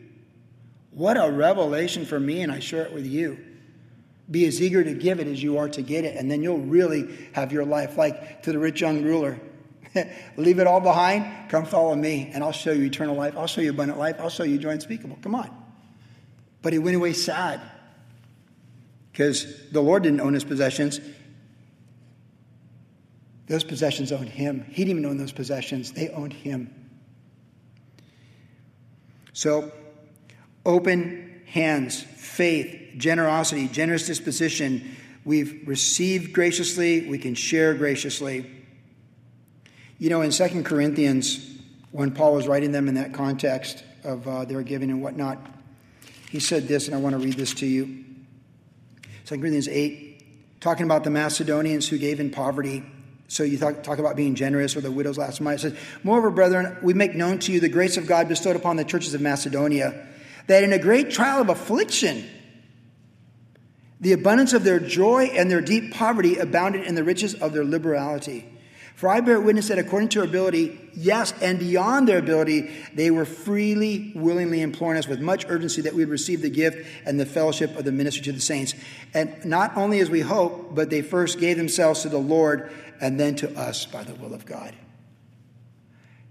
What 0.90 1.18
a 1.18 1.30
revelation 1.30 2.06
for 2.06 2.18
me, 2.18 2.40
and 2.40 2.50
I 2.50 2.60
share 2.60 2.86
it 2.86 2.94
with 2.94 3.04
you. 3.04 3.44
Be 4.30 4.46
as 4.46 4.62
eager 4.62 4.82
to 4.82 4.94
give 4.94 5.20
it 5.20 5.26
as 5.26 5.42
you 5.42 5.58
are 5.58 5.68
to 5.68 5.82
get 5.82 6.06
it, 6.06 6.16
and 6.16 6.30
then 6.30 6.42
you'll 6.42 6.56
really 6.56 7.14
have 7.32 7.52
your 7.52 7.66
life. 7.66 7.98
Like 7.98 8.42
to 8.44 8.52
the 8.52 8.58
rich 8.58 8.80
young 8.80 9.02
ruler, 9.02 9.38
leave 10.36 10.58
it 10.58 10.66
all 10.66 10.80
behind, 10.80 11.50
come 11.50 11.64
follow 11.66 11.94
me, 11.94 12.30
and 12.32 12.44
I'll 12.44 12.52
show 12.52 12.72
you 12.72 12.84
eternal 12.84 13.16
life. 13.16 13.36
I'll 13.36 13.46
show 13.46 13.60
you 13.60 13.70
abundant 13.70 13.98
life. 13.98 14.16
I'll 14.20 14.30
show 14.30 14.44
you 14.44 14.58
joy 14.58 14.70
unspeakable. 14.70 15.18
Come 15.22 15.34
on. 15.34 15.50
But 16.62 16.72
he 16.72 16.78
went 16.78 16.96
away 16.96 17.12
sad 17.12 17.60
because 19.12 19.70
the 19.70 19.80
Lord 19.80 20.02
didn't 20.02 20.20
own 20.20 20.34
his 20.34 20.44
possessions. 20.44 21.00
Those 23.46 23.64
possessions 23.64 24.12
owned 24.12 24.28
him. 24.28 24.64
He 24.68 24.84
didn't 24.84 24.98
even 24.98 25.06
own 25.06 25.16
those 25.18 25.32
possessions, 25.32 25.92
they 25.92 26.08
owned 26.10 26.32
him. 26.32 26.74
So, 29.32 29.72
open 30.64 31.42
hands, 31.46 32.02
faith, 32.02 32.92
generosity, 32.96 33.66
generous 33.68 34.06
disposition. 34.06 34.96
We've 35.24 35.66
received 35.66 36.32
graciously, 36.32 37.08
we 37.08 37.18
can 37.18 37.34
share 37.34 37.74
graciously. 37.74 38.59
You 40.00 40.08
know, 40.08 40.22
in 40.22 40.32
Second 40.32 40.64
Corinthians, 40.64 41.46
when 41.90 42.12
Paul 42.12 42.32
was 42.32 42.48
writing 42.48 42.72
them 42.72 42.88
in 42.88 42.94
that 42.94 43.12
context 43.12 43.84
of 44.02 44.26
uh, 44.26 44.46
their 44.46 44.62
giving 44.62 44.90
and 44.90 45.02
whatnot, 45.02 45.36
he 46.30 46.40
said 46.40 46.66
this, 46.66 46.86
and 46.86 46.94
I 46.94 46.98
want 46.98 47.12
to 47.12 47.18
read 47.18 47.34
this 47.34 47.52
to 47.56 47.66
you. 47.66 48.02
2 49.26 49.38
Corinthians 49.38 49.68
8, 49.68 50.58
talking 50.58 50.86
about 50.86 51.04
the 51.04 51.10
Macedonians 51.10 51.86
who 51.86 51.98
gave 51.98 52.18
in 52.18 52.30
poverty. 52.30 52.82
So 53.28 53.42
you 53.42 53.58
talk, 53.58 53.82
talk 53.82 53.98
about 53.98 54.16
being 54.16 54.34
generous 54.34 54.74
or 54.74 54.80
the 54.80 54.90
widows 54.90 55.18
last 55.18 55.38
night. 55.42 55.56
It 55.56 55.60
says, 55.60 55.78
Moreover, 56.02 56.30
brethren, 56.30 56.78
we 56.80 56.94
make 56.94 57.14
known 57.14 57.38
to 57.40 57.52
you 57.52 57.60
the 57.60 57.68
grace 57.68 57.98
of 57.98 58.06
God 58.06 58.26
bestowed 58.26 58.56
upon 58.56 58.76
the 58.76 58.84
churches 58.84 59.12
of 59.12 59.20
Macedonia, 59.20 60.06
that 60.46 60.64
in 60.64 60.72
a 60.72 60.78
great 60.78 61.10
trial 61.10 61.42
of 61.42 61.50
affliction, 61.50 62.24
the 64.00 64.14
abundance 64.14 64.54
of 64.54 64.64
their 64.64 64.80
joy 64.80 65.24
and 65.24 65.50
their 65.50 65.60
deep 65.60 65.92
poverty 65.92 66.38
abounded 66.38 66.86
in 66.86 66.94
the 66.94 67.04
riches 67.04 67.34
of 67.34 67.52
their 67.52 67.66
liberality. 67.66 68.46
For 69.00 69.08
I 69.08 69.20
bear 69.20 69.40
witness 69.40 69.68
that 69.68 69.78
according 69.78 70.10
to 70.10 70.18
our 70.18 70.26
ability, 70.26 70.78
yes, 70.92 71.32
and 71.40 71.58
beyond 71.58 72.06
their 72.06 72.18
ability, 72.18 72.70
they 72.92 73.10
were 73.10 73.24
freely, 73.24 74.12
willingly 74.14 74.60
imploring 74.60 74.98
us 74.98 75.08
with 75.08 75.20
much 75.22 75.46
urgency 75.48 75.80
that 75.80 75.94
we 75.94 76.02
would 76.04 76.10
receive 76.10 76.42
the 76.42 76.50
gift 76.50 76.86
and 77.06 77.18
the 77.18 77.24
fellowship 77.24 77.74
of 77.78 77.86
the 77.86 77.92
ministry 77.92 78.22
to 78.24 78.32
the 78.32 78.42
saints. 78.42 78.74
And 79.14 79.42
not 79.42 79.74
only 79.74 80.00
as 80.00 80.10
we 80.10 80.20
hope, 80.20 80.74
but 80.74 80.90
they 80.90 81.00
first 81.00 81.40
gave 81.40 81.56
themselves 81.56 82.02
to 82.02 82.10
the 82.10 82.18
Lord 82.18 82.70
and 83.00 83.18
then 83.18 83.36
to 83.36 83.50
us 83.58 83.86
by 83.86 84.04
the 84.04 84.14
will 84.16 84.34
of 84.34 84.44
God. 84.44 84.74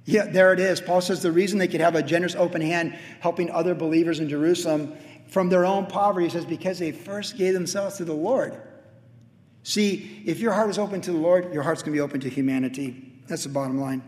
Yeah, 0.05 0.27
there 0.27 0.53
it 0.53 0.59
is. 0.59 0.79
Paul 0.79 1.01
says 1.01 1.23
the 1.23 1.31
reason 1.31 1.57
they 1.57 1.67
could 1.67 1.81
have 1.81 1.95
a 1.95 2.03
generous 2.03 2.35
open 2.35 2.61
hand 2.61 2.95
helping 3.19 3.49
other 3.49 3.73
believers 3.73 4.19
in 4.19 4.29
Jerusalem 4.29 4.95
from 5.27 5.49
their 5.49 5.65
own 5.65 5.87
poverty, 5.87 6.27
is 6.27 6.45
because 6.45 6.77
they 6.77 6.91
first 6.91 7.35
gave 7.35 7.55
themselves 7.55 7.97
to 7.97 8.05
the 8.05 8.13
Lord. 8.13 8.61
See, 9.63 10.23
if 10.25 10.39
your 10.39 10.53
heart 10.53 10.69
is 10.69 10.79
open 10.79 11.01
to 11.01 11.11
the 11.11 11.17
Lord, 11.17 11.53
your 11.53 11.63
heart's 11.63 11.83
going 11.83 11.93
to 11.93 11.97
be 11.97 12.01
open 12.01 12.21
to 12.21 12.29
humanity. 12.29 13.13
That's 13.27 13.43
the 13.43 13.49
bottom 13.49 13.79
line. 13.79 14.01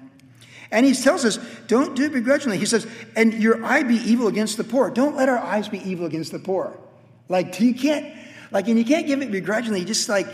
And 0.72 0.86
he 0.86 0.94
tells 0.94 1.26
us, 1.26 1.38
don't 1.68 1.96
do 1.96 2.06
it 2.06 2.14
begrudgingly. 2.14 2.58
He 2.58 2.66
says, 2.66 2.88
and 3.16 3.34
your 3.34 3.64
eye 3.64 3.84
be 3.84 3.96
evil 3.96 4.28
against 4.28 4.58
the 4.58 4.64
poor. 4.64 4.90
Don't 4.90 5.16
let 5.18 5.28
our 5.28 5.38
eyes 5.38 5.68
be 5.68 5.80
evil 5.80 6.06
against 6.06 6.32
the 6.32 6.40
poor. 6.40 6.80
Like, 7.28 7.60
you 7.60 7.74
can't, 7.74 8.16
like, 8.52 8.68
and 8.68 8.78
you 8.78 8.86
can't 8.86 9.06
give 9.06 9.22
it 9.22 9.32
begrudgingly. 9.32 9.84
Just 9.84 10.08
like, 10.08 10.28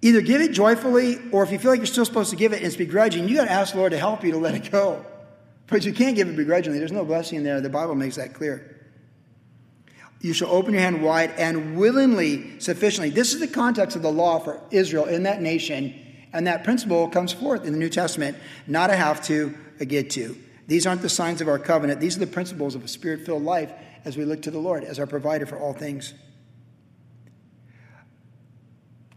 either 0.00 0.22
give 0.22 0.40
it 0.40 0.52
joyfully, 0.52 1.18
or 1.32 1.42
if 1.42 1.52
you 1.52 1.58
feel 1.58 1.70
like 1.70 1.78
you're 1.78 1.86
still 1.86 2.06
supposed 2.06 2.30
to 2.30 2.36
give 2.36 2.52
it 2.52 2.56
and 2.56 2.66
it's 2.66 2.76
begrudging, 2.76 3.28
you 3.28 3.36
got 3.36 3.44
to 3.44 3.52
ask 3.52 3.74
the 3.74 3.78
Lord 3.78 3.92
to 3.92 3.98
help 3.98 4.24
you 4.24 4.32
to 4.32 4.38
let 4.38 4.54
it 4.54 4.70
go. 4.70 5.04
But 5.66 5.84
you 5.84 5.92
can't 5.92 6.16
give 6.16 6.28
it 6.28 6.36
begrudgingly. 6.36 6.78
There's 6.78 6.92
no 6.92 7.04
blessing 7.04 7.42
there. 7.42 7.60
The 7.60 7.68
Bible 7.68 7.94
makes 7.94 8.16
that 8.16 8.32
clear. 8.32 8.75
You 10.26 10.32
shall 10.32 10.50
open 10.50 10.72
your 10.72 10.82
hand 10.82 11.04
wide 11.04 11.30
and 11.38 11.76
willingly, 11.76 12.58
sufficiently. 12.58 13.10
This 13.10 13.32
is 13.32 13.38
the 13.38 13.46
context 13.46 13.94
of 13.94 14.02
the 14.02 14.10
law 14.10 14.40
for 14.40 14.60
Israel 14.72 15.04
in 15.04 15.22
that 15.22 15.40
nation. 15.40 15.94
And 16.32 16.48
that 16.48 16.64
principle 16.64 17.08
comes 17.08 17.32
forth 17.32 17.64
in 17.64 17.72
the 17.72 17.78
New 17.78 17.88
Testament 17.88 18.36
not 18.66 18.90
a 18.90 18.96
have 18.96 19.24
to, 19.26 19.56
a 19.78 19.84
get 19.84 20.10
to. 20.10 20.36
These 20.66 20.84
aren't 20.84 21.02
the 21.02 21.08
signs 21.08 21.40
of 21.40 21.46
our 21.46 21.60
covenant. 21.60 22.00
These 22.00 22.16
are 22.16 22.20
the 22.20 22.26
principles 22.26 22.74
of 22.74 22.84
a 22.84 22.88
spirit 22.88 23.24
filled 23.24 23.44
life 23.44 23.72
as 24.04 24.16
we 24.16 24.24
look 24.24 24.42
to 24.42 24.50
the 24.50 24.58
Lord 24.58 24.82
as 24.82 24.98
our 24.98 25.06
provider 25.06 25.46
for 25.46 25.60
all 25.60 25.72
things. 25.72 26.12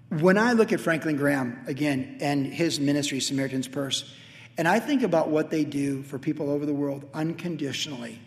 When 0.09 0.37
I 0.37 0.53
look 0.53 0.71
at 0.71 0.79
Franklin 0.79 1.15
Graham 1.15 1.63
again 1.65 2.19
and 2.21 2.45
his 2.45 2.79
ministry, 2.79 3.19
Samaritan's 3.19 3.67
Purse, 3.67 4.13
and 4.59 4.67
I 4.67 4.79
think 4.79 5.01
about 5.01 5.29
what 5.29 5.49
they 5.49 5.65
do 5.65 6.03
for 6.03 6.19
people 6.19 6.51
over 6.51 6.67
the 6.67 6.73
world 6.73 7.09
unconditionally 7.15 8.19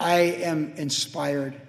I 0.00 0.20
am 0.20 0.74
inspired. 0.76 1.60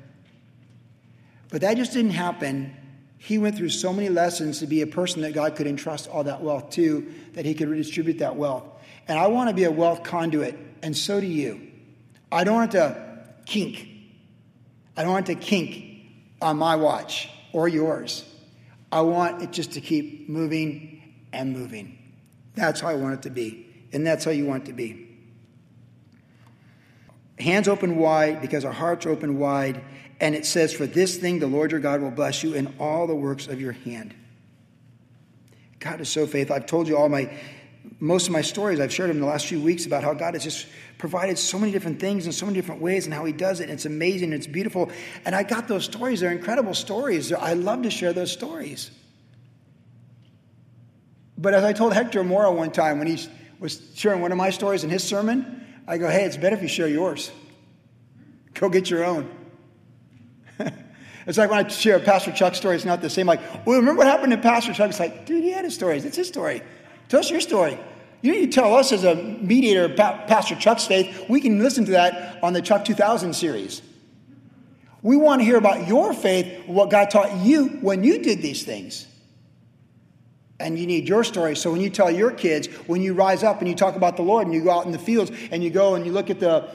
But 1.50 1.62
that 1.62 1.78
just 1.78 1.94
didn't 1.94 2.12
happen. 2.12 2.76
He 3.18 3.38
went 3.38 3.56
through 3.56 3.70
so 3.70 3.94
many 3.94 4.10
lessons 4.10 4.60
to 4.60 4.68
be 4.68 4.82
a 4.82 4.88
person 4.88 5.22
that 5.22 5.34
God 5.34 5.56
could 5.56 5.68
entrust 5.68 6.10
all 6.10 6.24
that 6.24 6.42
wealth 6.42 6.72
to, 6.72 7.12
that 7.34 7.46
he 7.46 7.54
could 7.54 7.70
redistribute 7.70 8.20
that 8.20 8.36
wealth. 8.36 8.66
And 9.08 9.18
I 9.18 9.28
want 9.28 9.50
to 9.50 9.56
be 9.56 9.64
a 9.64 9.72
wealth 9.72 10.04
conduit, 10.04 10.58
and 10.82 10.96
so 10.96 11.22
do 11.22 11.28
you. 11.28 11.62
I 12.32 12.44
don't 12.44 12.56
want 12.56 12.72
to 12.72 13.24
kink. 13.46 13.88
I 14.98 15.04
don't 15.04 15.12
want 15.12 15.28
to 15.28 15.36
kink 15.36 16.08
on 16.42 16.58
my 16.58 16.76
watch 16.76 17.30
or 17.54 17.68
yours. 17.68 18.26
I 18.92 19.02
want 19.02 19.42
it 19.42 19.52
just 19.52 19.74
to 19.74 19.82
keep 19.82 20.30
moving 20.30 21.02
and 21.32 21.54
moving. 21.54 21.98
That's 22.56 22.82
how 22.82 22.90
I 22.90 22.96
want 22.96 23.16
it 23.16 23.22
to 23.24 23.30
be. 23.30 23.68
And 23.94 24.06
that's 24.06 24.26
how 24.26 24.32
you 24.32 24.46
want 24.46 24.64
it 24.64 24.66
to 24.68 24.74
be 24.74 25.05
hands 27.40 27.68
open 27.68 27.98
wide 27.98 28.42
because 28.42 28.66
our 28.66 28.72
hearts 28.72 29.06
are 29.06 29.10
open 29.10 29.38
wide. 29.40 29.82
And 30.20 30.36
it 30.36 30.46
says, 30.46 30.74
For 30.74 30.86
this 30.86 31.18
thing 31.18 31.40
the 31.40 31.48
Lord 31.48 31.72
your 31.72 31.80
God 31.80 32.02
will 32.02 32.12
bless 32.12 32.44
you 32.44 32.54
in 32.54 32.74
all 32.80 33.08
the 33.08 33.16
works 33.16 33.48
of 33.48 33.60
your 33.60 33.74
hand. 33.74 34.14
God 35.80 36.02
is 36.02 36.10
so 36.10 36.26
faithful. 36.26 36.56
I've 36.56 36.66
told 36.66 36.88
you 36.88 36.98
all 36.98 37.10
my 37.10 37.30
most 38.00 38.28
of 38.28 38.34
my 38.34 38.42
stories 38.42 38.80
I've 38.80 38.94
shared 38.94 39.10
them 39.10 39.18
in 39.18 39.22
the 39.22 39.28
last 39.28 39.46
few 39.46 39.62
weeks 39.62 39.86
about 39.86 40.04
how 40.04 40.14
God 40.14 40.34
has 40.34 40.44
just 40.44 40.68
provided 40.98 41.38
so 41.38 41.60
many 41.60 41.72
different 41.72 42.00
things 42.00 42.26
in 42.26 42.32
so 42.32 42.46
many 42.46 42.56
different 42.56 42.82
ways 42.82 43.06
and 43.06 43.14
how 43.14 43.26
He 43.26 43.34
does 43.34 43.60
it. 43.60 43.66
And 43.66 43.74
it's 43.74 43.86
amazing. 43.86 44.34
It's 44.34 44.48
beautiful. 44.48 44.90
And 45.24 45.36
I 45.36 45.44
got 45.44 45.68
those 45.68 45.86
stories. 45.86 46.20
They're 46.20 46.32
incredible 46.32 46.74
stories. 46.74 47.32
I 47.32 47.54
love 47.54 47.84
to 47.84 47.92
share 47.92 48.14
those 48.14 48.32
stories. 48.32 48.92
But 51.38 51.54
as 51.54 51.64
I 51.64 51.74
told 51.74 51.94
Hector 51.94 52.24
Mora 52.24 52.52
one 52.52 52.72
time 52.72 52.98
when 52.98 53.08
he 53.08 53.28
was 53.60 53.82
sharing 53.96 54.22
one 54.22 54.32
of 54.32 54.38
my 54.38 54.50
stories 54.50 54.84
in 54.84 54.90
his 54.90 55.04
sermon, 55.04 55.65
I 55.88 55.98
go, 55.98 56.10
hey, 56.10 56.26
it's 56.26 56.38
better 56.38 56.56
if 56.56 56.62
you 56.62 56.68
share 56.68 56.88
yours. 56.88 57.32
Go 58.54 58.70
get 58.70 58.90
your 58.90 59.04
own. 59.04 59.30
it's 61.28 61.38
like 61.38 61.50
when 61.50 61.66
I 61.66 61.68
share 61.68 62.00
Pastor 62.00 62.32
Chuck's 62.32 62.58
story, 62.58 62.76
it's 62.76 62.86
not 62.86 63.02
the 63.02 63.10
same. 63.10 63.28
Like, 63.28 63.42
well, 63.66 63.78
remember 63.78 64.00
what 64.00 64.08
happened 64.08 64.32
to 64.32 64.38
Pastor 64.38 64.74
Chuck? 64.74 64.90
It's 64.90 65.00
like, 65.00 65.26
dude, 65.26 65.44
he 65.44 65.52
had 65.52 65.66
his 65.66 65.76
stories. 65.76 66.06
It's 66.06 66.18
his 66.18 66.28
story. 66.28 66.62
Tell 67.10 67.20
us 67.20 67.30
your 67.30 67.42
story. 67.42 67.78
You 68.22 68.32
need 68.32 68.52
to 68.52 68.62
tell 68.62 68.76
us 68.76 68.92
as 68.92 69.04
a 69.04 69.16
mediator 69.16 69.86
of 69.86 69.96
Pastor 69.96 70.56
Chuck's 70.56 70.88
faith. 70.88 71.26
We 71.30 71.42
can 71.42 71.60
listen 71.60 71.86
to 71.86 71.92
that 71.92 72.44
on 72.44 72.54
the 72.54 72.62
Chuck 72.62 72.84
2000 72.86 73.36
series. 73.36 73.84
We 75.04 75.18
want 75.18 75.42
to 75.42 75.46
hear 75.46 75.58
about 75.58 75.88
your 75.88 76.14
faith, 76.14 76.66
what 76.66 76.90
God 76.90 77.12
taught 77.12 77.38
you 77.38 77.68
when 77.82 78.04
you 78.04 78.24
did 78.24 78.42
these 78.42 78.64
things. 78.64 79.06
And 80.60 80.80
you 80.80 80.88
need 80.88 81.08
your 81.08 81.24
story. 81.24 81.56
So 81.56 81.72
when 81.72 81.82
you 81.82 81.90
tell 81.90 82.10
your 82.10 82.32
kids, 82.32 82.68
when 82.88 83.02
you 83.02 83.14
rise 83.14 83.44
up 83.44 83.60
and 83.60 83.68
you 83.68 83.76
talk 83.76 83.96
about 83.96 84.16
the 84.16 84.24
Lord 84.24 84.48
and 84.48 84.56
you 84.56 84.64
go 84.64 84.72
out 84.72 84.86
in 84.86 84.92
the 84.92 85.00
fields 85.00 85.32
and 85.52 85.64
you 85.64 85.70
go 85.70 85.96
and 85.96 86.06
you 86.06 86.14
look 86.14 86.30
at 86.30 86.40
the 86.40 86.70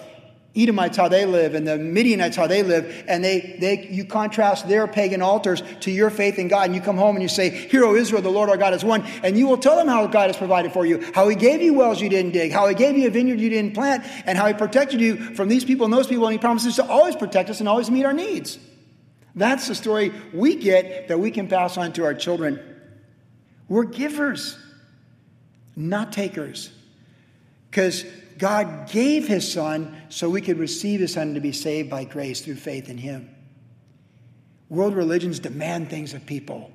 Edomites 0.55 0.97
how 0.97 1.07
they 1.07 1.27
live 1.27 1.55
and 1.55 1.67
the 1.67 1.79
Midianites 1.79 2.37
how 2.37 2.49
they 2.49 2.65
live, 2.65 3.05
and 3.07 3.23
they, 3.23 3.57
they 3.61 3.87
you 3.89 4.05
contrast 4.05 4.69
their 4.69 4.89
pagan 4.89 5.23
altars 5.23 5.63
to 5.81 5.93
your 5.93 6.11
faith 6.11 6.41
in 6.41 6.49
God, 6.49 6.67
and 6.67 6.75
you 6.75 6.81
come 6.81 6.97
home 6.97 7.15
and 7.15 7.23
you 7.23 7.29
say, 7.29 7.51
Hear, 7.51 7.85
O 7.85 7.95
Israel, 7.95 8.21
the 8.21 8.31
Lord 8.31 8.51
our 8.51 8.57
God 8.57 8.75
is 8.75 8.85
one, 8.85 9.03
and 9.23 9.39
you 9.39 9.47
will 9.47 9.59
tell 9.59 9.77
them 9.77 9.87
how 9.87 10.09
God 10.09 10.29
has 10.29 10.37
provided 10.37 10.73
for 10.73 10.85
you, 10.85 11.09
how 11.15 11.29
He 11.29 11.37
gave 11.37 11.63
you 11.63 11.75
wells 11.75 12.01
you 12.01 12.09
didn't 12.09 12.33
dig, 12.33 12.51
how 12.51 12.67
He 12.67 12.75
gave 12.75 12.99
you 12.99 13.07
a 13.07 13.11
vineyard 13.11 13.41
you 13.41 13.49
didn't 13.49 13.75
plant, 13.75 14.05
and 14.27 14.37
how 14.37 14.49
He 14.49 14.55
protected 14.55 15.01
you 15.01 15.35
from 15.37 15.49
these 15.49 15.65
people 15.65 15.85
and 15.85 15.93
those 15.93 16.09
people, 16.09 16.27
and 16.27 16.33
He 16.33 16.39
promises 16.39 16.77
to 16.77 16.85
always 16.85 17.15
protect 17.15 17.49
us 17.49 17.61
and 17.61 17.69
always 17.69 17.89
meet 17.89 18.05
our 18.05 18.13
needs. 18.13 18.59
That's 19.37 19.69
the 19.69 19.77
story 19.77 20.13
we 20.35 20.57
get 20.57 21.07
that 21.09 21.21
we 21.21 21.31
can 21.31 21.47
pass 21.47 21.77
on 21.77 21.93
to 21.93 22.05
our 22.05 22.15
children. 22.15 22.70
We're 23.71 23.85
givers, 23.85 24.59
not 25.77 26.13
takers. 26.13 26.73
Because 27.71 28.05
God 28.37 28.91
gave 28.91 29.29
his 29.29 29.51
son 29.51 29.97
so 30.09 30.29
we 30.29 30.41
could 30.41 30.59
receive 30.59 30.99
his 30.99 31.13
son 31.13 31.35
to 31.35 31.41
be 31.41 31.53
saved 31.53 31.89
by 31.89 32.03
grace 32.03 32.41
through 32.41 32.57
faith 32.57 32.91
in 32.91 32.99
him. 32.99 33.31
World 34.69 34.97
religions 34.97 35.39
demand 35.39 35.89
things 35.89 36.15
of 36.15 36.27
people. 36.27 36.73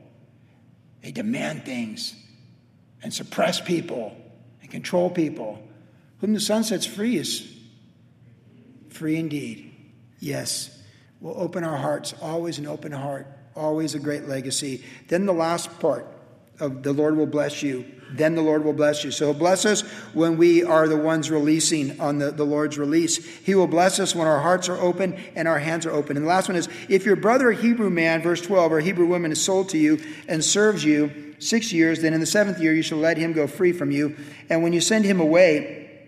They 1.01 1.11
demand 1.11 1.65
things 1.65 2.15
and 3.03 3.13
suppress 3.13 3.59
people 3.59 4.15
and 4.61 4.71
control 4.71 5.09
people. 5.09 5.61
Whom 6.21 6.33
the 6.33 6.39
Son 6.39 6.63
sets 6.63 6.85
free 6.85 7.17
is 7.17 7.45
free 8.87 9.17
indeed. 9.17 9.75
Yes, 10.21 10.81
we'll 11.19 11.39
open 11.39 11.65
our 11.65 11.77
hearts, 11.77 12.13
always 12.21 12.57
an 12.57 12.67
open 12.67 12.93
heart, 12.93 13.27
always 13.53 13.95
a 13.95 13.99
great 13.99 14.29
legacy. 14.29 14.85
Then 15.09 15.25
the 15.25 15.33
last 15.33 15.77
part 15.79 16.14
of 16.59 16.83
the 16.83 16.93
Lord 16.93 17.17
will 17.17 17.25
bless 17.25 17.61
you. 17.61 17.85
then 18.13 18.35
the 18.35 18.41
Lord 18.41 18.63
will 18.63 18.73
bless 18.73 19.03
you. 19.03 19.11
So 19.11 19.33
bless 19.33 19.65
us 19.65 19.81
when 20.13 20.37
we 20.37 20.63
are 20.63 20.87
the 20.87 20.95
ones 20.95 21.29
releasing 21.29 21.99
on 21.99 22.19
the, 22.19 22.31
the 22.31 22.45
Lord's 22.45 22.77
release. 22.77 23.17
He 23.17 23.55
will 23.55 23.67
bless 23.67 23.99
us 23.99 24.15
when 24.15 24.27
our 24.27 24.39
hearts 24.39 24.69
are 24.69 24.77
open 24.77 25.15
and 25.35 25.47
our 25.47 25.59
hands 25.59 25.85
are 25.85 25.91
open. 25.91 26.15
And 26.15 26.25
the 26.25 26.29
last 26.29 26.47
one 26.47 26.55
is 26.55 26.69
if 26.87 27.05
your 27.05 27.15
brother, 27.15 27.49
a 27.49 27.55
Hebrew 27.55 27.89
man, 27.89 28.21
verse 28.21 28.41
12, 28.41 28.71
or 28.71 28.79
Hebrew 28.79 29.07
woman 29.07 29.31
is 29.31 29.43
sold 29.43 29.69
to 29.69 29.77
you 29.77 29.99
and 30.27 30.45
serves 30.45 30.85
you 30.85 31.35
six 31.39 31.73
years, 31.73 32.01
then 32.01 32.13
in 32.13 32.19
the 32.19 32.25
seventh 32.25 32.61
year 32.61 32.73
you 32.73 32.83
shall 32.83 32.99
let 32.99 33.17
him 33.17 33.33
go 33.33 33.47
free 33.47 33.73
from 33.73 33.91
you. 33.91 34.15
And 34.49 34.63
when 34.63 34.71
you 34.71 34.81
send 34.81 35.03
him 35.03 35.19
away, 35.19 36.07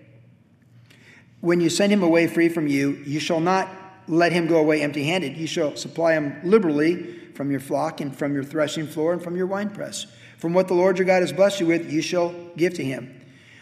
when 1.41 1.59
you 1.59 1.69
send 1.69 1.91
him 1.91 2.03
away 2.03 2.27
free 2.27 2.49
from 2.49 2.67
you, 2.67 2.91
you 3.05 3.19
shall 3.19 3.39
not 3.41 3.69
let 4.07 4.31
him 4.31 4.47
go 4.47 4.57
away 4.57 4.81
empty 4.81 5.03
handed. 5.03 5.35
You 5.35 5.47
shall 5.47 5.75
supply 5.75 6.13
him 6.13 6.39
liberally 6.43 7.16
from 7.37 7.51
your 7.51 7.59
flock 7.59 8.01
and 8.01 8.13
from 8.13 8.33
your 8.33 8.43
threshing 8.43 8.87
floor 8.87 9.13
and 9.13 9.21
from 9.21 9.37
your 9.37 9.45
winepress. 9.45 10.07
From 10.39 10.53
what 10.53 10.67
the 10.67 10.73
Lord 10.73 10.97
your 10.97 11.05
God 11.05 11.21
has 11.21 11.31
blessed 11.31 11.59
you 11.59 11.67
with, 11.67 11.91
you 11.91 12.01
shall 12.01 12.33
give 12.57 12.73
to 12.73 12.83
him. 12.83 13.13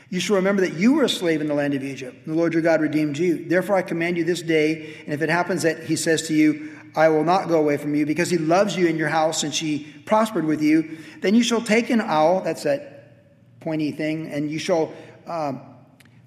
You 0.09 0.21
shall 0.21 0.37
remember 0.37 0.61
that 0.61 0.75
you 0.75 0.93
were 0.93 1.03
a 1.03 1.09
slave 1.09 1.41
in 1.41 1.47
the 1.47 1.53
land 1.53 1.73
of 1.73 1.83
Egypt. 1.83 2.15
And 2.25 2.33
the 2.33 2.37
Lord 2.37 2.53
your 2.53 2.61
God 2.61 2.79
redeemed 2.79 3.17
you. 3.17 3.45
Therefore, 3.45 3.75
I 3.75 3.81
command 3.81 4.17
you 4.17 4.23
this 4.23 4.41
day, 4.41 4.95
and 5.03 5.13
if 5.13 5.21
it 5.21 5.29
happens 5.29 5.63
that 5.63 5.83
he 5.83 5.97
says 5.97 6.27
to 6.27 6.33
you, 6.33 6.71
I 6.95 7.09
will 7.09 7.25
not 7.25 7.49
go 7.49 7.59
away 7.59 7.75
from 7.75 7.93
you, 7.95 8.05
because 8.05 8.29
he 8.29 8.37
loves 8.37 8.77
you 8.77 8.87
in 8.87 8.95
your 8.95 9.09
house 9.09 9.43
and 9.43 9.53
she 9.53 9.93
prospered 10.05 10.45
with 10.45 10.61
you, 10.61 10.97
then 11.19 11.35
you 11.35 11.43
shall 11.43 11.61
take 11.61 11.89
an 11.89 11.99
awl, 11.99 12.41
that's 12.41 12.63
that 12.63 13.59
pointy 13.59 13.91
thing, 13.91 14.31
and 14.31 14.49
you 14.49 14.59
shall 14.59 14.93
um, 15.27 15.59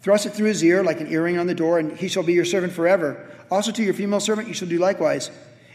thrust 0.03 0.27
it 0.27 0.31
through 0.31 0.49
his 0.49 0.63
ear 0.63 0.85
like 0.85 1.01
an 1.01 1.11
earring 1.11 1.39
on 1.39 1.47
the 1.47 1.55
door, 1.55 1.79
and 1.79 1.97
he 1.97 2.09
shall 2.09 2.23
be 2.23 2.35
your 2.35 2.45
servant 2.45 2.75
forever. 2.75 3.31
Also 3.51 3.73
to 3.73 3.83
your 3.83 3.95
female 3.95 4.21
servant 4.21 4.49
you 4.49 4.55
shall 4.55 4.69
do 4.69 4.79
likewise. 4.79 5.31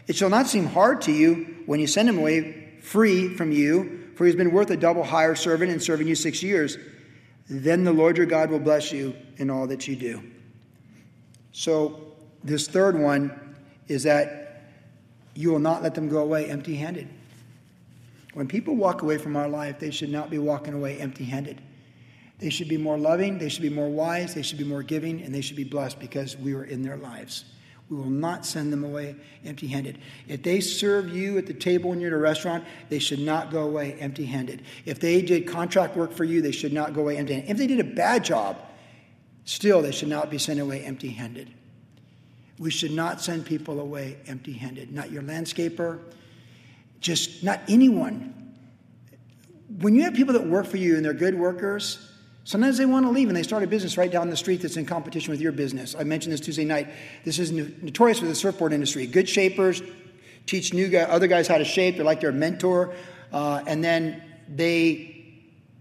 It 0.06 0.16
shall 0.16 0.30
not 0.30 0.46
seem 0.46 0.66
hard 0.66 1.02
to 1.02 1.12
you 1.12 1.62
when 1.66 1.80
you 1.80 1.86
send 1.86 2.08
him 2.08 2.18
away 2.18 2.78
free 2.80 3.34
from 3.34 3.52
you 3.52 4.04
for 4.14 4.24
he 4.24 4.28
has 4.28 4.36
been 4.36 4.52
worth 4.52 4.70
a 4.70 4.76
double 4.76 5.02
hire 5.02 5.34
servant 5.34 5.70
in 5.70 5.80
serving 5.80 6.06
you 6.06 6.14
six 6.14 6.42
years. 6.42 6.78
Then 7.48 7.84
the 7.84 7.92
Lord 7.92 8.16
your 8.16 8.26
God 8.26 8.50
will 8.50 8.60
bless 8.60 8.92
you 8.92 9.14
in 9.36 9.50
all 9.50 9.66
that 9.66 9.86
you 9.88 9.96
do. 9.96 10.22
So, 11.52 12.00
this 12.42 12.68
third 12.68 12.98
one 12.98 13.56
is 13.88 14.02
that 14.04 14.70
you 15.34 15.50
will 15.50 15.58
not 15.58 15.82
let 15.82 15.94
them 15.94 16.08
go 16.08 16.18
away 16.18 16.46
empty 16.46 16.76
handed. 16.76 17.08
When 18.34 18.48
people 18.48 18.76
walk 18.76 19.02
away 19.02 19.18
from 19.18 19.36
our 19.36 19.48
life, 19.48 19.78
they 19.78 19.90
should 19.90 20.10
not 20.10 20.30
be 20.30 20.38
walking 20.38 20.74
away 20.74 20.98
empty 20.98 21.24
handed. 21.24 21.60
They 22.38 22.50
should 22.50 22.68
be 22.68 22.76
more 22.76 22.98
loving, 22.98 23.38
they 23.38 23.48
should 23.48 23.62
be 23.62 23.70
more 23.70 23.88
wise, 23.88 24.34
they 24.34 24.42
should 24.42 24.58
be 24.58 24.64
more 24.64 24.82
giving, 24.82 25.22
and 25.22 25.34
they 25.34 25.40
should 25.40 25.56
be 25.56 25.64
blessed 25.64 26.00
because 26.00 26.36
we 26.36 26.54
were 26.54 26.64
in 26.64 26.82
their 26.82 26.96
lives. 26.96 27.44
We 27.90 27.96
will 27.96 28.10
not 28.10 28.46
send 28.46 28.72
them 28.72 28.82
away 28.82 29.14
empty 29.44 29.66
handed. 29.66 29.98
If 30.26 30.42
they 30.42 30.60
serve 30.60 31.10
you 31.10 31.36
at 31.36 31.46
the 31.46 31.52
table 31.52 31.90
when 31.90 32.00
you're 32.00 32.10
at 32.10 32.16
a 32.16 32.18
restaurant, 32.18 32.64
they 32.88 32.98
should 32.98 33.18
not 33.18 33.50
go 33.50 33.64
away 33.64 33.94
empty 34.00 34.24
handed. 34.24 34.62
If 34.86 35.00
they 35.00 35.20
did 35.20 35.46
contract 35.46 35.96
work 35.96 36.12
for 36.12 36.24
you, 36.24 36.40
they 36.40 36.52
should 36.52 36.72
not 36.72 36.94
go 36.94 37.02
away 37.02 37.18
empty 37.18 37.34
handed. 37.34 37.50
If 37.50 37.58
they 37.58 37.66
did 37.66 37.80
a 37.80 37.84
bad 37.84 38.24
job, 38.24 38.56
still 39.44 39.82
they 39.82 39.92
should 39.92 40.08
not 40.08 40.30
be 40.30 40.38
sent 40.38 40.60
away 40.60 40.82
empty 40.82 41.10
handed. 41.10 41.52
We 42.58 42.70
should 42.70 42.92
not 42.92 43.20
send 43.20 43.44
people 43.44 43.80
away 43.80 44.16
empty 44.26 44.52
handed. 44.52 44.92
Not 44.92 45.10
your 45.10 45.22
landscaper, 45.22 46.00
just 47.00 47.44
not 47.44 47.60
anyone. 47.68 48.54
When 49.80 49.94
you 49.94 50.04
have 50.04 50.14
people 50.14 50.32
that 50.34 50.46
work 50.46 50.66
for 50.66 50.78
you 50.78 50.96
and 50.96 51.04
they're 51.04 51.12
good 51.12 51.34
workers, 51.34 52.10
Sometimes 52.44 52.76
they 52.76 52.84
want 52.84 53.06
to 53.06 53.10
leave 53.10 53.28
and 53.28 53.36
they 53.36 53.42
start 53.42 53.62
a 53.62 53.66
business 53.66 53.96
right 53.96 54.10
down 54.10 54.28
the 54.28 54.36
street 54.36 54.60
that's 54.60 54.76
in 54.76 54.84
competition 54.84 55.30
with 55.30 55.40
your 55.40 55.52
business. 55.52 55.96
I 55.98 56.04
mentioned 56.04 56.34
this 56.34 56.40
Tuesday 56.40 56.64
night. 56.64 56.88
This 57.24 57.38
is 57.38 57.50
notorious 57.50 58.18
for 58.18 58.26
the 58.26 58.34
surfboard 58.34 58.74
industry. 58.74 59.06
Good 59.06 59.28
shapers 59.28 59.82
teach 60.46 60.74
new 60.74 60.88
guy, 60.88 61.00
other 61.02 61.26
guys 61.26 61.48
how 61.48 61.56
to 61.56 61.64
shape. 61.64 61.96
They're 61.96 62.04
like 62.04 62.20
their 62.20 62.32
mentor, 62.32 62.94
uh, 63.32 63.62
and 63.66 63.82
then 63.82 64.22
they 64.48 65.13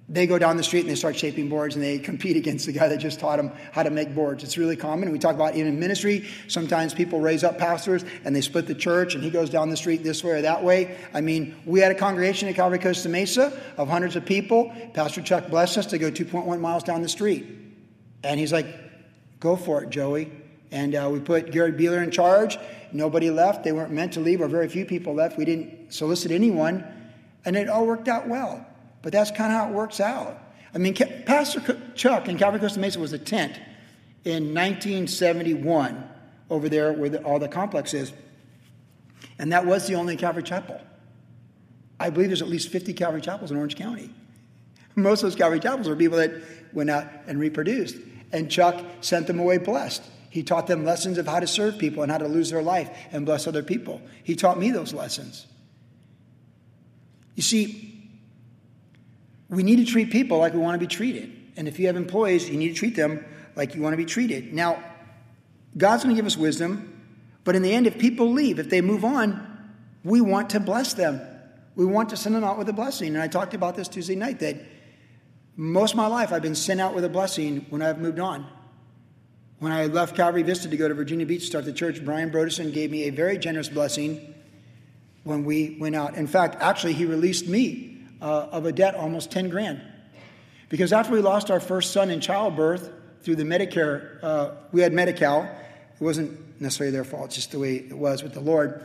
they 0.09 0.27
go 0.27 0.37
down 0.37 0.57
the 0.57 0.63
street 0.63 0.81
and 0.81 0.89
they 0.89 0.95
start 0.95 1.15
shaping 1.15 1.47
boards 1.47 1.75
and 1.75 1.83
they 1.83 1.97
compete 1.97 2.35
against 2.35 2.65
the 2.65 2.73
guy 2.73 2.89
that 2.89 2.97
just 2.97 3.21
taught 3.21 3.37
them 3.37 3.51
how 3.71 3.83
to 3.83 3.89
make 3.89 4.13
boards. 4.13 4.43
It's 4.43 4.57
really 4.57 4.75
common. 4.75 5.11
We 5.11 5.19
talk 5.19 5.33
about 5.33 5.55
even 5.55 5.67
in 5.73 5.79
ministry. 5.79 6.27
Sometimes 6.49 6.93
people 6.93 7.21
raise 7.21 7.43
up 7.43 7.57
pastors 7.57 8.03
and 8.25 8.35
they 8.35 8.41
split 8.41 8.67
the 8.67 8.75
church 8.75 9.15
and 9.15 9.23
he 9.23 9.29
goes 9.29 9.49
down 9.49 9.69
the 9.69 9.77
street 9.77 10.03
this 10.03 10.21
way 10.21 10.31
or 10.31 10.41
that 10.41 10.61
way. 10.61 10.97
I 11.13 11.21
mean, 11.21 11.55
we 11.65 11.79
had 11.79 11.91
a 11.91 11.95
congregation 11.95 12.49
at 12.49 12.55
Calvary 12.55 12.79
Costa 12.79 13.07
Mesa 13.07 13.57
of 13.77 13.87
hundreds 13.87 14.17
of 14.17 14.25
people. 14.25 14.73
Pastor 14.93 15.21
Chuck 15.21 15.49
blessed 15.49 15.77
us 15.77 15.85
to 15.87 15.97
go 15.97 16.11
2.1 16.11 16.59
miles 16.59 16.83
down 16.83 17.01
the 17.01 17.09
street. 17.09 17.45
And 18.25 18.39
he's 18.39 18.51
like, 18.51 18.67
go 19.39 19.55
for 19.55 19.83
it, 19.83 19.89
Joey. 19.89 20.31
And 20.71 20.95
uh, 20.95 21.09
we 21.11 21.21
put 21.21 21.51
Gary 21.51 21.71
Beeler 21.71 22.03
in 22.03 22.11
charge. 22.11 22.57
Nobody 22.91 23.29
left. 23.29 23.63
They 23.63 23.71
weren't 23.71 23.91
meant 23.91 24.13
to 24.13 24.19
leave, 24.19 24.41
or 24.41 24.47
very 24.47 24.67
few 24.67 24.85
people 24.85 25.13
left. 25.13 25.37
We 25.37 25.45
didn't 25.45 25.93
solicit 25.93 26.31
anyone. 26.31 26.83
And 27.45 27.55
it 27.55 27.69
all 27.69 27.85
worked 27.85 28.07
out 28.07 28.27
well. 28.27 28.65
But 29.03 29.11
that's 29.11 29.29
kind 29.29 29.53
of 29.53 29.59
how 29.59 29.69
it 29.69 29.75
works 29.75 29.99
out. 29.99 30.39
I 30.73 30.79
mean, 30.79 30.95
Pastor 30.95 31.79
Chuck 31.93 32.27
in 32.27 32.39
Calvary 32.39 32.59
Costa 32.59 32.79
Mesa 32.79 32.99
was 32.99 33.13
a 33.13 33.19
tent 33.19 33.59
in 34.23 34.55
1971 34.55 36.09
over 36.49 36.67
there 36.67 36.93
where 36.93 37.09
the, 37.09 37.23
all 37.23 37.37
the 37.37 37.47
complex 37.47 37.93
is. 37.93 38.11
And 39.37 39.51
that 39.51 39.67
was 39.67 39.87
the 39.87 39.95
only 39.95 40.17
Calvary 40.17 40.41
chapel. 40.41 40.81
I 41.99 42.09
believe 42.09 42.29
there's 42.29 42.41
at 42.41 42.47
least 42.47 42.69
50 42.69 42.93
Calvary 42.93 43.21
chapels 43.21 43.51
in 43.51 43.57
Orange 43.57 43.75
County. 43.75 44.09
Most 44.95 45.21
of 45.21 45.29
those 45.29 45.35
Calvary 45.35 45.59
chapels 45.59 45.87
were 45.87 45.95
people 45.95 46.17
that 46.17 46.31
went 46.71 46.89
out 46.89 47.05
and 47.27 47.39
reproduced. 47.39 47.97
And 48.31 48.49
Chuck 48.49 48.83
sent 49.01 49.27
them 49.27 49.39
away 49.39 49.59
blessed. 49.59 50.01
He 50.29 50.41
taught 50.41 50.65
them 50.65 50.83
lessons 50.83 51.19
of 51.19 51.27
how 51.27 51.39
to 51.39 51.45
serve 51.45 51.77
people 51.77 52.01
and 52.01 52.11
how 52.11 52.17
to 52.17 52.27
lose 52.27 52.49
their 52.49 52.63
life 52.63 52.89
and 53.11 53.25
bless 53.25 53.45
other 53.45 53.61
people. 53.61 54.01
He 54.23 54.35
taught 54.35 54.57
me 54.57 54.71
those 54.71 54.91
lessons. 54.91 55.45
You 57.35 57.43
see, 57.43 57.92
we 59.55 59.63
need 59.63 59.77
to 59.77 59.85
treat 59.85 60.11
people 60.11 60.39
like 60.39 60.53
we 60.53 60.59
want 60.59 60.75
to 60.75 60.79
be 60.79 60.87
treated. 60.87 61.31
And 61.55 61.67
if 61.67 61.79
you 61.79 61.87
have 61.87 61.95
employees, 61.95 62.49
you 62.49 62.57
need 62.57 62.69
to 62.69 62.73
treat 62.73 62.95
them 62.95 63.23
like 63.55 63.75
you 63.75 63.81
want 63.81 63.93
to 63.93 63.97
be 63.97 64.05
treated. 64.05 64.53
Now, 64.53 64.83
God's 65.77 66.03
going 66.03 66.15
to 66.15 66.19
give 66.19 66.25
us 66.25 66.37
wisdom, 66.37 66.89
but 67.43 67.55
in 67.55 67.61
the 67.61 67.73
end, 67.73 67.87
if 67.87 67.97
people 67.97 68.31
leave, 68.31 68.59
if 68.59 68.69
they 68.69 68.81
move 68.81 69.05
on, 69.05 69.49
we 70.03 70.21
want 70.21 70.51
to 70.51 70.59
bless 70.59 70.93
them. 70.93 71.21
We 71.75 71.85
want 71.85 72.09
to 72.09 72.17
send 72.17 72.35
them 72.35 72.43
out 72.43 72.57
with 72.57 72.69
a 72.69 72.73
blessing. 72.73 73.09
And 73.09 73.21
I 73.21 73.27
talked 73.27 73.53
about 73.53 73.75
this 73.75 73.87
Tuesday 73.87 74.15
night 74.15 74.39
that 74.39 74.57
most 75.55 75.91
of 75.91 75.97
my 75.97 76.07
life 76.07 76.31
I've 76.31 76.41
been 76.41 76.55
sent 76.55 76.81
out 76.81 76.93
with 76.93 77.03
a 77.03 77.09
blessing 77.09 77.65
when 77.69 77.81
I've 77.81 77.99
moved 77.99 78.19
on. 78.19 78.47
When 79.59 79.71
I 79.71 79.85
left 79.85 80.15
Calvary 80.15 80.43
Vista 80.43 80.67
to 80.67 80.77
go 80.77 80.87
to 80.87 80.93
Virginia 80.93 81.25
Beach 81.25 81.41
to 81.41 81.47
start 81.47 81.65
the 81.65 81.73
church, 81.73 82.03
Brian 82.03 82.31
Brodersen 82.31 82.73
gave 82.73 82.91
me 82.91 83.03
a 83.03 83.11
very 83.11 83.37
generous 83.37 83.69
blessing 83.69 84.33
when 85.23 85.45
we 85.45 85.77
went 85.79 85.95
out. 85.95 86.15
In 86.15 86.27
fact, 86.27 86.57
actually, 86.59 86.93
he 86.93 87.05
released 87.05 87.47
me 87.47 87.92
uh, 88.23 88.47
of 88.51 88.65
a 88.65 88.71
debt 88.71 88.95
almost 88.95 89.29
10 89.31 89.49
grand. 89.49 89.81
Because 90.69 90.93
after 90.93 91.13
we 91.13 91.19
lost 91.19 91.51
our 91.51 91.59
first 91.59 91.91
son 91.91 92.09
in 92.09 92.21
childbirth 92.21 92.89
through 93.21 93.35
the 93.35 93.43
Medicare, 93.43 94.23
uh, 94.23 94.51
we 94.71 94.81
had 94.81 94.93
Medi 94.93 95.13
Cal. 95.13 95.43
It 95.43 96.03
wasn't 96.03 96.59
necessarily 96.59 96.91
their 96.91 97.03
fault, 97.03 97.31
just 97.31 97.51
the 97.51 97.59
way 97.59 97.75
it 97.75 97.93
was 97.93 98.23
with 98.23 98.33
the 98.33 98.39
Lord. 98.39 98.81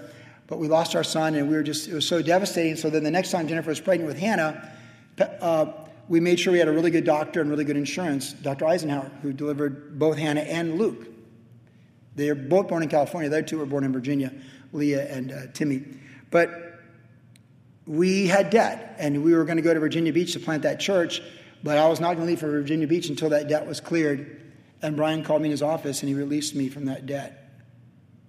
But 0.49 0.59
we 0.59 0.66
lost 0.66 0.97
our 0.97 1.05
son, 1.05 1.34
and 1.36 1.49
we 1.49 1.55
were 1.55 1.62
just, 1.62 1.89
it 1.89 1.95
was 1.95 2.07
so 2.07 2.20
devastating. 2.20 2.76
So 2.76 2.91
then 2.91 3.05
the 3.05 3.11
next 3.11 3.30
time 3.30 3.47
Jennifer 3.49 3.70
was 3.70 3.80
pregnant 3.80 4.09
with 4.09 4.18
Hannah, 4.18 4.70
uh, 5.41 5.66
we 6.09 6.20
made 6.20 6.41
sure 6.41 6.53
we 6.53 6.59
had 6.59 6.68
a 6.68 6.72
really 6.72 6.91
good 6.91 7.05
doctor 7.05 7.41
and 7.41 7.49
really 7.49 7.64
good 7.64 7.76
insurance, 7.76 8.32
Dr. 8.32 8.66
Eisenhower, 8.66 9.11
who 9.22 9.32
delivered 9.32 9.99
both 9.99 10.16
Hannah 10.16 10.41
and 10.41 10.78
Luke. 10.78 11.07
They 12.16 12.28
are 12.30 12.34
both 12.34 12.68
born 12.68 12.82
in 12.82 12.89
California. 12.89 13.30
The 13.30 13.39
other 13.39 13.47
two 13.47 13.59
were 13.59 13.66
born 13.66 13.84
in 13.84 13.93
Virginia, 13.93 14.32
Leah 14.72 15.07
and 15.09 15.30
uh, 15.30 15.47
Timmy. 15.53 15.84
But 16.30 16.68
we 17.89 18.26
had 18.26 18.51
debt, 18.51 18.97
and 18.99 19.24
we 19.24 19.34
were 19.34 19.45
going 19.45 19.57
to 19.57 19.62
go 19.62 19.72
to 19.72 19.80
Virginia 19.80 20.12
Beach 20.12 20.34
to 20.34 20.41
plant 20.41 20.62
that 20.64 20.78
church, 20.78 21.22
but 21.62 21.78
I 21.78 21.89
was 21.89 22.01
not 22.01 22.14
going 22.14 22.26
to 22.26 22.26
leave 22.26 22.41
for 22.41 22.51
Virginia 22.51 22.86
Beach 22.86 23.09
until 23.09 23.30
that 23.30 23.49
debt 23.49 23.66
was 23.66 23.80
cleared. 23.80 24.43
And 24.82 24.95
Brian 24.95 25.24
called 25.24 25.41
me 25.41 25.47
in 25.47 25.53
his 25.53 25.62
office, 25.62 26.03
and 26.03 26.09
he 26.09 26.14
released 26.14 26.55
me 26.55 26.68
from 26.68 26.84
that 26.84 27.07
debt 27.07 27.51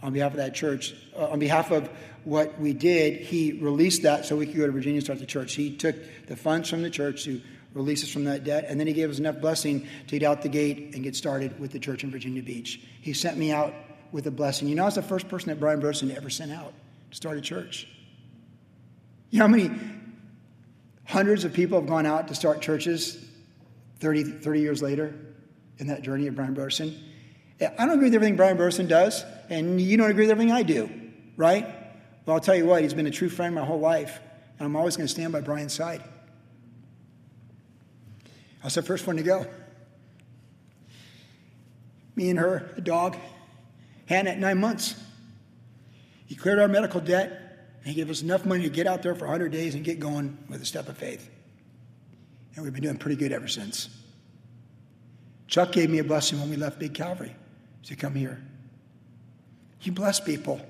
on 0.01 0.13
behalf 0.13 0.31
of 0.31 0.37
that 0.37 0.55
church. 0.55 0.95
Uh, 1.15 1.27
on 1.27 1.39
behalf 1.39 1.71
of 1.71 1.89
what 2.23 2.57
we 2.57 2.71
did, 2.71 3.17
he 3.17 3.51
released 3.51 4.03
that 4.03 4.25
so 4.25 4.37
we 4.37 4.45
could 4.45 4.55
go 4.55 4.65
to 4.65 4.71
Virginia 4.71 4.97
and 4.97 5.03
start 5.03 5.19
the 5.19 5.25
church. 5.25 5.53
He 5.55 5.75
took 5.75 5.95
the 6.27 6.37
funds 6.37 6.69
from 6.69 6.81
the 6.81 6.89
church 6.89 7.25
to 7.25 7.41
release 7.73 8.01
us 8.01 8.09
from 8.09 8.23
that 8.23 8.45
debt, 8.45 8.65
and 8.67 8.79
then 8.79 8.87
he 8.87 8.93
gave 8.93 9.09
us 9.09 9.19
enough 9.19 9.41
blessing 9.41 9.87
to 10.07 10.17
get 10.17 10.25
out 10.25 10.41
the 10.41 10.49
gate 10.49 10.95
and 10.95 11.03
get 11.03 11.17
started 11.17 11.59
with 11.59 11.71
the 11.71 11.79
church 11.79 12.05
in 12.05 12.11
Virginia 12.11 12.41
Beach. 12.41 12.79
He 13.01 13.11
sent 13.11 13.37
me 13.37 13.51
out 13.51 13.73
with 14.13 14.25
a 14.25 14.31
blessing. 14.31 14.69
You 14.69 14.75
know, 14.75 14.83
I 14.83 14.85
was 14.85 14.95
the 14.95 15.01
first 15.01 15.27
person 15.27 15.49
that 15.49 15.59
Brian 15.59 15.81
Brodersen 15.81 16.15
ever 16.15 16.29
sent 16.29 16.53
out 16.53 16.73
to 17.11 17.15
start 17.15 17.37
a 17.37 17.41
church. 17.41 17.87
You 19.31 19.39
know 19.39 19.45
how 19.45 19.51
many 19.51 19.71
hundreds 21.05 21.43
of 21.43 21.53
people 21.53 21.79
have 21.79 21.87
gone 21.87 22.05
out 22.05 22.27
to 22.29 22.35
start 22.35 22.61
churches 22.61 23.23
30, 23.99 24.23
30 24.23 24.59
years 24.59 24.81
later 24.81 25.13
in 25.77 25.87
that 25.87 26.01
journey 26.01 26.27
of 26.27 26.35
Brian 26.35 26.55
Brodersen? 26.55 26.97
I 27.61 27.85
don't 27.85 27.91
agree 27.91 28.05
with 28.05 28.15
everything 28.15 28.37
Brian 28.37 28.57
Brodersen 28.57 28.87
does, 28.87 29.23
and 29.49 29.79
you 29.79 29.97
don't 29.97 30.09
agree 30.09 30.23
with 30.23 30.31
everything 30.31 30.51
I 30.51 30.63
do, 30.63 30.89
right? 31.35 31.67
Well, 32.25 32.35
I'll 32.35 32.39
tell 32.39 32.55
you 32.55 32.65
what, 32.65 32.81
he's 32.81 32.93
been 32.93 33.05
a 33.05 33.11
true 33.11 33.29
friend 33.29 33.53
my 33.53 33.63
whole 33.63 33.79
life, 33.79 34.19
and 34.57 34.65
I'm 34.65 34.75
always 34.75 34.95
going 34.97 35.07
to 35.07 35.13
stand 35.13 35.33
by 35.33 35.41
Brian's 35.41 35.73
side. 35.73 36.01
I 38.61 38.65
was 38.65 38.75
the 38.75 38.81
first 38.81 39.05
one 39.05 39.17
to 39.17 39.23
go. 39.23 39.45
Me 42.15 42.29
and 42.29 42.39
her, 42.39 42.73
a 42.77 42.81
dog, 42.81 43.15
Hannah 44.07 44.31
at 44.31 44.39
nine 44.39 44.59
months. 44.59 44.95
He 46.25 46.35
cleared 46.35 46.59
our 46.59 46.67
medical 46.67 46.99
debt. 46.99 47.48
He 47.83 47.93
gave 47.93 48.09
us 48.09 48.21
enough 48.21 48.45
money 48.45 48.63
to 48.63 48.69
get 48.69 48.87
out 48.87 49.01
there 49.01 49.15
for 49.15 49.25
100 49.25 49.51
days 49.51 49.75
and 49.75 49.83
get 49.83 49.99
going 49.99 50.37
with 50.49 50.61
a 50.61 50.65
step 50.65 50.89
of 50.89 50.97
faith. 50.97 51.29
And 52.55 52.63
we've 52.63 52.73
been 52.73 52.83
doing 52.83 52.97
pretty 52.97 53.15
good 53.15 53.31
ever 53.31 53.47
since. 53.47 53.89
Chuck 55.47 55.71
gave 55.71 55.89
me 55.89 55.99
a 55.99 56.03
blessing 56.03 56.39
when 56.39 56.49
we 56.49 56.55
left 56.55 56.77
Big 56.77 56.93
Calvary 56.93 57.35
to 57.83 57.95
come 57.95 58.13
here. 58.13 58.41
You 59.81 59.91
bless 59.91 60.19
people, 60.19 60.61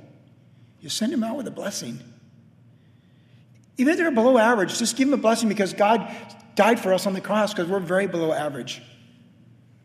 you 0.81 0.89
send 0.89 1.11
them 1.11 1.23
out 1.23 1.35
with 1.35 1.47
a 1.47 1.51
blessing. 1.51 1.99
Even 3.77 3.93
if 3.93 3.97
they're 3.97 4.11
below 4.11 4.37
average, 4.37 4.77
just 4.77 4.95
give 4.95 5.09
them 5.09 5.19
a 5.19 5.21
blessing 5.21 5.49
because 5.49 5.73
God 5.73 6.13
died 6.55 6.79
for 6.79 6.93
us 6.93 7.07
on 7.07 7.13
the 7.13 7.21
cross 7.21 7.53
because 7.53 7.69
we're 7.69 7.79
very 7.79 8.07
below 8.07 8.31
average. 8.31 8.81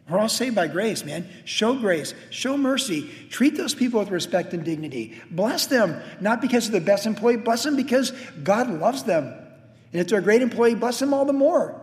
We're 0.08 0.18
all 0.18 0.28
saved 0.28 0.54
by 0.54 0.66
grace, 0.68 1.04
man. 1.04 1.26
Show 1.46 1.76
grace, 1.76 2.12
show 2.28 2.58
mercy, 2.58 3.10
treat 3.30 3.56
those 3.56 3.74
people 3.74 4.00
with 4.00 4.10
respect 4.10 4.52
and 4.52 4.62
dignity. 4.62 5.20
Bless 5.30 5.66
them, 5.66 6.00
not 6.20 6.42
because 6.42 6.70
they're 6.70 6.80
the 6.80 6.84
best 6.84 7.06
employee, 7.06 7.38
bless 7.38 7.62
them 7.62 7.76
because 7.76 8.10
God 8.42 8.68
loves 8.68 9.04
them. 9.04 9.24
And 9.24 10.00
if 10.00 10.08
they're 10.08 10.18
a 10.18 10.22
great 10.22 10.42
employee, 10.42 10.74
bless 10.74 10.98
them 10.98 11.14
all 11.14 11.24
the 11.24 11.32
more. 11.32 11.80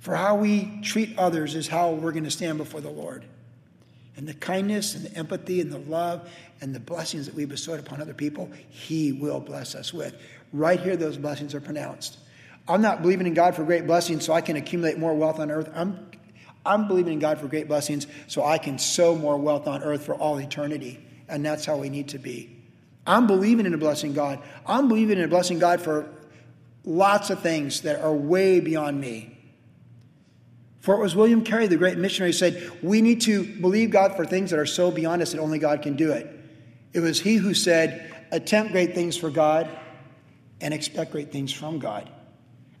For 0.00 0.14
how 0.14 0.36
we 0.36 0.80
treat 0.82 1.18
others 1.18 1.54
is 1.54 1.66
how 1.66 1.92
we're 1.92 2.12
going 2.12 2.24
to 2.24 2.30
stand 2.30 2.58
before 2.58 2.80
the 2.80 2.90
Lord. 2.90 3.24
And 4.16 4.28
the 4.28 4.34
kindness 4.34 4.94
and 4.94 5.04
the 5.04 5.16
empathy 5.16 5.60
and 5.60 5.72
the 5.72 5.78
love 5.78 6.28
and 6.60 6.74
the 6.74 6.80
blessings 6.80 7.26
that 7.26 7.34
we 7.34 7.44
bestowed 7.44 7.80
upon 7.80 8.00
other 8.00 8.14
people, 8.14 8.50
He 8.68 9.12
will 9.12 9.40
bless 9.40 9.74
us 9.74 9.92
with. 9.92 10.14
Right 10.52 10.78
here, 10.78 10.96
those 10.96 11.16
blessings 11.16 11.54
are 11.54 11.60
pronounced. 11.60 12.18
I'm 12.68 12.82
not 12.82 13.02
believing 13.02 13.26
in 13.26 13.34
God 13.34 13.54
for 13.54 13.64
great 13.64 13.86
blessings 13.86 14.24
so 14.24 14.32
I 14.32 14.40
can 14.40 14.56
accumulate 14.56 14.98
more 14.98 15.14
wealth 15.14 15.38
on 15.38 15.50
earth. 15.50 15.70
I'm, 15.74 16.10
I'm 16.64 16.88
believing 16.88 17.14
in 17.14 17.18
God 17.20 17.38
for 17.38 17.46
great 17.46 17.68
blessings 17.68 18.06
so 18.26 18.44
I 18.44 18.58
can 18.58 18.78
sow 18.78 19.14
more 19.14 19.36
wealth 19.36 19.68
on 19.68 19.82
earth 19.82 20.04
for 20.04 20.14
all 20.14 20.38
eternity. 20.38 20.98
And 21.28 21.44
that's 21.44 21.64
how 21.64 21.76
we 21.76 21.88
need 21.88 22.08
to 22.08 22.18
be. 22.18 22.56
I'm 23.06 23.26
believing 23.26 23.66
in 23.66 23.74
a 23.74 23.78
blessing 23.78 24.14
God. 24.14 24.40
I'm 24.66 24.88
believing 24.88 25.18
in 25.18 25.24
a 25.24 25.28
blessing 25.28 25.58
God 25.58 25.80
for 25.80 26.08
lots 26.84 27.30
of 27.30 27.40
things 27.40 27.82
that 27.82 28.00
are 28.00 28.12
way 28.12 28.58
beyond 28.60 29.00
me. 29.00 29.32
For 30.80 30.94
it 30.94 31.00
was 31.00 31.16
William 31.16 31.42
Carey, 31.42 31.66
the 31.66 31.76
great 31.76 31.98
missionary, 31.98 32.32
said, 32.32 32.70
We 32.82 33.02
need 33.02 33.20
to 33.22 33.44
believe 33.60 33.90
God 33.90 34.16
for 34.16 34.24
things 34.24 34.50
that 34.50 34.58
are 34.58 34.66
so 34.66 34.90
beyond 34.90 35.22
us 35.22 35.32
that 35.32 35.40
only 35.40 35.58
God 35.58 35.82
can 35.82 35.96
do 35.96 36.12
it. 36.12 36.32
It 36.92 37.00
was 37.00 37.20
he 37.20 37.36
who 37.36 37.54
said, 37.54 38.12
Attempt 38.32 38.72
great 38.72 38.94
things 38.94 39.16
for 39.16 39.30
God 39.30 39.68
and 40.60 40.72
expect 40.72 41.12
great 41.12 41.32
things 41.32 41.52
from 41.52 41.78
God. 41.78 42.10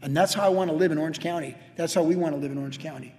And 0.02 0.16
that's 0.16 0.34
how 0.34 0.42
I 0.42 0.48
want 0.48 0.70
to 0.70 0.76
live 0.76 0.92
in 0.92 0.98
Orange 0.98 1.20
County. 1.20 1.54
That's 1.76 1.94
how 1.94 2.02
we 2.02 2.16
want 2.16 2.34
to 2.34 2.40
live 2.40 2.52
in 2.52 2.58
Orange 2.58 2.78
County. 2.78 3.14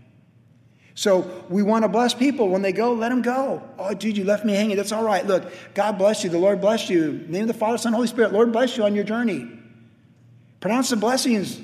So 0.97 1.45
we 1.49 1.61
want 1.61 1.83
to 1.83 1.89
bless 1.89 2.15
people. 2.15 2.49
When 2.49 2.63
they 2.63 2.71
go, 2.71 2.93
let 2.93 3.09
them 3.09 3.21
go. 3.21 3.61
Oh, 3.77 3.93
dude, 3.93 4.17
you 4.17 4.23
left 4.23 4.43
me 4.43 4.53
hanging. 4.53 4.77
That's 4.77 4.91
all 4.91 5.03
right. 5.03 5.25
Look, 5.25 5.51
God 5.75 5.97
bless 5.99 6.23
you. 6.23 6.29
The 6.31 6.39
Lord 6.39 6.59
bless 6.59 6.89
you. 6.89 7.23
name 7.27 7.43
of 7.43 7.47
the 7.47 7.53
Father, 7.53 7.77
Son, 7.77 7.93
Holy 7.93 8.07
Spirit. 8.07 8.33
Lord 8.33 8.51
bless 8.51 8.77
you 8.77 8.83
on 8.83 8.95
your 8.95 9.03
journey. 9.03 9.47
Pronounce 10.59 10.89
the 10.89 10.95
blessings 10.95 11.61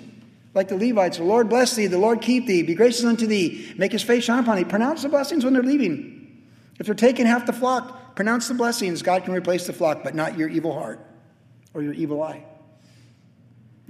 like 0.54 0.68
the 0.68 0.78
Levites. 0.78 1.18
The 1.18 1.24
Lord 1.24 1.50
bless 1.50 1.76
thee. 1.76 1.88
The 1.88 1.98
Lord 1.98 2.22
keep 2.22 2.46
thee. 2.46 2.62
Be 2.62 2.76
gracious 2.76 3.04
unto 3.06 3.26
thee. 3.26 3.74
Make 3.76 3.92
his 3.92 4.04
face 4.04 4.24
shine 4.24 4.40
upon 4.44 4.58
thee. 4.58 4.66
Pronounce 4.66 5.02
the 5.02 5.10
blessings 5.10 5.44
when 5.44 5.54
they're 5.54 5.64
leaving. 5.64 6.44
If 6.80 6.86
they're 6.86 6.96
taking 6.96 7.26
half 7.26 7.48
the 7.48 7.54
flock, 7.54 8.16
pronounce 8.16 8.48
the 8.48 8.54
blessings. 8.54 9.02
God 9.02 9.24
can 9.24 9.34
replace 9.34 9.66
the 9.66 9.74
flock, 9.74 10.04
but 10.04 10.14
not 10.14 10.38
your 10.38 10.50
evil 10.50 10.74
heart 10.74 11.00
or 11.74 11.82
your 11.82 11.94
evil 11.94 12.22
eye. 12.22 12.44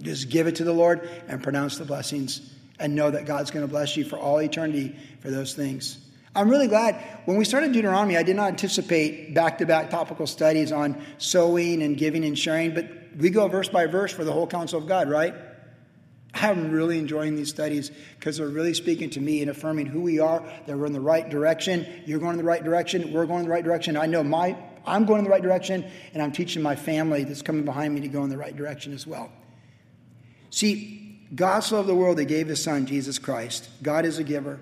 Just 0.02 0.30
give 0.30 0.48
it 0.48 0.56
to 0.56 0.64
the 0.64 0.74
Lord 0.74 1.10
and 1.28 1.42
pronounce 1.42 1.78
the 1.78 1.86
blessings 1.86 2.54
and 2.80 2.96
know 2.96 3.12
that 3.12 3.26
God's 3.26 3.52
going 3.52 3.66
to 3.66 3.72
bless 3.72 3.96
you 3.96 4.04
for 4.04 4.18
all 4.18 4.40
eternity 4.42 4.96
for 5.20 5.30
those 5.30 5.54
things. 5.54 6.00
I'm 6.36 6.50
really 6.50 6.68
glad 6.68 6.96
when 7.26 7.38
we 7.38 7.46
started 7.46 7.74
Deuteronomy, 7.74 8.18
I 8.18 8.24
did 8.24 8.36
not 8.36 8.50
anticipate 8.50 9.36
back 9.36 9.60
to 9.60 9.68
back 9.68 9.92
topical 9.92 10.26
studies 10.26 10.72
on 10.72 11.00
sowing 11.20 11.84
and 11.84 11.96
giving 11.96 12.26
and 12.26 12.38
sharing, 12.38 12.74
but 12.74 12.88
we 13.18 13.30
go 13.30 13.48
verse 13.48 13.70
by 13.70 13.86
verse 13.86 14.12
for 14.12 14.24
the 14.24 14.32
whole 14.32 14.48
counsel 14.48 14.80
of 14.80 14.88
God, 14.88 15.10
right? 15.10 15.36
I'm 16.34 16.72
really 16.72 16.98
enjoying 16.98 17.36
these 17.36 17.50
studies 17.50 17.92
because 18.20 18.38
they're 18.38 18.48
really 18.48 18.74
speaking 18.74 19.12
to 19.12 19.22
me 19.22 19.42
and 19.42 19.52
affirming 19.52 19.86
who 19.86 20.02
we 20.02 20.20
are, 20.20 20.44
that 20.66 20.76
we're 20.76 20.88
in 20.88 20.94
the 20.94 21.00
right 21.00 21.30
direction. 21.30 21.86
You're 22.06 22.20
going 22.20 22.32
in 22.32 22.38
the 22.40 22.44
right 22.44 22.64
direction. 22.64 23.14
We're 23.14 23.28
going 23.28 23.42
in 23.42 23.46
the 23.46 23.52
right 23.52 23.64
direction. 23.64 23.96
I 23.96 24.08
know 24.08 24.24
my 24.24 24.58
I'm 24.86 25.06
going 25.06 25.20
in 25.20 25.24
the 25.24 25.30
right 25.30 25.42
direction, 25.42 25.90
and 26.14 26.22
I'm 26.22 26.32
teaching 26.32 26.62
my 26.62 26.76
family 26.76 27.24
that's 27.24 27.42
coming 27.42 27.64
behind 27.64 27.96
me 27.96 28.02
to 28.02 28.10
go 28.10 28.24
in 28.24 28.30
the 28.30 28.38
right 28.38 28.56
direction 28.56 28.94
as 28.94 29.08
well. 29.08 29.32
See, 30.54 31.20
God 31.34 31.62
so 31.62 31.78
loved 31.78 31.90
the 31.90 31.96
world, 31.96 32.20
He 32.20 32.26
gave 32.26 32.48
His 32.48 32.64
Son, 32.64 32.86
Jesus 32.86 33.18
Christ. 33.18 33.68
God 33.82 34.06
is 34.06 34.20
a 34.20 34.24
giver. 34.24 34.60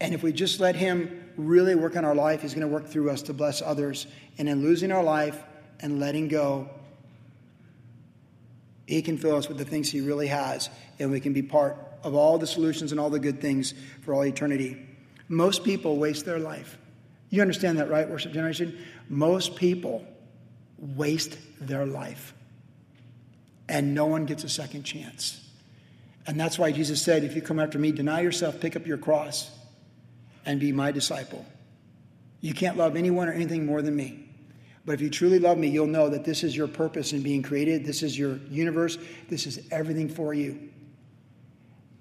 And 0.00 0.12
if 0.12 0.24
we 0.24 0.32
just 0.32 0.58
let 0.58 0.74
Him 0.74 1.30
really 1.36 1.76
work 1.76 1.94
on 1.94 2.04
our 2.04 2.16
life, 2.16 2.42
He's 2.42 2.52
going 2.52 2.66
to 2.66 2.72
work 2.72 2.88
through 2.88 3.10
us 3.10 3.22
to 3.22 3.32
bless 3.32 3.62
others. 3.62 4.08
And 4.38 4.48
in 4.48 4.62
losing 4.62 4.90
our 4.90 5.04
life 5.04 5.40
and 5.78 6.00
letting 6.00 6.26
go, 6.26 6.68
He 8.88 9.02
can 9.02 9.16
fill 9.16 9.36
us 9.36 9.46
with 9.46 9.56
the 9.56 9.64
things 9.64 9.88
He 9.88 10.00
really 10.00 10.26
has, 10.26 10.68
and 10.98 11.12
we 11.12 11.20
can 11.20 11.32
be 11.32 11.42
part 11.42 11.78
of 12.02 12.16
all 12.16 12.36
the 12.36 12.46
solutions 12.48 12.90
and 12.90 13.00
all 13.00 13.08
the 13.08 13.20
good 13.20 13.40
things 13.40 13.72
for 14.00 14.14
all 14.14 14.24
eternity. 14.24 14.84
Most 15.28 15.62
people 15.62 15.96
waste 15.96 16.24
their 16.24 16.40
life. 16.40 16.76
You 17.30 17.40
understand 17.40 17.78
that, 17.78 17.88
right, 17.88 18.10
worship 18.10 18.32
generation? 18.32 18.76
Most 19.08 19.54
people 19.54 20.04
waste 20.76 21.38
their 21.60 21.86
life 21.86 22.34
and 23.68 23.94
no 23.94 24.06
one 24.06 24.26
gets 24.26 24.44
a 24.44 24.48
second 24.48 24.84
chance. 24.84 25.40
And 26.26 26.40
that's 26.40 26.58
why 26.58 26.72
Jesus 26.72 27.02
said, 27.02 27.24
If 27.24 27.34
you 27.34 27.42
come 27.42 27.60
after 27.60 27.78
me, 27.78 27.92
deny 27.92 28.20
yourself, 28.20 28.60
pick 28.60 28.76
up 28.76 28.86
your 28.86 28.98
cross, 28.98 29.50
and 30.46 30.60
be 30.60 30.72
my 30.72 30.90
disciple. 30.92 31.44
You 32.40 32.54
can't 32.54 32.76
love 32.76 32.96
anyone 32.96 33.28
or 33.28 33.32
anything 33.32 33.66
more 33.66 33.82
than 33.82 33.96
me. 33.96 34.28
But 34.86 34.92
if 34.94 35.00
you 35.00 35.08
truly 35.08 35.38
love 35.38 35.56
me, 35.56 35.68
you'll 35.68 35.86
know 35.86 36.10
that 36.10 36.24
this 36.24 36.44
is 36.44 36.54
your 36.54 36.68
purpose 36.68 37.12
in 37.12 37.22
being 37.22 37.42
created. 37.42 37.86
This 37.86 38.02
is 38.02 38.18
your 38.18 38.36
universe. 38.50 38.98
This 39.30 39.46
is 39.46 39.66
everything 39.70 40.08
for 40.08 40.34
you. 40.34 40.68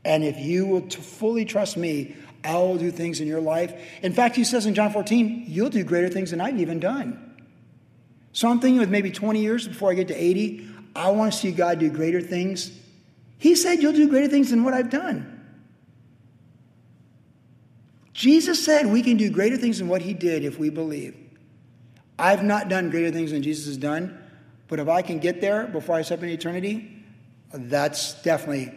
And 0.03 0.23
if 0.23 0.37
you 0.37 0.65
will 0.65 0.89
fully 0.89 1.45
trust 1.45 1.77
me, 1.77 2.15
I 2.43 2.55
will 2.55 2.77
do 2.77 2.91
things 2.91 3.21
in 3.21 3.27
your 3.27 3.39
life. 3.39 3.73
In 4.01 4.11
fact, 4.11 4.35
he 4.35 4.43
says 4.43 4.65
in 4.65 4.75
John 4.75 4.91
14, 4.91 5.45
you'll 5.47 5.69
do 5.69 5.83
greater 5.85 6.09
things 6.09 6.31
than 6.31 6.41
I've 6.41 6.59
even 6.59 6.81
done. 6.81 7.33
So 8.33 8.49
I'm 8.49 8.59
thinking 8.59 8.79
with 8.79 8.89
maybe 8.89 9.11
20 9.11 9.39
years 9.39 9.67
before 9.67 9.91
I 9.91 9.93
get 9.93 10.09
to 10.09 10.15
80, 10.15 10.67
I 10.95 11.11
want 11.11 11.33
to 11.33 11.39
see 11.39 11.51
God 11.51 11.79
do 11.79 11.89
greater 11.89 12.21
things. 12.21 12.71
He 13.37 13.55
said, 13.55 13.81
You'll 13.81 13.93
do 13.93 14.09
greater 14.09 14.27
things 14.27 14.51
than 14.51 14.63
what 14.63 14.73
I've 14.73 14.89
done. 14.89 15.29
Jesus 18.13 18.63
said 18.63 18.85
we 18.85 19.01
can 19.01 19.17
do 19.17 19.29
greater 19.29 19.57
things 19.57 19.79
than 19.79 19.87
what 19.87 20.01
he 20.01 20.13
did 20.13 20.45
if 20.45 20.59
we 20.59 20.69
believe. 20.69 21.17
I've 22.17 22.43
not 22.43 22.69
done 22.69 22.89
greater 22.89 23.11
things 23.11 23.31
than 23.31 23.41
Jesus 23.41 23.65
has 23.65 23.77
done, 23.77 24.17
but 24.67 24.79
if 24.79 24.87
I 24.87 25.01
can 25.01 25.19
get 25.19 25.41
there 25.41 25.65
before 25.65 25.95
I 25.95 26.03
step 26.03 26.21
into 26.21 26.33
eternity, 26.33 27.03
that's 27.51 28.21
definitely 28.21 28.71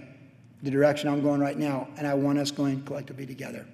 the 0.63 0.71
direction 0.71 1.09
I'm 1.09 1.23
going 1.23 1.41
right 1.41 1.57
now, 1.57 1.89
and 1.99 2.07
I 2.07 2.15
want 2.15 2.39
us 2.39 2.51
going 2.51 2.83
collectively 2.83 3.27
together. 3.27 3.67